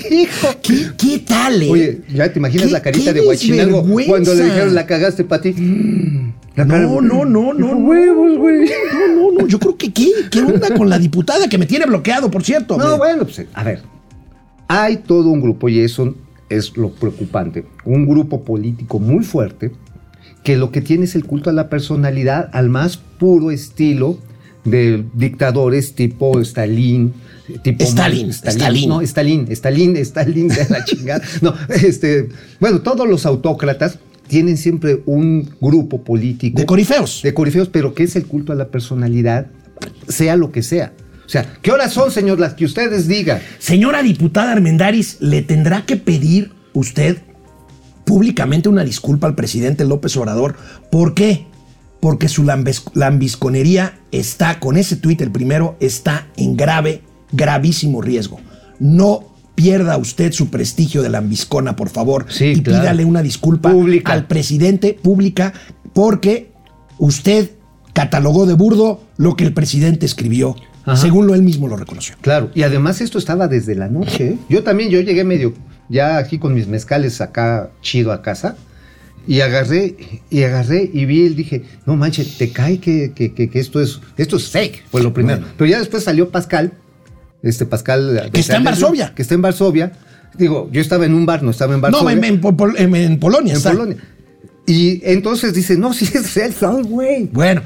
Hijo. 0.11 0.55
¿Qué, 0.61 0.91
qué 0.97 1.19
tal, 1.19 1.61
eh? 1.61 1.69
Oye, 1.69 2.01
¿ya 2.13 2.31
te 2.31 2.39
imaginas 2.39 2.67
¿Qué- 2.67 2.71
la 2.73 2.81
carita 2.81 3.13
de 3.13 3.21
Huachinango 3.21 3.83
desvergüenza? 4.05 4.31
cuando 4.31 4.33
le 4.33 4.43
dijeron 4.43 4.75
la 4.75 4.85
cagaste, 4.85 5.23
Pati? 5.23 5.53
La 6.55 6.65
cara- 6.67 6.83
No, 6.83 7.01
no, 7.01 7.25
no, 7.25 7.53
no. 7.53 7.53
no. 7.53 7.77
Huevos, 7.77 8.37
güey. 8.37 8.69
No, 8.93 9.31
no, 9.31 9.39
no. 9.41 9.47
Yo 9.47 9.59
creo 9.59 9.77
que 9.77 9.91
¿qué? 9.93 10.09
¿Qué 10.31 10.41
onda 10.41 10.73
con 10.75 10.89
la 10.89 10.97
diputada 10.99 11.47
que 11.47 11.57
me 11.57 11.65
tiene 11.65 11.85
bloqueado, 11.85 12.31
por 12.31 12.43
cierto? 12.43 12.77
No, 12.77 12.91
Me- 12.91 12.97
bueno, 12.97 13.23
pues 13.25 13.45
a 13.53 13.63
ver. 13.63 13.81
Hay 14.67 14.97
todo 14.97 15.29
un 15.29 15.41
grupo, 15.41 15.69
y 15.69 15.79
eso 15.79 16.15
es 16.49 16.75
lo 16.77 16.89
preocupante, 16.91 17.65
un 17.85 18.05
grupo 18.07 18.43
político 18.43 18.99
muy 18.99 19.23
fuerte 19.23 19.71
que 20.43 20.57
lo 20.57 20.71
que 20.71 20.81
tiene 20.81 21.05
es 21.05 21.15
el 21.15 21.25
culto 21.25 21.49
a 21.49 21.53
la 21.53 21.69
personalidad 21.69 22.49
al 22.53 22.69
más 22.69 22.97
puro 22.97 23.51
estilo 23.51 24.17
de 24.69 25.05
dictadores 25.13 25.93
tipo 25.95 26.39
Stalin, 26.41 27.13
tipo 27.63 27.83
Stalin, 27.83 28.29
Stalin. 28.29 28.89
no, 28.89 29.01
Stalin, 29.01 29.47
Stalin, 29.51 29.97
Stalin 29.97 30.47
de 30.47 30.67
la 30.69 30.83
chingada. 30.85 31.21
No, 31.41 31.53
este, 31.69 32.29
bueno, 32.59 32.81
todos 32.81 33.07
los 33.07 33.25
autócratas 33.25 33.99
tienen 34.27 34.57
siempre 34.57 35.01
un 35.05 35.49
grupo 35.61 36.03
político 36.03 36.59
De 36.59 36.65
corifeos. 36.65 37.21
de 37.23 37.33
corifeos, 37.33 37.69
pero 37.69 37.93
que 37.93 38.03
es 38.03 38.15
el 38.15 38.25
culto 38.25 38.51
a 38.51 38.55
la 38.55 38.67
personalidad, 38.67 39.47
sea 40.07 40.35
lo 40.35 40.51
que 40.51 40.63
sea. 40.63 40.93
O 41.25 41.29
sea, 41.29 41.57
¿qué 41.61 41.71
horas 41.71 41.93
son, 41.93 42.11
señor? 42.11 42.39
Las 42.39 42.53
que 42.53 42.65
ustedes 42.65 43.07
digan. 43.07 43.39
Señora 43.59 44.01
diputada 44.03 44.51
Armendaris, 44.53 45.17
¿le 45.19 45.41
tendrá 45.41 45.85
que 45.85 45.95
pedir 45.97 46.51
usted 46.73 47.17
públicamente 48.05 48.69
una 48.69 48.83
disculpa 48.83 49.27
al 49.27 49.35
presidente 49.35 49.83
López 49.85 50.15
Obrador? 50.17 50.55
¿Por 50.91 51.13
qué? 51.13 51.45
Porque 51.99 52.29
su 52.29 52.43
lambisconería 52.93 53.99
está, 54.11 54.59
con 54.59 54.77
ese 54.77 54.95
tuit, 54.95 55.21
el 55.21 55.31
primero, 55.31 55.75
está 55.79 56.27
en 56.37 56.55
grave, 56.55 57.01
gravísimo 57.31 58.01
riesgo. 58.01 58.39
No 58.79 59.23
pierda 59.55 59.97
usted 59.97 60.31
su 60.31 60.49
prestigio 60.49 61.01
de 61.01 61.09
lambiscona, 61.09 61.75
por 61.75 61.89
favor. 61.89 62.27
Sí, 62.29 62.45
y 62.45 62.61
claro. 62.61 62.81
pídale 62.83 63.05
una 63.05 63.23
disculpa 63.23 63.71
Pública. 63.71 64.13
al 64.13 64.27
presidente 64.27 64.93
pública 65.01 65.53
porque 65.93 66.51
usted 66.99 67.51
catalogó 67.93 68.45
de 68.45 68.53
burdo 68.53 69.01
lo 69.17 69.35
que 69.35 69.43
el 69.45 69.53
presidente 69.53 70.05
escribió, 70.05 70.55
Ajá. 70.85 70.97
según 70.97 71.25
lo 71.25 71.33
él 71.33 71.41
mismo 71.41 71.67
lo 71.67 71.75
reconoció. 71.75 72.15
Claro, 72.21 72.51
y 72.53 72.61
además 72.61 73.01
esto 73.01 73.17
estaba 73.17 73.47
desde 73.47 73.73
la 73.73 73.87
noche. 73.87 74.27
¿eh? 74.27 74.37
Yo 74.47 74.63
también, 74.63 74.91
yo 74.91 75.01
llegué 75.01 75.23
medio, 75.23 75.55
ya 75.89 76.17
aquí 76.19 76.37
con 76.37 76.53
mis 76.53 76.67
mezcales 76.67 77.19
acá 77.21 77.71
chido 77.81 78.11
a 78.11 78.21
casa. 78.21 78.55
Y 79.27 79.41
agarré, 79.41 79.95
y 80.29 80.43
agarré 80.43 80.89
y 80.93 81.05
vi 81.05 81.25
y 81.25 81.29
dije, 81.29 81.63
no 81.85 81.95
manches, 81.97 82.37
te 82.37 82.49
cae 82.51 82.79
que, 82.79 83.11
que- 83.13 83.33
que- 83.33 83.49
que 83.49 83.59
esto 83.59 83.81
es, 83.81 83.99
esto 84.15 84.37
es 84.37 84.49
fake, 84.49 84.83
fue 84.89 85.03
lo 85.03 85.13
primero. 85.13 85.39
Bueno. 85.39 85.53
Pero 85.57 85.69
ya 85.71 85.79
después 85.79 86.03
salió 86.03 86.29
Pascal, 86.29 86.71
este 87.43 87.65
Pascal. 87.65 88.29
Que 88.31 88.39
está 88.39 88.55
en 88.55 88.63
Varsovia. 88.63 89.13
Que 89.13 89.21
está 89.21 89.35
en 89.35 89.41
Varsovia. 89.41 89.91
Digo, 90.37 90.69
yo 90.71 90.79
estaba 90.81 91.05
en 91.05 91.13
un 91.13 91.25
bar, 91.25 91.43
no 91.43 91.51
estaba 91.51 91.73
en 91.75 91.81
Varsovia. 91.81 92.03
No, 92.03 92.09
en, 92.09 92.23
en 92.23 92.39
Pol- 92.41 92.75
en- 92.77 92.95
en 92.95 93.19
Polonia. 93.19 93.51
en 93.51 93.57
está. 93.57 93.71
Polonia. 93.71 93.97
Y 94.65 95.01
entonces 95.03 95.53
dice, 95.53 95.77
no, 95.77 95.93
sí 95.93 96.05
es 96.13 96.37
el 96.37 96.53
sol, 96.53 96.83
güey. 96.85 97.25
Bueno, 97.31 97.63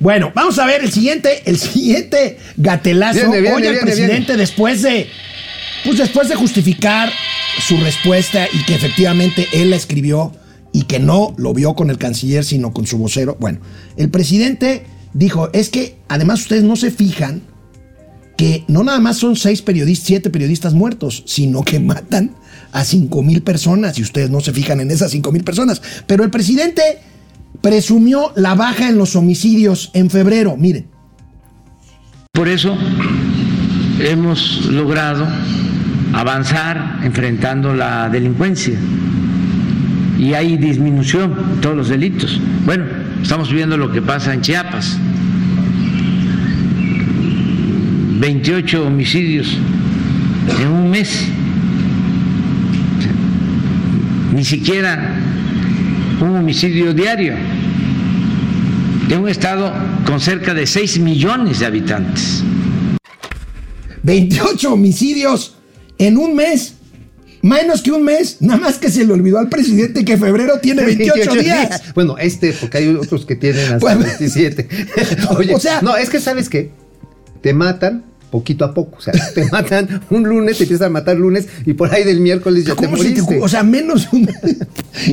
bueno, 0.00 0.32
vamos 0.34 0.58
a 0.58 0.66
ver 0.66 0.82
el 0.82 0.90
siguiente, 0.90 1.42
el 1.46 1.58
siguiente 1.58 2.38
gatelazo. 2.56 3.20
Viene, 3.20 3.40
viene, 3.40 3.54
Hoy 3.56 3.62
viene, 3.62 3.78
presidente 3.78 4.36
después 4.36 4.82
de, 4.82 5.06
pues 5.84 5.98
después 5.98 6.28
de 6.28 6.34
justificar 6.34 7.10
su 7.60 7.76
respuesta 7.76 8.46
y 8.52 8.64
que 8.64 8.74
efectivamente 8.74 9.46
él 9.52 9.70
la 9.70 9.76
escribió 9.76 10.32
y 10.74 10.82
que 10.82 10.98
no 10.98 11.32
lo 11.38 11.54
vio 11.54 11.74
con 11.74 11.88
el 11.88 11.96
canciller 11.96 12.44
sino 12.44 12.74
con 12.74 12.86
su 12.86 12.98
vocero. 12.98 13.38
Bueno, 13.40 13.60
el 13.96 14.10
presidente 14.10 14.84
dijo 15.14 15.48
es 15.54 15.70
que 15.70 15.96
además 16.08 16.40
ustedes 16.40 16.64
no 16.64 16.76
se 16.76 16.90
fijan 16.90 17.42
que 18.36 18.64
no 18.66 18.82
nada 18.82 18.98
más 18.98 19.16
son 19.16 19.36
seis 19.36 19.62
periodistas, 19.62 20.08
siete 20.08 20.28
periodistas 20.28 20.74
muertos, 20.74 21.22
sino 21.26 21.62
que 21.62 21.78
matan 21.78 22.32
a 22.72 22.84
cinco 22.84 23.22
mil 23.22 23.40
personas 23.42 23.96
y 24.00 24.02
ustedes 24.02 24.28
no 24.30 24.40
se 24.40 24.52
fijan 24.52 24.80
en 24.80 24.90
esas 24.90 25.12
cinco 25.12 25.30
mil 25.30 25.44
personas. 25.44 25.80
Pero 26.08 26.24
el 26.24 26.30
presidente 26.30 26.82
presumió 27.60 28.32
la 28.34 28.56
baja 28.56 28.88
en 28.88 28.98
los 28.98 29.14
homicidios 29.14 29.92
en 29.94 30.10
febrero. 30.10 30.56
Miren, 30.56 30.88
Por 32.32 32.48
eso 32.48 32.76
hemos 34.00 34.66
logrado 34.66 35.24
avanzar 36.12 36.98
enfrentando 37.04 37.72
la 37.72 38.08
delincuencia 38.08 38.76
y 40.24 40.32
hay 40.32 40.56
disminución 40.56 41.36
en 41.54 41.60
todos 41.60 41.76
los 41.76 41.88
delitos. 41.90 42.40
Bueno, 42.64 42.86
estamos 43.22 43.52
viendo 43.52 43.76
lo 43.76 43.92
que 43.92 44.00
pasa 44.00 44.32
en 44.32 44.40
Chiapas. 44.40 44.96
28 48.20 48.86
homicidios 48.86 49.58
en 50.58 50.68
un 50.68 50.90
mes. 50.90 51.26
Ni 54.34 54.44
siquiera 54.44 55.14
un 56.22 56.36
homicidio 56.36 56.94
diario 56.94 57.34
de 59.06 59.18
un 59.18 59.28
estado 59.28 59.74
con 60.06 60.20
cerca 60.20 60.54
de 60.54 60.66
6 60.66 61.00
millones 61.00 61.58
de 61.58 61.66
habitantes. 61.66 62.42
28 64.02 64.72
homicidios 64.72 65.56
en 65.98 66.16
un 66.16 66.34
mes. 66.34 66.73
Menos 67.44 67.82
que 67.82 67.92
un 67.92 68.02
mes, 68.04 68.38
nada 68.40 68.58
más 68.58 68.78
que 68.78 68.88
se 68.90 69.04
le 69.04 69.12
olvidó 69.12 69.38
al 69.38 69.50
presidente 69.50 70.02
que 70.02 70.16
febrero 70.16 70.60
tiene 70.62 70.82
28 70.86 71.34
días. 71.34 71.82
Bueno, 71.94 72.16
este, 72.16 72.54
porque 72.54 72.78
hay 72.78 72.88
otros 72.88 73.26
que 73.26 73.36
tienen 73.36 73.64
hasta 73.64 73.78
Bueno. 73.78 74.00
27. 74.00 74.66
Oye, 75.36 75.54
O 75.54 75.60
sea- 75.60 75.82
no, 75.82 75.94
es 75.94 76.08
que 76.08 76.20
sabes 76.20 76.48
qué, 76.48 76.70
te 77.42 77.52
matan 77.52 78.02
poquito 78.30 78.64
a 78.64 78.72
poco, 78.72 78.96
o 78.96 79.00
sea, 79.02 79.12
te 79.34 79.44
matan 79.52 80.00
un 80.08 80.24
lunes, 80.24 80.56
te 80.56 80.64
empiezan 80.64 80.86
a 80.86 80.90
matar 80.90 81.16
lunes 81.18 81.46
y 81.66 81.74
por 81.74 81.92
ahí 81.94 82.02
del 82.02 82.20
miércoles 82.20 82.64
ya 82.64 82.74
te 82.74 82.86
¿Cómo 82.86 82.96
se 82.96 83.10
te 83.10 83.20
moriste. 83.20 83.40
O 83.44 83.48
sea, 83.48 83.62
menos 83.62 84.08
un 84.12 84.26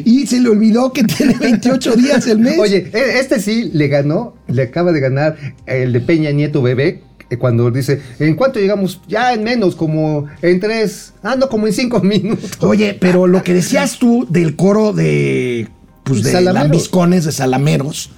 Y 0.05 0.25
se 0.25 0.39
le 0.39 0.47
olvidó 0.49 0.93
que 0.93 1.03
tiene 1.03 1.35
28 1.37 1.95
días 1.97 2.25
el 2.27 2.39
mes. 2.39 2.57
Oye, 2.57 2.89
e- 2.93 3.19
este 3.19 3.41
sí 3.41 3.69
le 3.73 3.89
ganó, 3.89 4.35
le 4.47 4.63
acaba 4.63 4.91
de 4.93 5.01
ganar 5.01 5.37
el 5.65 5.91
de 5.93 5.99
Peña 5.99 6.31
Nieto 6.31 6.61
bebé. 6.61 7.03
Eh, 7.31 7.37
Cuando 7.37 7.71
dice, 7.71 7.99
¿en 8.19 8.35
cuánto 8.35 8.59
llegamos? 8.59 9.01
Ya 9.07 9.33
en 9.33 9.43
menos, 9.43 9.75
como 9.75 10.27
en 10.43 10.59
tres, 10.59 11.13
ah, 11.23 11.35
no, 11.35 11.49
como 11.49 11.65
en 11.65 11.73
cinco 11.73 11.99
minutos. 12.03 12.51
Oye, 12.59 12.95
pero 12.99 13.25
lo 13.25 13.41
que 13.43 13.53
decías 13.55 13.97
tú 13.97 14.27
del 14.29 14.55
coro 14.55 14.93
de, 14.93 15.67
pues 16.03 16.21
de 16.23 16.31
Salameros. 16.31 16.53
lambiscones, 16.63 17.25
de 17.25 17.31
salameros, 17.31 18.11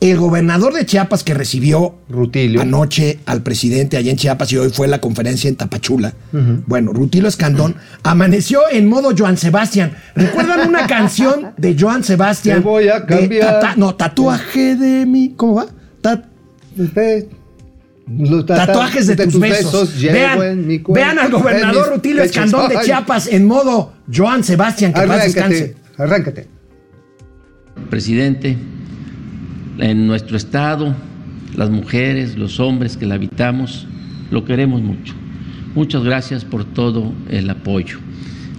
el 0.00 0.16
gobernador 0.18 0.72
de 0.72 0.86
Chiapas 0.86 1.24
que 1.24 1.34
recibió 1.34 1.94
Rutilio. 2.08 2.60
anoche 2.62 3.18
al 3.26 3.42
presidente 3.42 3.96
allá 3.98 4.10
en 4.10 4.16
Chiapas 4.16 4.50
y 4.52 4.56
hoy 4.56 4.70
fue 4.70 4.88
la 4.88 4.98
conferencia 5.00 5.48
en 5.48 5.56
Tapachula. 5.56 6.14
Bueno, 6.66 6.92
Rutilio 6.94 7.28
Escandón 7.28 7.76
amaneció 8.02 8.60
en 8.70 8.88
modo 8.88 9.10
Joan 9.16 9.36
Sebastián. 9.36 9.92
¿Recuerdan 10.14 10.68
una 10.68 10.86
canción 10.86 11.52
de 11.58 11.76
Joan 11.78 12.02
Sebastián? 12.04 12.58
Te 12.58 12.64
voy 12.64 12.88
a 12.88 13.00
De 13.00 13.06
cambiar. 13.06 13.76
no, 13.78 13.94
tatuaje 13.94 14.74
de 14.76 15.04
mi. 15.06 15.30
¿Cómo 15.36 15.54
va? 15.56 15.66
Ta- 16.00 16.24
los 18.06 18.46
Tatuajes 18.46 19.06
de, 19.06 19.16
tus, 19.16 19.38
besos. 19.38 20.00
llevo 20.00 20.40
Vean, 20.40 20.66
mi 20.66 20.82
al 21.20 21.30
gobernador 21.30 21.90
Rutilio 21.90 22.22
pechos. 22.22 22.36
Escandón 22.36 22.68
de 22.68 22.80
Chiapas 22.84 23.28
en 23.28 23.46
modo 23.46 23.92
Joan 24.12 24.42
Sebastián. 24.42 24.92
Que 24.92 25.02
paz 25.02 25.24
descanse. 25.24 25.76
Arráncate, 25.96 26.02
arráncate. 26.02 26.46
Presidente, 27.88 28.56
en 29.78 30.06
nuestro 30.06 30.36
estado, 30.36 30.94
las 31.54 31.70
mujeres, 31.70 32.36
los 32.36 32.60
hombres 32.60 32.96
que 32.96 33.06
la 33.06 33.14
habitamos, 33.14 33.86
lo 34.30 34.44
queremos 34.44 34.82
mucho. 34.82 35.14
Muchas 35.74 36.02
gracias 36.02 36.44
por 36.44 36.64
todo 36.64 37.12
el 37.28 37.48
apoyo. 37.48 37.98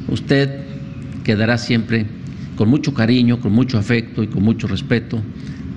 Usted 0.07 0.61
quedará 1.23 1.57
siempre 1.57 2.05
con 2.55 2.69
mucho 2.69 2.93
cariño, 2.93 3.39
con 3.39 3.51
mucho 3.51 3.77
afecto 3.77 4.23
y 4.23 4.27
con 4.27 4.43
mucho 4.43 4.67
respeto 4.67 5.21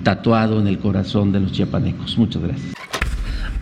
tatuado 0.03 0.59
en 0.61 0.67
el 0.67 0.77
corazón 0.79 1.31
de 1.31 1.39
los 1.39 1.51
chiapanecos. 1.51 2.17
Muchas 2.17 2.43
gracias. 2.43 2.74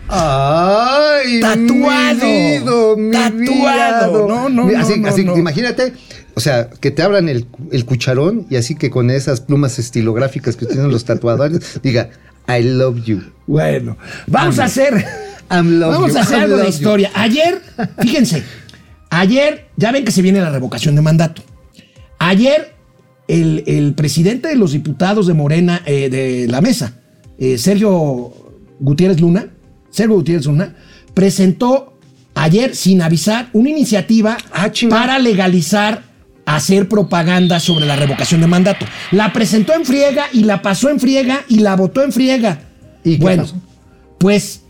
¡Ay! 0.08 1.40
Tatuado. 1.40 2.26
Mi 2.26 2.58
vido, 2.58 2.96
mi 2.96 3.10
Tatuado. 3.10 4.28
No, 4.28 4.48
no, 4.48 4.78
así, 4.78 5.00
no, 5.00 5.08
así, 5.08 5.22
imagínate, 5.22 5.92
o 6.34 6.40
sea, 6.40 6.68
que 6.68 6.90
te 6.90 7.02
abran 7.02 7.28
el, 7.28 7.46
el 7.72 7.84
cucharón 7.84 8.46
y 8.50 8.56
así 8.56 8.74
que 8.74 8.90
con 8.90 9.10
esas 9.10 9.40
plumas 9.40 9.78
estilográficas 9.78 10.56
que 10.56 10.66
tienen 10.66 10.90
los 10.90 11.04
tatuadores, 11.04 11.80
diga, 11.82 12.10
I 12.48 12.62
love 12.62 13.02
you. 13.04 13.22
Bueno, 13.46 13.96
vamos 14.26 14.58
a 14.58 14.64
hacer. 14.64 15.04
I'm 15.50 15.78
love 15.78 15.92
vamos 15.94 16.12
you, 16.12 16.18
a 16.18 16.20
hacer 16.22 16.36
I'm 16.36 16.44
algo 16.44 16.56
de 16.58 16.64
you. 16.64 16.70
historia. 16.70 17.10
Ayer, 17.14 17.62
fíjense, 18.00 18.42
ayer, 19.10 19.68
ya 19.76 19.92
ven 19.92 20.04
que 20.04 20.12
se 20.12 20.22
viene 20.22 20.40
la 20.40 20.50
revocación 20.50 20.94
de 20.94 21.02
mandato. 21.02 21.42
Ayer, 22.18 22.74
el, 23.28 23.64
el 23.66 23.94
presidente 23.94 24.48
de 24.48 24.56
los 24.56 24.72
diputados 24.72 25.26
de 25.26 25.34
Morena, 25.34 25.82
eh, 25.86 26.10
de 26.10 26.46
la 26.48 26.60
mesa, 26.60 27.00
eh, 27.38 27.58
Sergio 27.58 28.32
Gutiérrez 28.80 29.20
Luna, 29.20 29.48
Sergio 29.94 30.16
Gutiérrez 30.16 30.46
Luna, 30.46 30.74
presentó 31.14 31.94
ayer, 32.34 32.74
sin 32.74 33.00
avisar, 33.00 33.48
una 33.52 33.70
iniciativa 33.70 34.36
Ah, 34.52 34.70
para 34.90 35.20
legalizar 35.20 36.02
hacer 36.46 36.88
propaganda 36.88 37.60
sobre 37.60 37.86
la 37.86 37.94
revocación 37.94 38.40
de 38.40 38.48
mandato. 38.48 38.86
La 39.12 39.32
presentó 39.32 39.72
en 39.72 39.84
friega 39.84 40.26
y 40.32 40.42
la 40.42 40.62
pasó 40.62 40.90
en 40.90 40.98
friega 40.98 41.44
y 41.48 41.60
la 41.60 41.76
votó 41.76 42.02
en 42.02 42.10
friega. 42.10 42.58
¿Y 43.04 43.18
bueno, 43.18 43.44
pasó? 43.44 43.54
pues 44.18 44.62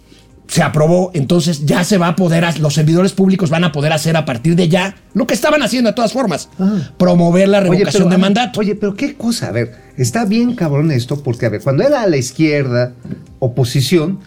se 0.46 0.62
aprobó, 0.62 1.10
entonces 1.14 1.64
ya 1.64 1.84
se 1.84 1.96
va 1.96 2.08
a 2.08 2.16
poder, 2.16 2.60
los 2.60 2.74
servidores 2.74 3.12
públicos 3.12 3.48
van 3.48 3.64
a 3.64 3.72
poder 3.72 3.94
hacer 3.94 4.18
a 4.18 4.26
partir 4.26 4.54
de 4.56 4.68
ya 4.68 4.94
lo 5.14 5.26
que 5.26 5.32
estaban 5.32 5.62
haciendo 5.62 5.88
de 5.88 5.94
todas 5.94 6.12
formas, 6.12 6.50
promover 6.98 7.48
la 7.48 7.60
revocación 7.60 8.10
de 8.10 8.18
mandato. 8.18 8.60
Oye, 8.60 8.74
pero 8.74 8.94
qué 8.94 9.14
cosa, 9.14 9.48
a 9.48 9.52
ver, 9.52 9.72
está 9.96 10.26
bien 10.26 10.54
cabrón 10.54 10.90
esto, 10.90 11.22
porque 11.22 11.46
a 11.46 11.48
ver, 11.48 11.62
cuando 11.62 11.82
era 11.82 12.02
a 12.02 12.06
la 12.06 12.18
izquierda, 12.18 12.92
oposición, 13.38 14.20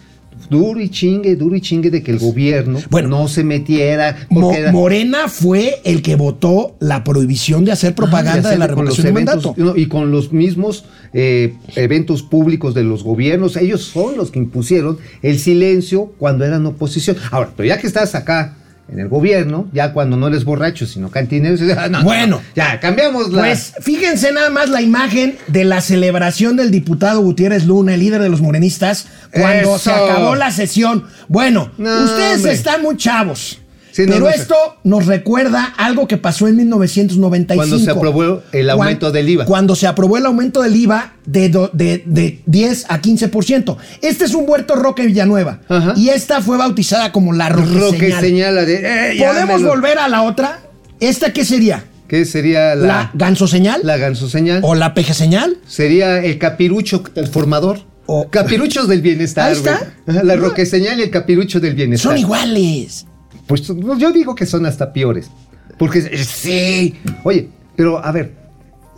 duro 0.50 0.80
y 0.80 0.88
chingue, 0.88 1.36
duro 1.36 1.56
y 1.56 1.60
chingue 1.60 1.90
de 1.90 2.02
que 2.02 2.10
el 2.10 2.18
gobierno 2.18 2.78
Bueno, 2.90 3.08
no 3.08 3.28
se 3.28 3.44
metiera. 3.44 4.16
Mo- 4.28 4.40
porque 4.42 4.58
era- 4.58 4.72
Morena 4.72 5.28
fue 5.28 5.76
el 5.84 6.02
que 6.02 6.16
votó 6.16 6.76
la 6.80 7.04
prohibición 7.04 7.64
de 7.64 7.72
hacer 7.72 7.94
propaganda 7.94 8.48
Ah, 8.48 8.52
de 8.52 8.58
la 8.58 8.66
revocación 8.66 9.06
de 9.06 9.12
mandato. 9.12 9.54
Y 9.76 9.86
con 9.86 10.10
los 10.10 10.32
mismos 10.32 10.84
eh, 11.14 11.54
eventos 11.74 12.22
públicos 12.22 12.74
de 12.74 12.84
los 12.84 13.02
gobiernos, 13.02 13.56
ellos 13.56 13.82
son 13.82 14.16
los 14.18 14.30
que 14.30 14.38
impusieron 14.38 14.98
el 15.22 15.38
silencio 15.38 16.12
cuando 16.18 16.44
eran 16.44 16.66
oposición. 16.66 17.16
Ahora, 17.30 17.50
pero 17.56 17.66
ya 17.66 17.78
que 17.78 17.86
estás 17.86 18.14
acá 18.14 18.57
en 18.90 18.98
el 19.00 19.08
gobierno, 19.08 19.68
ya 19.72 19.92
cuando 19.92 20.16
no 20.16 20.28
eres 20.28 20.44
borracho, 20.44 20.86
sino 20.86 21.10
cantinero, 21.10 21.56
ah, 21.78 21.88
no, 21.88 21.98
no, 21.98 22.04
Bueno. 22.04 22.36
no, 22.36 22.42
ya 22.56 22.80
cambiamos 22.80 23.30
la... 23.30 23.40
Pues 23.42 23.74
fíjense 23.80 24.32
nada 24.32 24.48
más 24.50 24.70
la 24.70 24.80
imagen 24.80 25.36
de 25.46 25.64
la 25.64 25.80
celebración 25.80 26.56
del 26.56 26.70
diputado 26.70 27.20
Gutiérrez 27.20 27.66
Luna, 27.66 27.94
el 27.94 28.00
líder 28.00 28.22
de 28.22 28.28
los 28.30 28.40
morenistas, 28.40 29.06
cuando 29.30 29.76
Eso. 29.76 29.78
se 29.78 29.90
acabó 29.92 30.34
la 30.36 30.50
sesión. 30.50 31.04
Bueno, 31.28 31.70
No, 31.76 32.04
ustedes 32.04 32.36
hombre. 32.36 32.52
están 32.52 32.82
muy 32.82 32.96
chavos. 32.96 33.60
Sí, 33.98 34.06
no, 34.06 34.12
pero 34.14 34.26
no 34.26 34.30
sé. 34.32 34.38
esto 34.42 34.54
nos 34.84 35.06
recuerda 35.06 35.64
algo 35.76 36.06
que 36.06 36.16
pasó 36.18 36.46
en 36.46 36.54
1995. 36.56 37.56
Cuando 37.56 37.78
se 37.84 37.90
aprobó 37.90 38.42
el 38.52 38.70
aumento 38.70 39.10
del 39.10 39.28
IVA. 39.28 39.44
Cuando 39.44 39.74
se 39.74 39.86
aprobó 39.88 40.16
el 40.18 40.26
aumento 40.26 40.62
del 40.62 40.76
IVA 40.76 41.14
de, 41.26 41.48
do- 41.48 41.70
de, 41.72 42.02
de 42.06 42.40
10 42.46 42.86
a 42.88 43.02
15%. 43.02 43.76
Este 44.02 44.24
es 44.24 44.34
un 44.34 44.44
huerto 44.48 44.76
Roque 44.76 45.04
Villanueva. 45.06 45.60
Ajá. 45.68 45.94
Y 45.96 46.10
esta 46.10 46.40
fue 46.40 46.56
bautizada 46.56 47.10
como 47.10 47.32
la 47.32 47.48
Roque, 47.48 47.78
Roque 47.78 47.98
Señal. 47.98 48.20
señala 48.20 48.64
de... 48.64 49.12
eh, 49.14 49.18
¿Podemos 49.18 49.62
volver 49.64 49.98
a 49.98 50.08
la 50.08 50.22
otra? 50.22 50.60
¿Esta 51.00 51.32
qué 51.32 51.44
sería? 51.44 51.84
¿Qué 52.06 52.24
sería 52.24 52.74
¿La, 52.76 52.86
la, 52.86 53.10
ganso 53.14 53.46
señal? 53.48 53.80
la 53.84 53.96
ganso 53.96 54.28
señal? 54.28 54.60
¿O 54.62 54.74
la 54.74 54.94
peje 54.94 55.12
señal? 55.12 55.58
Sería 55.66 56.22
el 56.24 56.38
capirucho 56.38 57.02
el 57.16 57.26
formador. 57.26 57.80
O- 58.06 58.28
Capiruchos 58.30 58.88
del 58.88 59.02
bienestar. 59.02 59.48
Ahí 59.50 59.56
está. 59.56 59.92
Ajá, 60.06 60.22
La 60.22 60.36
roque 60.36 60.64
señal 60.64 60.98
y 61.00 61.02
el 61.02 61.10
capirucho 61.10 61.60
del 61.60 61.74
bienestar. 61.74 62.12
Son 62.12 62.18
iguales. 62.18 63.04
Pues 63.48 63.66
yo 63.66 64.12
digo 64.12 64.34
que 64.34 64.46
son 64.46 64.66
hasta 64.66 64.92
peores. 64.92 65.30
Porque 65.78 66.00
eh, 66.00 66.24
sí. 66.24 66.94
Oye, 67.24 67.48
pero 67.74 68.04
a 68.04 68.12
ver, 68.12 68.34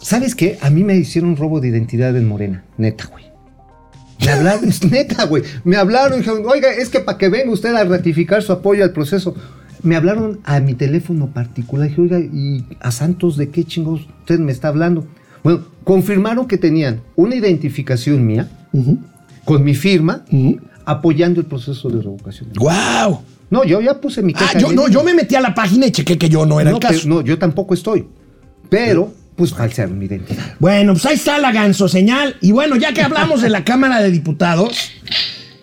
¿sabes 0.01 0.35
qué? 0.35 0.59
A 0.61 0.71
mí 0.71 0.83
me 0.85 0.97
hicieron 0.97 1.37
robo 1.37 1.61
de 1.61 1.69
identidad 1.69 2.17
en 2.17 2.27
Morena. 2.27 2.65
Neta, 2.77 3.07
güey. 3.07 3.25
Me 4.25 4.33
hablaron, 4.33 4.69
es 4.69 4.85
neta, 4.91 5.25
güey. 5.27 5.45
Me 5.65 5.77
hablaron, 5.77 6.19
dijeron, 6.19 6.43
oiga, 6.47 6.71
es 6.73 6.89
que 6.89 7.01
para 7.01 7.17
que 7.17 7.29
venga 7.29 7.53
usted 7.53 7.75
a 7.75 7.85
ratificar 7.85 8.43
su 8.43 8.53
apoyo 8.53 8.85
al 8.85 8.93
proceso. 8.93 9.35
Me 9.83 9.97
hablaron 9.97 10.41
a 10.45 10.61
mi 10.61 10.75
teléfono 10.75 11.29
particular. 11.29 11.89
Dije, 11.89 12.01
oiga, 12.01 12.19
¿y 12.19 12.65
a 12.81 12.91
Santos 12.91 13.37
de 13.37 13.49
qué 13.49 13.65
chingos 13.65 14.03
usted 14.21 14.39
me 14.39 14.53
está 14.53 14.69
hablando? 14.69 15.07
Bueno, 15.43 15.65
confirmaron 15.85 16.47
que 16.47 16.59
tenían 16.59 17.01
una 17.17 17.35
identificación 17.35 18.27
mía 18.27 18.49
con 19.45 19.65
mi 19.65 19.75
firma 19.75 20.25
apoyando 20.85 21.41
el 21.41 21.47
proceso 21.47 21.89
de 21.89 22.03
revocación. 22.03 22.51
¡Wow! 22.59 23.23
No, 23.51 23.65
yo 23.65 23.81
ya 23.81 24.01
puse 24.01 24.23
mi 24.23 24.33
Ah, 24.37 24.39
queja 24.39 24.59
yo, 24.59 24.69
en 24.71 24.77
no, 24.77 24.89
yo 24.89 25.03
me 25.03 25.13
metí 25.13 25.35
a 25.35 25.41
la 25.41 25.55
página 25.55 25.87
y 25.87 25.91
chequé 25.93 26.17
que 26.17 26.29
yo 26.29 26.47
no 26.47 26.61
era 26.61 26.71
no, 26.71 26.77
el 26.77 26.81
caso. 26.83 27.01
pero- 27.03 27.15
no, 27.17 27.21
yo 27.23 27.39
tampoco 27.39 27.75
estoy. 27.75 28.07
Pero, 28.69 29.13
pues 29.37 29.53
falsearon 29.53 29.99
mi 29.99 30.07
identidad. 30.07 30.55
Bueno, 30.61 30.93
pues 30.93 31.05
ahí 31.07 31.15
está 31.17 31.39
la 31.39 31.51
ganso 31.51 31.89
señal. 31.89 32.37
Y 32.41 32.53
bueno, 32.53 32.77
ya 32.77 32.93
que 32.93 33.03
hablamos 33.03 33.43
de 33.43 33.49
la 33.51 33.65
Cámara 33.65 34.01
de 34.01 34.11
Diputados, 34.13 34.93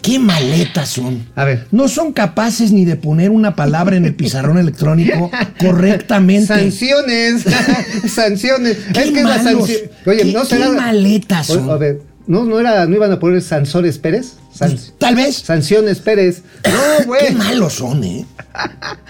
qué 0.02 0.20
maletas 0.20 0.90
son. 0.90 1.28
A 1.36 1.46
ver. 1.46 1.68
No 1.72 1.88
son 1.88 2.12
capaces 2.12 2.72
ni 2.74 2.84
de 2.84 2.98
poner 2.98 3.30
una 3.30 3.56
palabra 3.56 3.96
en 3.96 4.04
el 4.06 4.16
pizarrón 4.16 4.58
electrónico 4.58 5.32
correctamente. 5.60 6.48
Sanciones, 6.48 7.46
sanciones. 8.08 8.78
Qué 8.94 9.00
es 9.04 9.12
que 9.12 9.24
la 9.24 9.38
malos, 9.38 9.44
sanción. 9.44 9.78
Oye, 10.06 10.18
qué- 10.24 10.34
no 10.34 10.44
será. 10.46 10.66
qué 10.66 10.72
maletas 10.74 11.48
son. 11.48 11.70
A 11.70 11.76
ver, 11.78 12.02
¿no, 12.28 12.44
no, 12.44 12.60
era, 12.60 12.86
¿no 12.86 12.96
iban 12.96 13.12
a 13.12 13.20
poner 13.20 13.42
Sansores 13.42 13.98
Pérez? 13.98 14.34
San- 14.54 14.78
Tal 14.98 15.16
vez. 15.16 15.36
sanciones 15.38 16.00
Pérez. 16.00 16.44
No, 16.66 16.72
Qué 17.00 17.04
güey. 17.06 17.34
malos 17.36 17.74
son, 17.74 18.04
¿eh? 18.04 18.26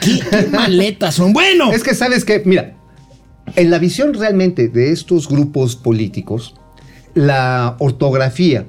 Qué, 0.01 0.19
qué 0.29 0.47
maletas 0.47 1.15
son. 1.15 1.33
Bueno, 1.33 1.71
Es 1.71 1.83
que 1.83 1.95
sabes 1.95 2.23
que, 2.25 2.41
mira, 2.45 2.75
en 3.55 3.69
la 3.71 3.79
visión 3.79 4.13
realmente 4.13 4.67
de 4.67 4.91
estos 4.91 5.27
grupos 5.29 5.75
políticos, 5.75 6.55
la 7.13 7.75
ortografía 7.79 8.65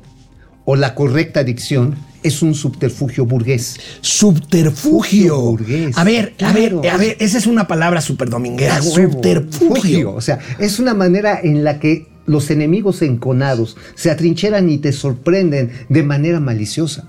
o 0.64 0.76
la 0.76 0.94
correcta 0.94 1.44
dicción 1.44 1.96
es 2.22 2.42
un 2.42 2.54
subterfugio 2.54 3.26
burgués. 3.26 3.76
subterfugio. 4.00 5.40
burgués. 5.40 5.96
A 5.96 6.04
ver, 6.04 6.34
a 6.40 6.52
ver, 6.52 6.74
a 6.90 6.96
ver, 6.96 7.16
esa 7.20 7.38
es 7.38 7.46
una 7.46 7.66
palabra 7.66 8.00
súper 8.00 8.28
dominguera. 8.28 8.76
A 8.76 8.82
huevo. 8.82 9.12
Subterfugio. 9.12 10.14
O 10.14 10.20
sea, 10.20 10.38
es 10.58 10.78
una 10.78 10.94
manera 10.94 11.38
en 11.42 11.64
la 11.64 11.78
que 11.78 12.06
los 12.28 12.50
enemigos 12.50 13.02
enconados 13.02 13.76
se 13.96 14.10
atrincheran 14.10 14.68
y 14.70 14.78
te 14.78 14.92
sorprenden 14.92 15.72
de 15.88 16.02
manera 16.04 16.38
maliciosa. 16.40 17.04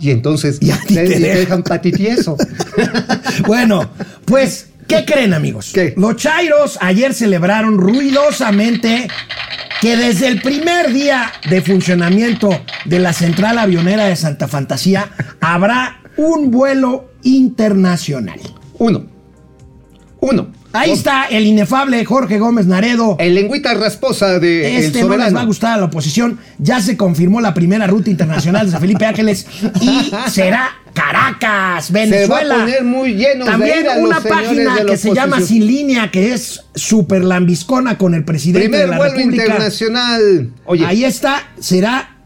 Y 0.00 0.10
entonces 0.10 0.58
Y 0.60 0.70
a 0.70 0.78
ti 0.80 0.94
te 0.94 1.04
dejan. 1.04 1.22
dejan 1.22 1.62
patitieso. 1.64 2.36
Bueno, 3.46 3.88
pues, 4.24 4.68
¿qué 4.86 5.04
creen, 5.04 5.32
amigos? 5.34 5.70
¿Qué? 5.72 5.94
Los 5.96 6.16
Chairos 6.16 6.78
ayer 6.80 7.14
celebraron 7.14 7.78
ruidosamente 7.78 9.08
que 9.80 9.96
desde 9.96 10.26
el 10.28 10.40
primer 10.42 10.92
día 10.92 11.30
de 11.48 11.62
funcionamiento 11.62 12.50
de 12.84 12.98
la 12.98 13.12
central 13.12 13.58
avionera 13.58 14.06
de 14.06 14.16
Santa 14.16 14.48
Fantasía 14.48 15.10
habrá 15.40 16.00
un 16.16 16.50
vuelo 16.50 17.12
internacional. 17.22 18.40
Uno. 18.78 19.06
Uno. 20.20 20.48
Ahí 20.78 20.90
está 20.92 21.26
el 21.26 21.46
inefable 21.46 22.04
Jorge 22.04 22.38
Gómez 22.38 22.66
Naredo. 22.66 23.16
El 23.18 23.34
lengüita 23.34 23.74
rasposa 23.74 24.38
de 24.38 24.78
Este 24.78 25.00
El 25.00 25.08
no 25.08 25.16
les 25.16 25.34
va 25.34 25.42
a 25.42 25.44
gustar 25.44 25.72
a 25.74 25.76
la 25.78 25.84
oposición. 25.86 26.38
Ya 26.58 26.80
se 26.80 26.96
confirmó 26.96 27.40
la 27.40 27.54
primera 27.54 27.86
ruta 27.86 28.10
internacional 28.10 28.66
de 28.66 28.72
San 28.72 28.80
Felipe 28.80 29.06
Ángeles 29.06 29.46
y 29.80 30.12
será 30.30 30.70
Caracas, 30.92 31.92
Venezuela. 31.92 32.40
Se 32.40 32.48
va 32.48 32.56
a 32.56 32.64
poner 32.64 32.84
muy 32.84 33.14
llenos 33.14 33.46
de 33.46 33.52
También 33.52 33.86
una 34.00 34.20
página 34.20 34.74
de 34.76 34.86
que 34.86 34.96
se 34.96 35.14
llama. 35.14 35.40
Sin 35.40 35.66
Línea, 35.66 36.10
que 36.10 36.32
es 36.32 36.64
super 36.74 37.22
lambiscona 37.22 37.96
con 37.98 38.14
el 38.14 38.24
presidente 38.24 38.68
Primer 38.68 38.80
de 38.80 38.86
la 38.88 38.96
vuelo 38.98 39.14
República. 39.14 39.44
internacional. 39.44 40.50
Oye, 40.64 40.84
Ahí 40.86 41.04
está, 41.04 41.42
será 41.60 42.17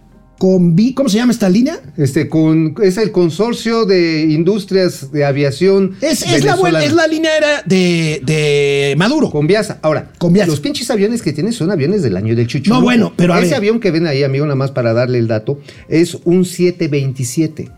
¿cómo 0.94 1.08
se 1.08 1.16
llama 1.18 1.30
esta 1.32 1.48
línea? 1.48 1.78
este 1.96 2.28
con 2.28 2.74
es 2.82 2.96
el 2.96 3.12
consorcio 3.12 3.84
de 3.84 4.22
industrias 4.22 5.12
de 5.12 5.24
aviación 5.24 5.94
Es, 6.00 6.22
es 6.22 6.44
la, 6.44 6.54
es 6.82 6.92
la 6.92 7.06
línea 7.06 7.36
era 7.36 7.62
de, 7.64 8.20
de 8.24 8.94
Maduro. 8.98 9.30
Con 9.30 9.46
Viasa. 9.46 9.78
Ahora, 9.82 10.10
Con 10.18 10.32
Viasa. 10.32 10.50
los 10.50 10.58
pinches 10.60 10.90
aviones 10.90 11.22
que 11.22 11.32
tienen 11.32 11.52
son 11.52 11.70
aviones 11.70 12.02
del 12.02 12.16
año 12.16 12.34
del 12.34 12.46
chuchu. 12.48 12.70
No, 12.70 12.80
bueno, 12.82 13.12
pero 13.16 13.34
a 13.34 13.38
Ese 13.38 13.50
ver. 13.50 13.56
avión 13.58 13.78
que 13.80 13.90
ven 13.92 14.06
ahí, 14.06 14.24
amigo, 14.24 14.44
nada 14.44 14.56
más 14.56 14.72
para 14.72 14.92
darle 14.92 15.18
el 15.18 15.28
dato, 15.28 15.60
es 15.88 16.18
un 16.24 16.44
727. 16.44 17.70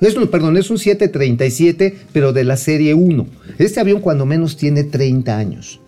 Es 0.00 0.14
un, 0.16 0.28
perdón, 0.28 0.56
es 0.56 0.70
un 0.70 0.78
737, 0.78 1.96
pero 2.12 2.32
de 2.32 2.44
la 2.44 2.56
serie 2.56 2.94
1. 2.94 3.26
Este 3.58 3.80
avión 3.80 4.00
cuando 4.00 4.24
menos 4.26 4.56
tiene 4.56 4.84
30 4.84 5.36
años. 5.36 5.80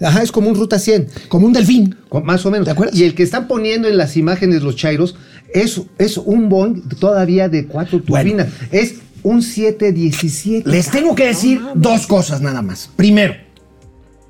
Ajá, 0.00 0.22
es 0.22 0.30
como 0.30 0.50
un 0.50 0.56
Ruta 0.56 0.78
100. 0.78 1.06
Como 1.28 1.46
un 1.46 1.52
delfín. 1.54 1.94
Más 2.24 2.44
o 2.44 2.50
menos. 2.50 2.66
¿Te 2.66 2.72
acuerdas? 2.72 2.94
Y 2.98 3.04
el 3.04 3.14
que 3.14 3.22
están 3.22 3.48
poniendo 3.48 3.88
en 3.88 3.96
las 3.96 4.16
imágenes 4.18 4.62
los 4.62 4.76
chairos 4.76 5.16
es, 5.62 5.80
es 5.98 6.16
un 6.18 6.48
Boeing 6.48 6.82
todavía 7.00 7.48
de 7.48 7.66
cuatro 7.66 8.00
Bueno. 8.06 8.30
turbinas. 8.30 8.48
Es 8.72 8.94
un 9.22 9.42
717. 9.42 10.68
Les 10.70 10.90
tengo 10.90 11.14
que 11.14 11.26
decir 11.26 11.60
dos 11.74 12.06
cosas 12.06 12.40
nada 12.40 12.62
más. 12.62 12.90
Primero, 12.96 13.34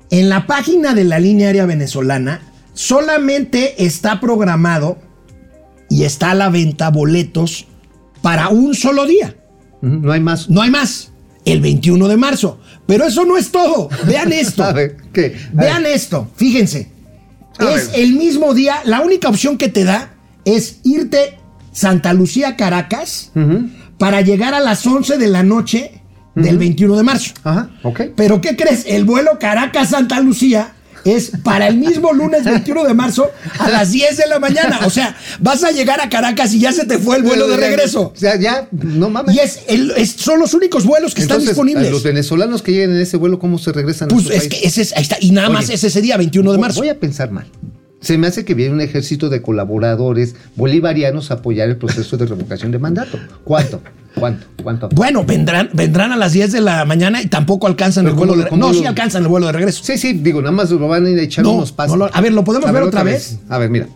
en 0.09 0.29
la 0.29 0.47
página 0.47 0.93
de 0.93 1.03
la 1.03 1.19
línea 1.19 1.47
aérea 1.47 1.65
venezolana 1.65 2.41
solamente 2.73 3.83
está 3.85 4.19
programado 4.19 4.97
y 5.89 6.03
está 6.03 6.31
a 6.31 6.35
la 6.35 6.49
venta 6.49 6.89
boletos 6.89 7.67
para 8.21 8.49
un 8.49 8.73
solo 8.75 9.05
día. 9.05 9.35
No 9.81 10.11
hay 10.11 10.19
más. 10.19 10.49
No 10.49 10.61
hay 10.61 10.71
más. 10.71 11.11
El 11.45 11.61
21 11.61 12.07
de 12.07 12.17
marzo. 12.17 12.59
Pero 12.87 13.05
eso 13.05 13.25
no 13.25 13.37
es 13.37 13.51
todo. 13.51 13.89
Vean 14.05 14.33
esto. 14.33 14.63
A 14.63 14.73
ver, 14.73 14.97
¿qué? 15.13 15.35
A 15.55 15.61
Vean 15.61 15.83
ver. 15.83 15.93
esto. 15.93 16.29
Fíjense. 16.35 16.89
A 17.59 17.71
es 17.71 17.91
ver. 17.91 17.99
el 18.01 18.13
mismo 18.13 18.53
día. 18.53 18.77
La 18.85 19.01
única 19.01 19.29
opción 19.29 19.57
que 19.57 19.69
te 19.69 19.83
da 19.83 20.13
es 20.55 20.77
irte 20.83 21.37
Santa 21.71 22.13
Lucía, 22.13 22.55
Caracas, 22.55 23.31
para 23.97 24.21
llegar 24.21 24.53
a 24.53 24.59
las 24.59 24.85
11 24.85 25.17
de 25.17 25.27
la 25.27 25.43
noche 25.43 26.01
del 26.35 26.57
21 26.57 26.95
de 26.97 27.03
marzo. 27.03 27.33
Ajá, 27.43 27.69
ok. 27.83 28.01
Pero 28.15 28.41
¿qué 28.41 28.55
crees? 28.55 28.85
El 28.87 29.05
vuelo 29.05 29.37
Caracas-Santa 29.39 30.19
Lucía 30.19 30.73
es 31.05 31.31
para 31.43 31.67
el 31.67 31.77
mismo 31.77 32.11
lunes 32.13 32.43
21 32.43 32.83
de 32.83 32.93
marzo 32.93 33.29
a 33.59 33.69
las 33.69 33.91
10 33.91 34.17
de 34.17 34.27
la 34.27 34.39
mañana. 34.39 34.79
O 34.85 34.89
sea, 34.89 35.15
vas 35.39 35.63
a 35.63 35.71
llegar 35.71 36.01
a 36.01 36.09
Caracas 36.09 36.53
y 36.53 36.59
ya 36.59 36.71
se 36.73 36.85
te 36.85 36.97
fue 36.99 37.17
el 37.17 37.23
vuelo 37.23 37.47
de 37.47 37.57
regreso. 37.57 38.11
O 38.13 38.19
sea, 38.19 38.37
ya, 38.39 38.67
no 38.71 39.09
mames. 39.09 39.35
Y 39.35 39.39
es, 39.39 39.59
el- 39.67 39.91
es- 39.97 40.11
son 40.17 40.39
los 40.39 40.53
únicos 40.53 40.83
vuelos 40.85 41.13
que 41.15 41.21
Entonces, 41.21 41.49
están 41.49 41.65
disponibles. 41.65 41.87
a 41.87 41.91
los 41.91 42.03
venezolanos 42.03 42.61
que 42.61 42.71
lleguen 42.73 42.91
en 42.91 42.97
ese 43.01 43.17
vuelo, 43.17 43.39
¿cómo 43.39 43.57
se 43.57 43.71
regresan 43.71 44.09
a 44.09 44.13
Pues 44.13 44.25
su 44.25 44.31
es 44.33 44.39
país? 44.47 44.49
que 44.61 44.67
ese 44.67 44.81
es, 44.81 44.93
ahí 44.97 45.03
está. 45.03 45.17
Y 45.21 45.31
nada 45.31 45.49
más 45.49 45.69
es 45.69 45.83
ese 45.83 46.01
día, 46.01 46.17
21 46.17 46.51
de 46.51 46.57
marzo. 46.57 46.79
Voy 46.81 46.89
a 46.89 46.99
pensar 46.99 47.31
mal. 47.31 47.45
Se 47.99 48.17
me 48.17 48.27
hace 48.27 48.45
que 48.45 48.53
viene 48.53 48.73
un 48.73 48.81
ejército 48.81 49.29
de 49.29 49.41
colaboradores 49.41 50.35
bolivarianos 50.55 51.31
a 51.31 51.35
apoyar 51.35 51.67
el 51.69 51.77
proceso 51.77 52.15
de 52.17 52.25
revocación 52.27 52.71
de 52.71 52.79
mandato. 52.79 53.17
¿Cuánto? 53.43 53.81
¿Cuánto? 54.15 54.45
¿Cuánto? 54.63 54.89
Bueno, 54.89 55.23
vendrán, 55.25 55.69
vendrán 55.73 56.11
a 56.11 56.15
las 56.17 56.31
10 56.33 56.51
de 56.51 56.61
la 56.61 56.85
mañana 56.85 57.21
y 57.21 57.27
tampoco 57.27 57.67
alcanzan 57.67 58.07
el 58.07 58.13
vuelo 58.13 58.33
¿cómo 58.33 58.43
de 58.43 58.49
cómo 58.49 58.59
No, 58.67 58.73
lo- 58.73 58.79
sí 58.79 58.85
alcanzan 58.85 59.23
el 59.23 59.27
vuelo 59.27 59.47
de 59.47 59.53
regreso. 59.53 59.83
Sí, 59.83 59.97
sí, 59.97 60.13
digo, 60.13 60.41
nada 60.41 60.51
más 60.51 60.69
lo 60.71 60.87
van 60.87 61.05
a 61.05 61.09
ir 61.09 61.19
a 61.19 61.21
echar 61.23 61.43
No, 61.43 61.53
unos 61.53 61.71
pasos. 61.71 61.97
no 61.97 62.05
lo- 62.05 62.15
a 62.15 62.21
ver, 62.21 62.33
¿lo 62.33 62.43
podemos 62.43 62.71
ver 62.71 62.83
otra 62.83 63.03
vez? 63.03 63.39
A 63.49 63.57
ver, 63.57 63.69
mira. 63.69 63.87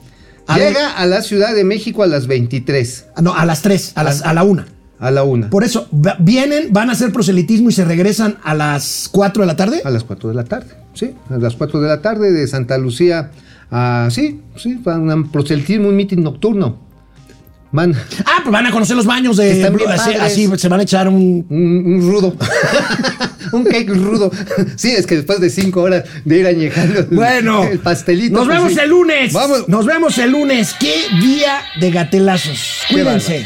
A 0.47 0.57
ver. 0.57 0.69
Llega 0.73 0.91
a 0.91 1.05
la 1.05 1.21
Ciudad 1.21 1.53
de 1.55 1.63
México 1.63 2.03
a 2.03 2.07
las 2.07 2.27
23, 2.27 3.05
Ah, 3.15 3.21
No, 3.21 3.33
a 3.35 3.45
las 3.45 3.61
3, 3.61 3.93
a, 3.95 4.03
las, 4.03 4.21
a 4.23 4.33
la 4.33 4.43
1. 4.43 4.65
a 4.99 5.11
la 5.11 5.23
1, 5.23 5.49
Por 5.49 5.63
eso, 5.63 5.87
vienen, 6.19 6.71
van 6.73 6.89
a 6.89 6.93
hacer 6.93 7.11
proselitismo 7.11 7.69
y 7.69 7.73
se 7.73 7.85
regresan 7.85 8.37
a 8.43 8.53
las 8.53 9.09
4 9.11 9.41
de 9.43 9.47
la 9.47 9.55
tarde. 9.55 9.81
a 9.83 9.89
las 9.89 10.03
4 10.03 10.29
de 10.29 10.35
la 10.35 10.43
tarde. 10.43 10.67
Sí, 10.93 11.13
a 11.29 11.37
las 11.37 11.55
4 11.55 11.79
de 11.81 11.87
la 11.87 12.01
tarde 12.01 12.31
de 12.31 12.47
Santa 12.47 12.77
Lucía 12.77 13.31
a. 13.71 14.09
Sí, 14.11 14.41
sí, 14.57 14.75
para 14.75 14.99
un 14.99 15.31
proselitismo, 15.31 15.89
un 15.89 15.95
mitin 15.95 16.23
nocturno. 16.23 16.77
Van. 17.71 17.95
Ah, 18.25 18.41
pues 18.43 18.51
van 18.51 18.67
a 18.67 18.71
conocer 18.71 18.97
los 18.97 19.05
baños 19.05 19.37
de. 19.37 19.65
Así, 19.87 20.13
así 20.13 20.49
se 20.57 20.67
van 20.69 20.81
a 20.81 20.83
echar 20.83 21.07
un. 21.07 21.45
Un, 21.49 21.83
un 21.85 22.01
rudo. 22.01 22.35
un 23.53 23.63
cake 23.63 23.89
rudo. 23.89 24.31
Sí, 24.75 24.91
es 24.91 25.07
que 25.07 25.15
después 25.15 25.39
de 25.39 25.49
cinco 25.49 25.81
horas 25.83 26.03
de 26.25 26.39
ir 26.39 26.47
añejando 26.47 27.05
Bueno, 27.11 27.63
el 27.63 27.79
pastelito. 27.79 28.37
Nos 28.37 28.47
pues 28.47 28.57
vemos 28.57 28.73
sí. 28.73 28.79
el 28.79 28.89
lunes. 28.89 29.33
Vamos. 29.33 29.69
Nos 29.69 29.85
vemos 29.85 30.17
el 30.17 30.31
lunes. 30.31 30.75
Qué 30.79 31.05
día 31.21 31.61
de 31.79 31.91
gatelazos. 31.91 32.81
Cuídense. 32.89 33.45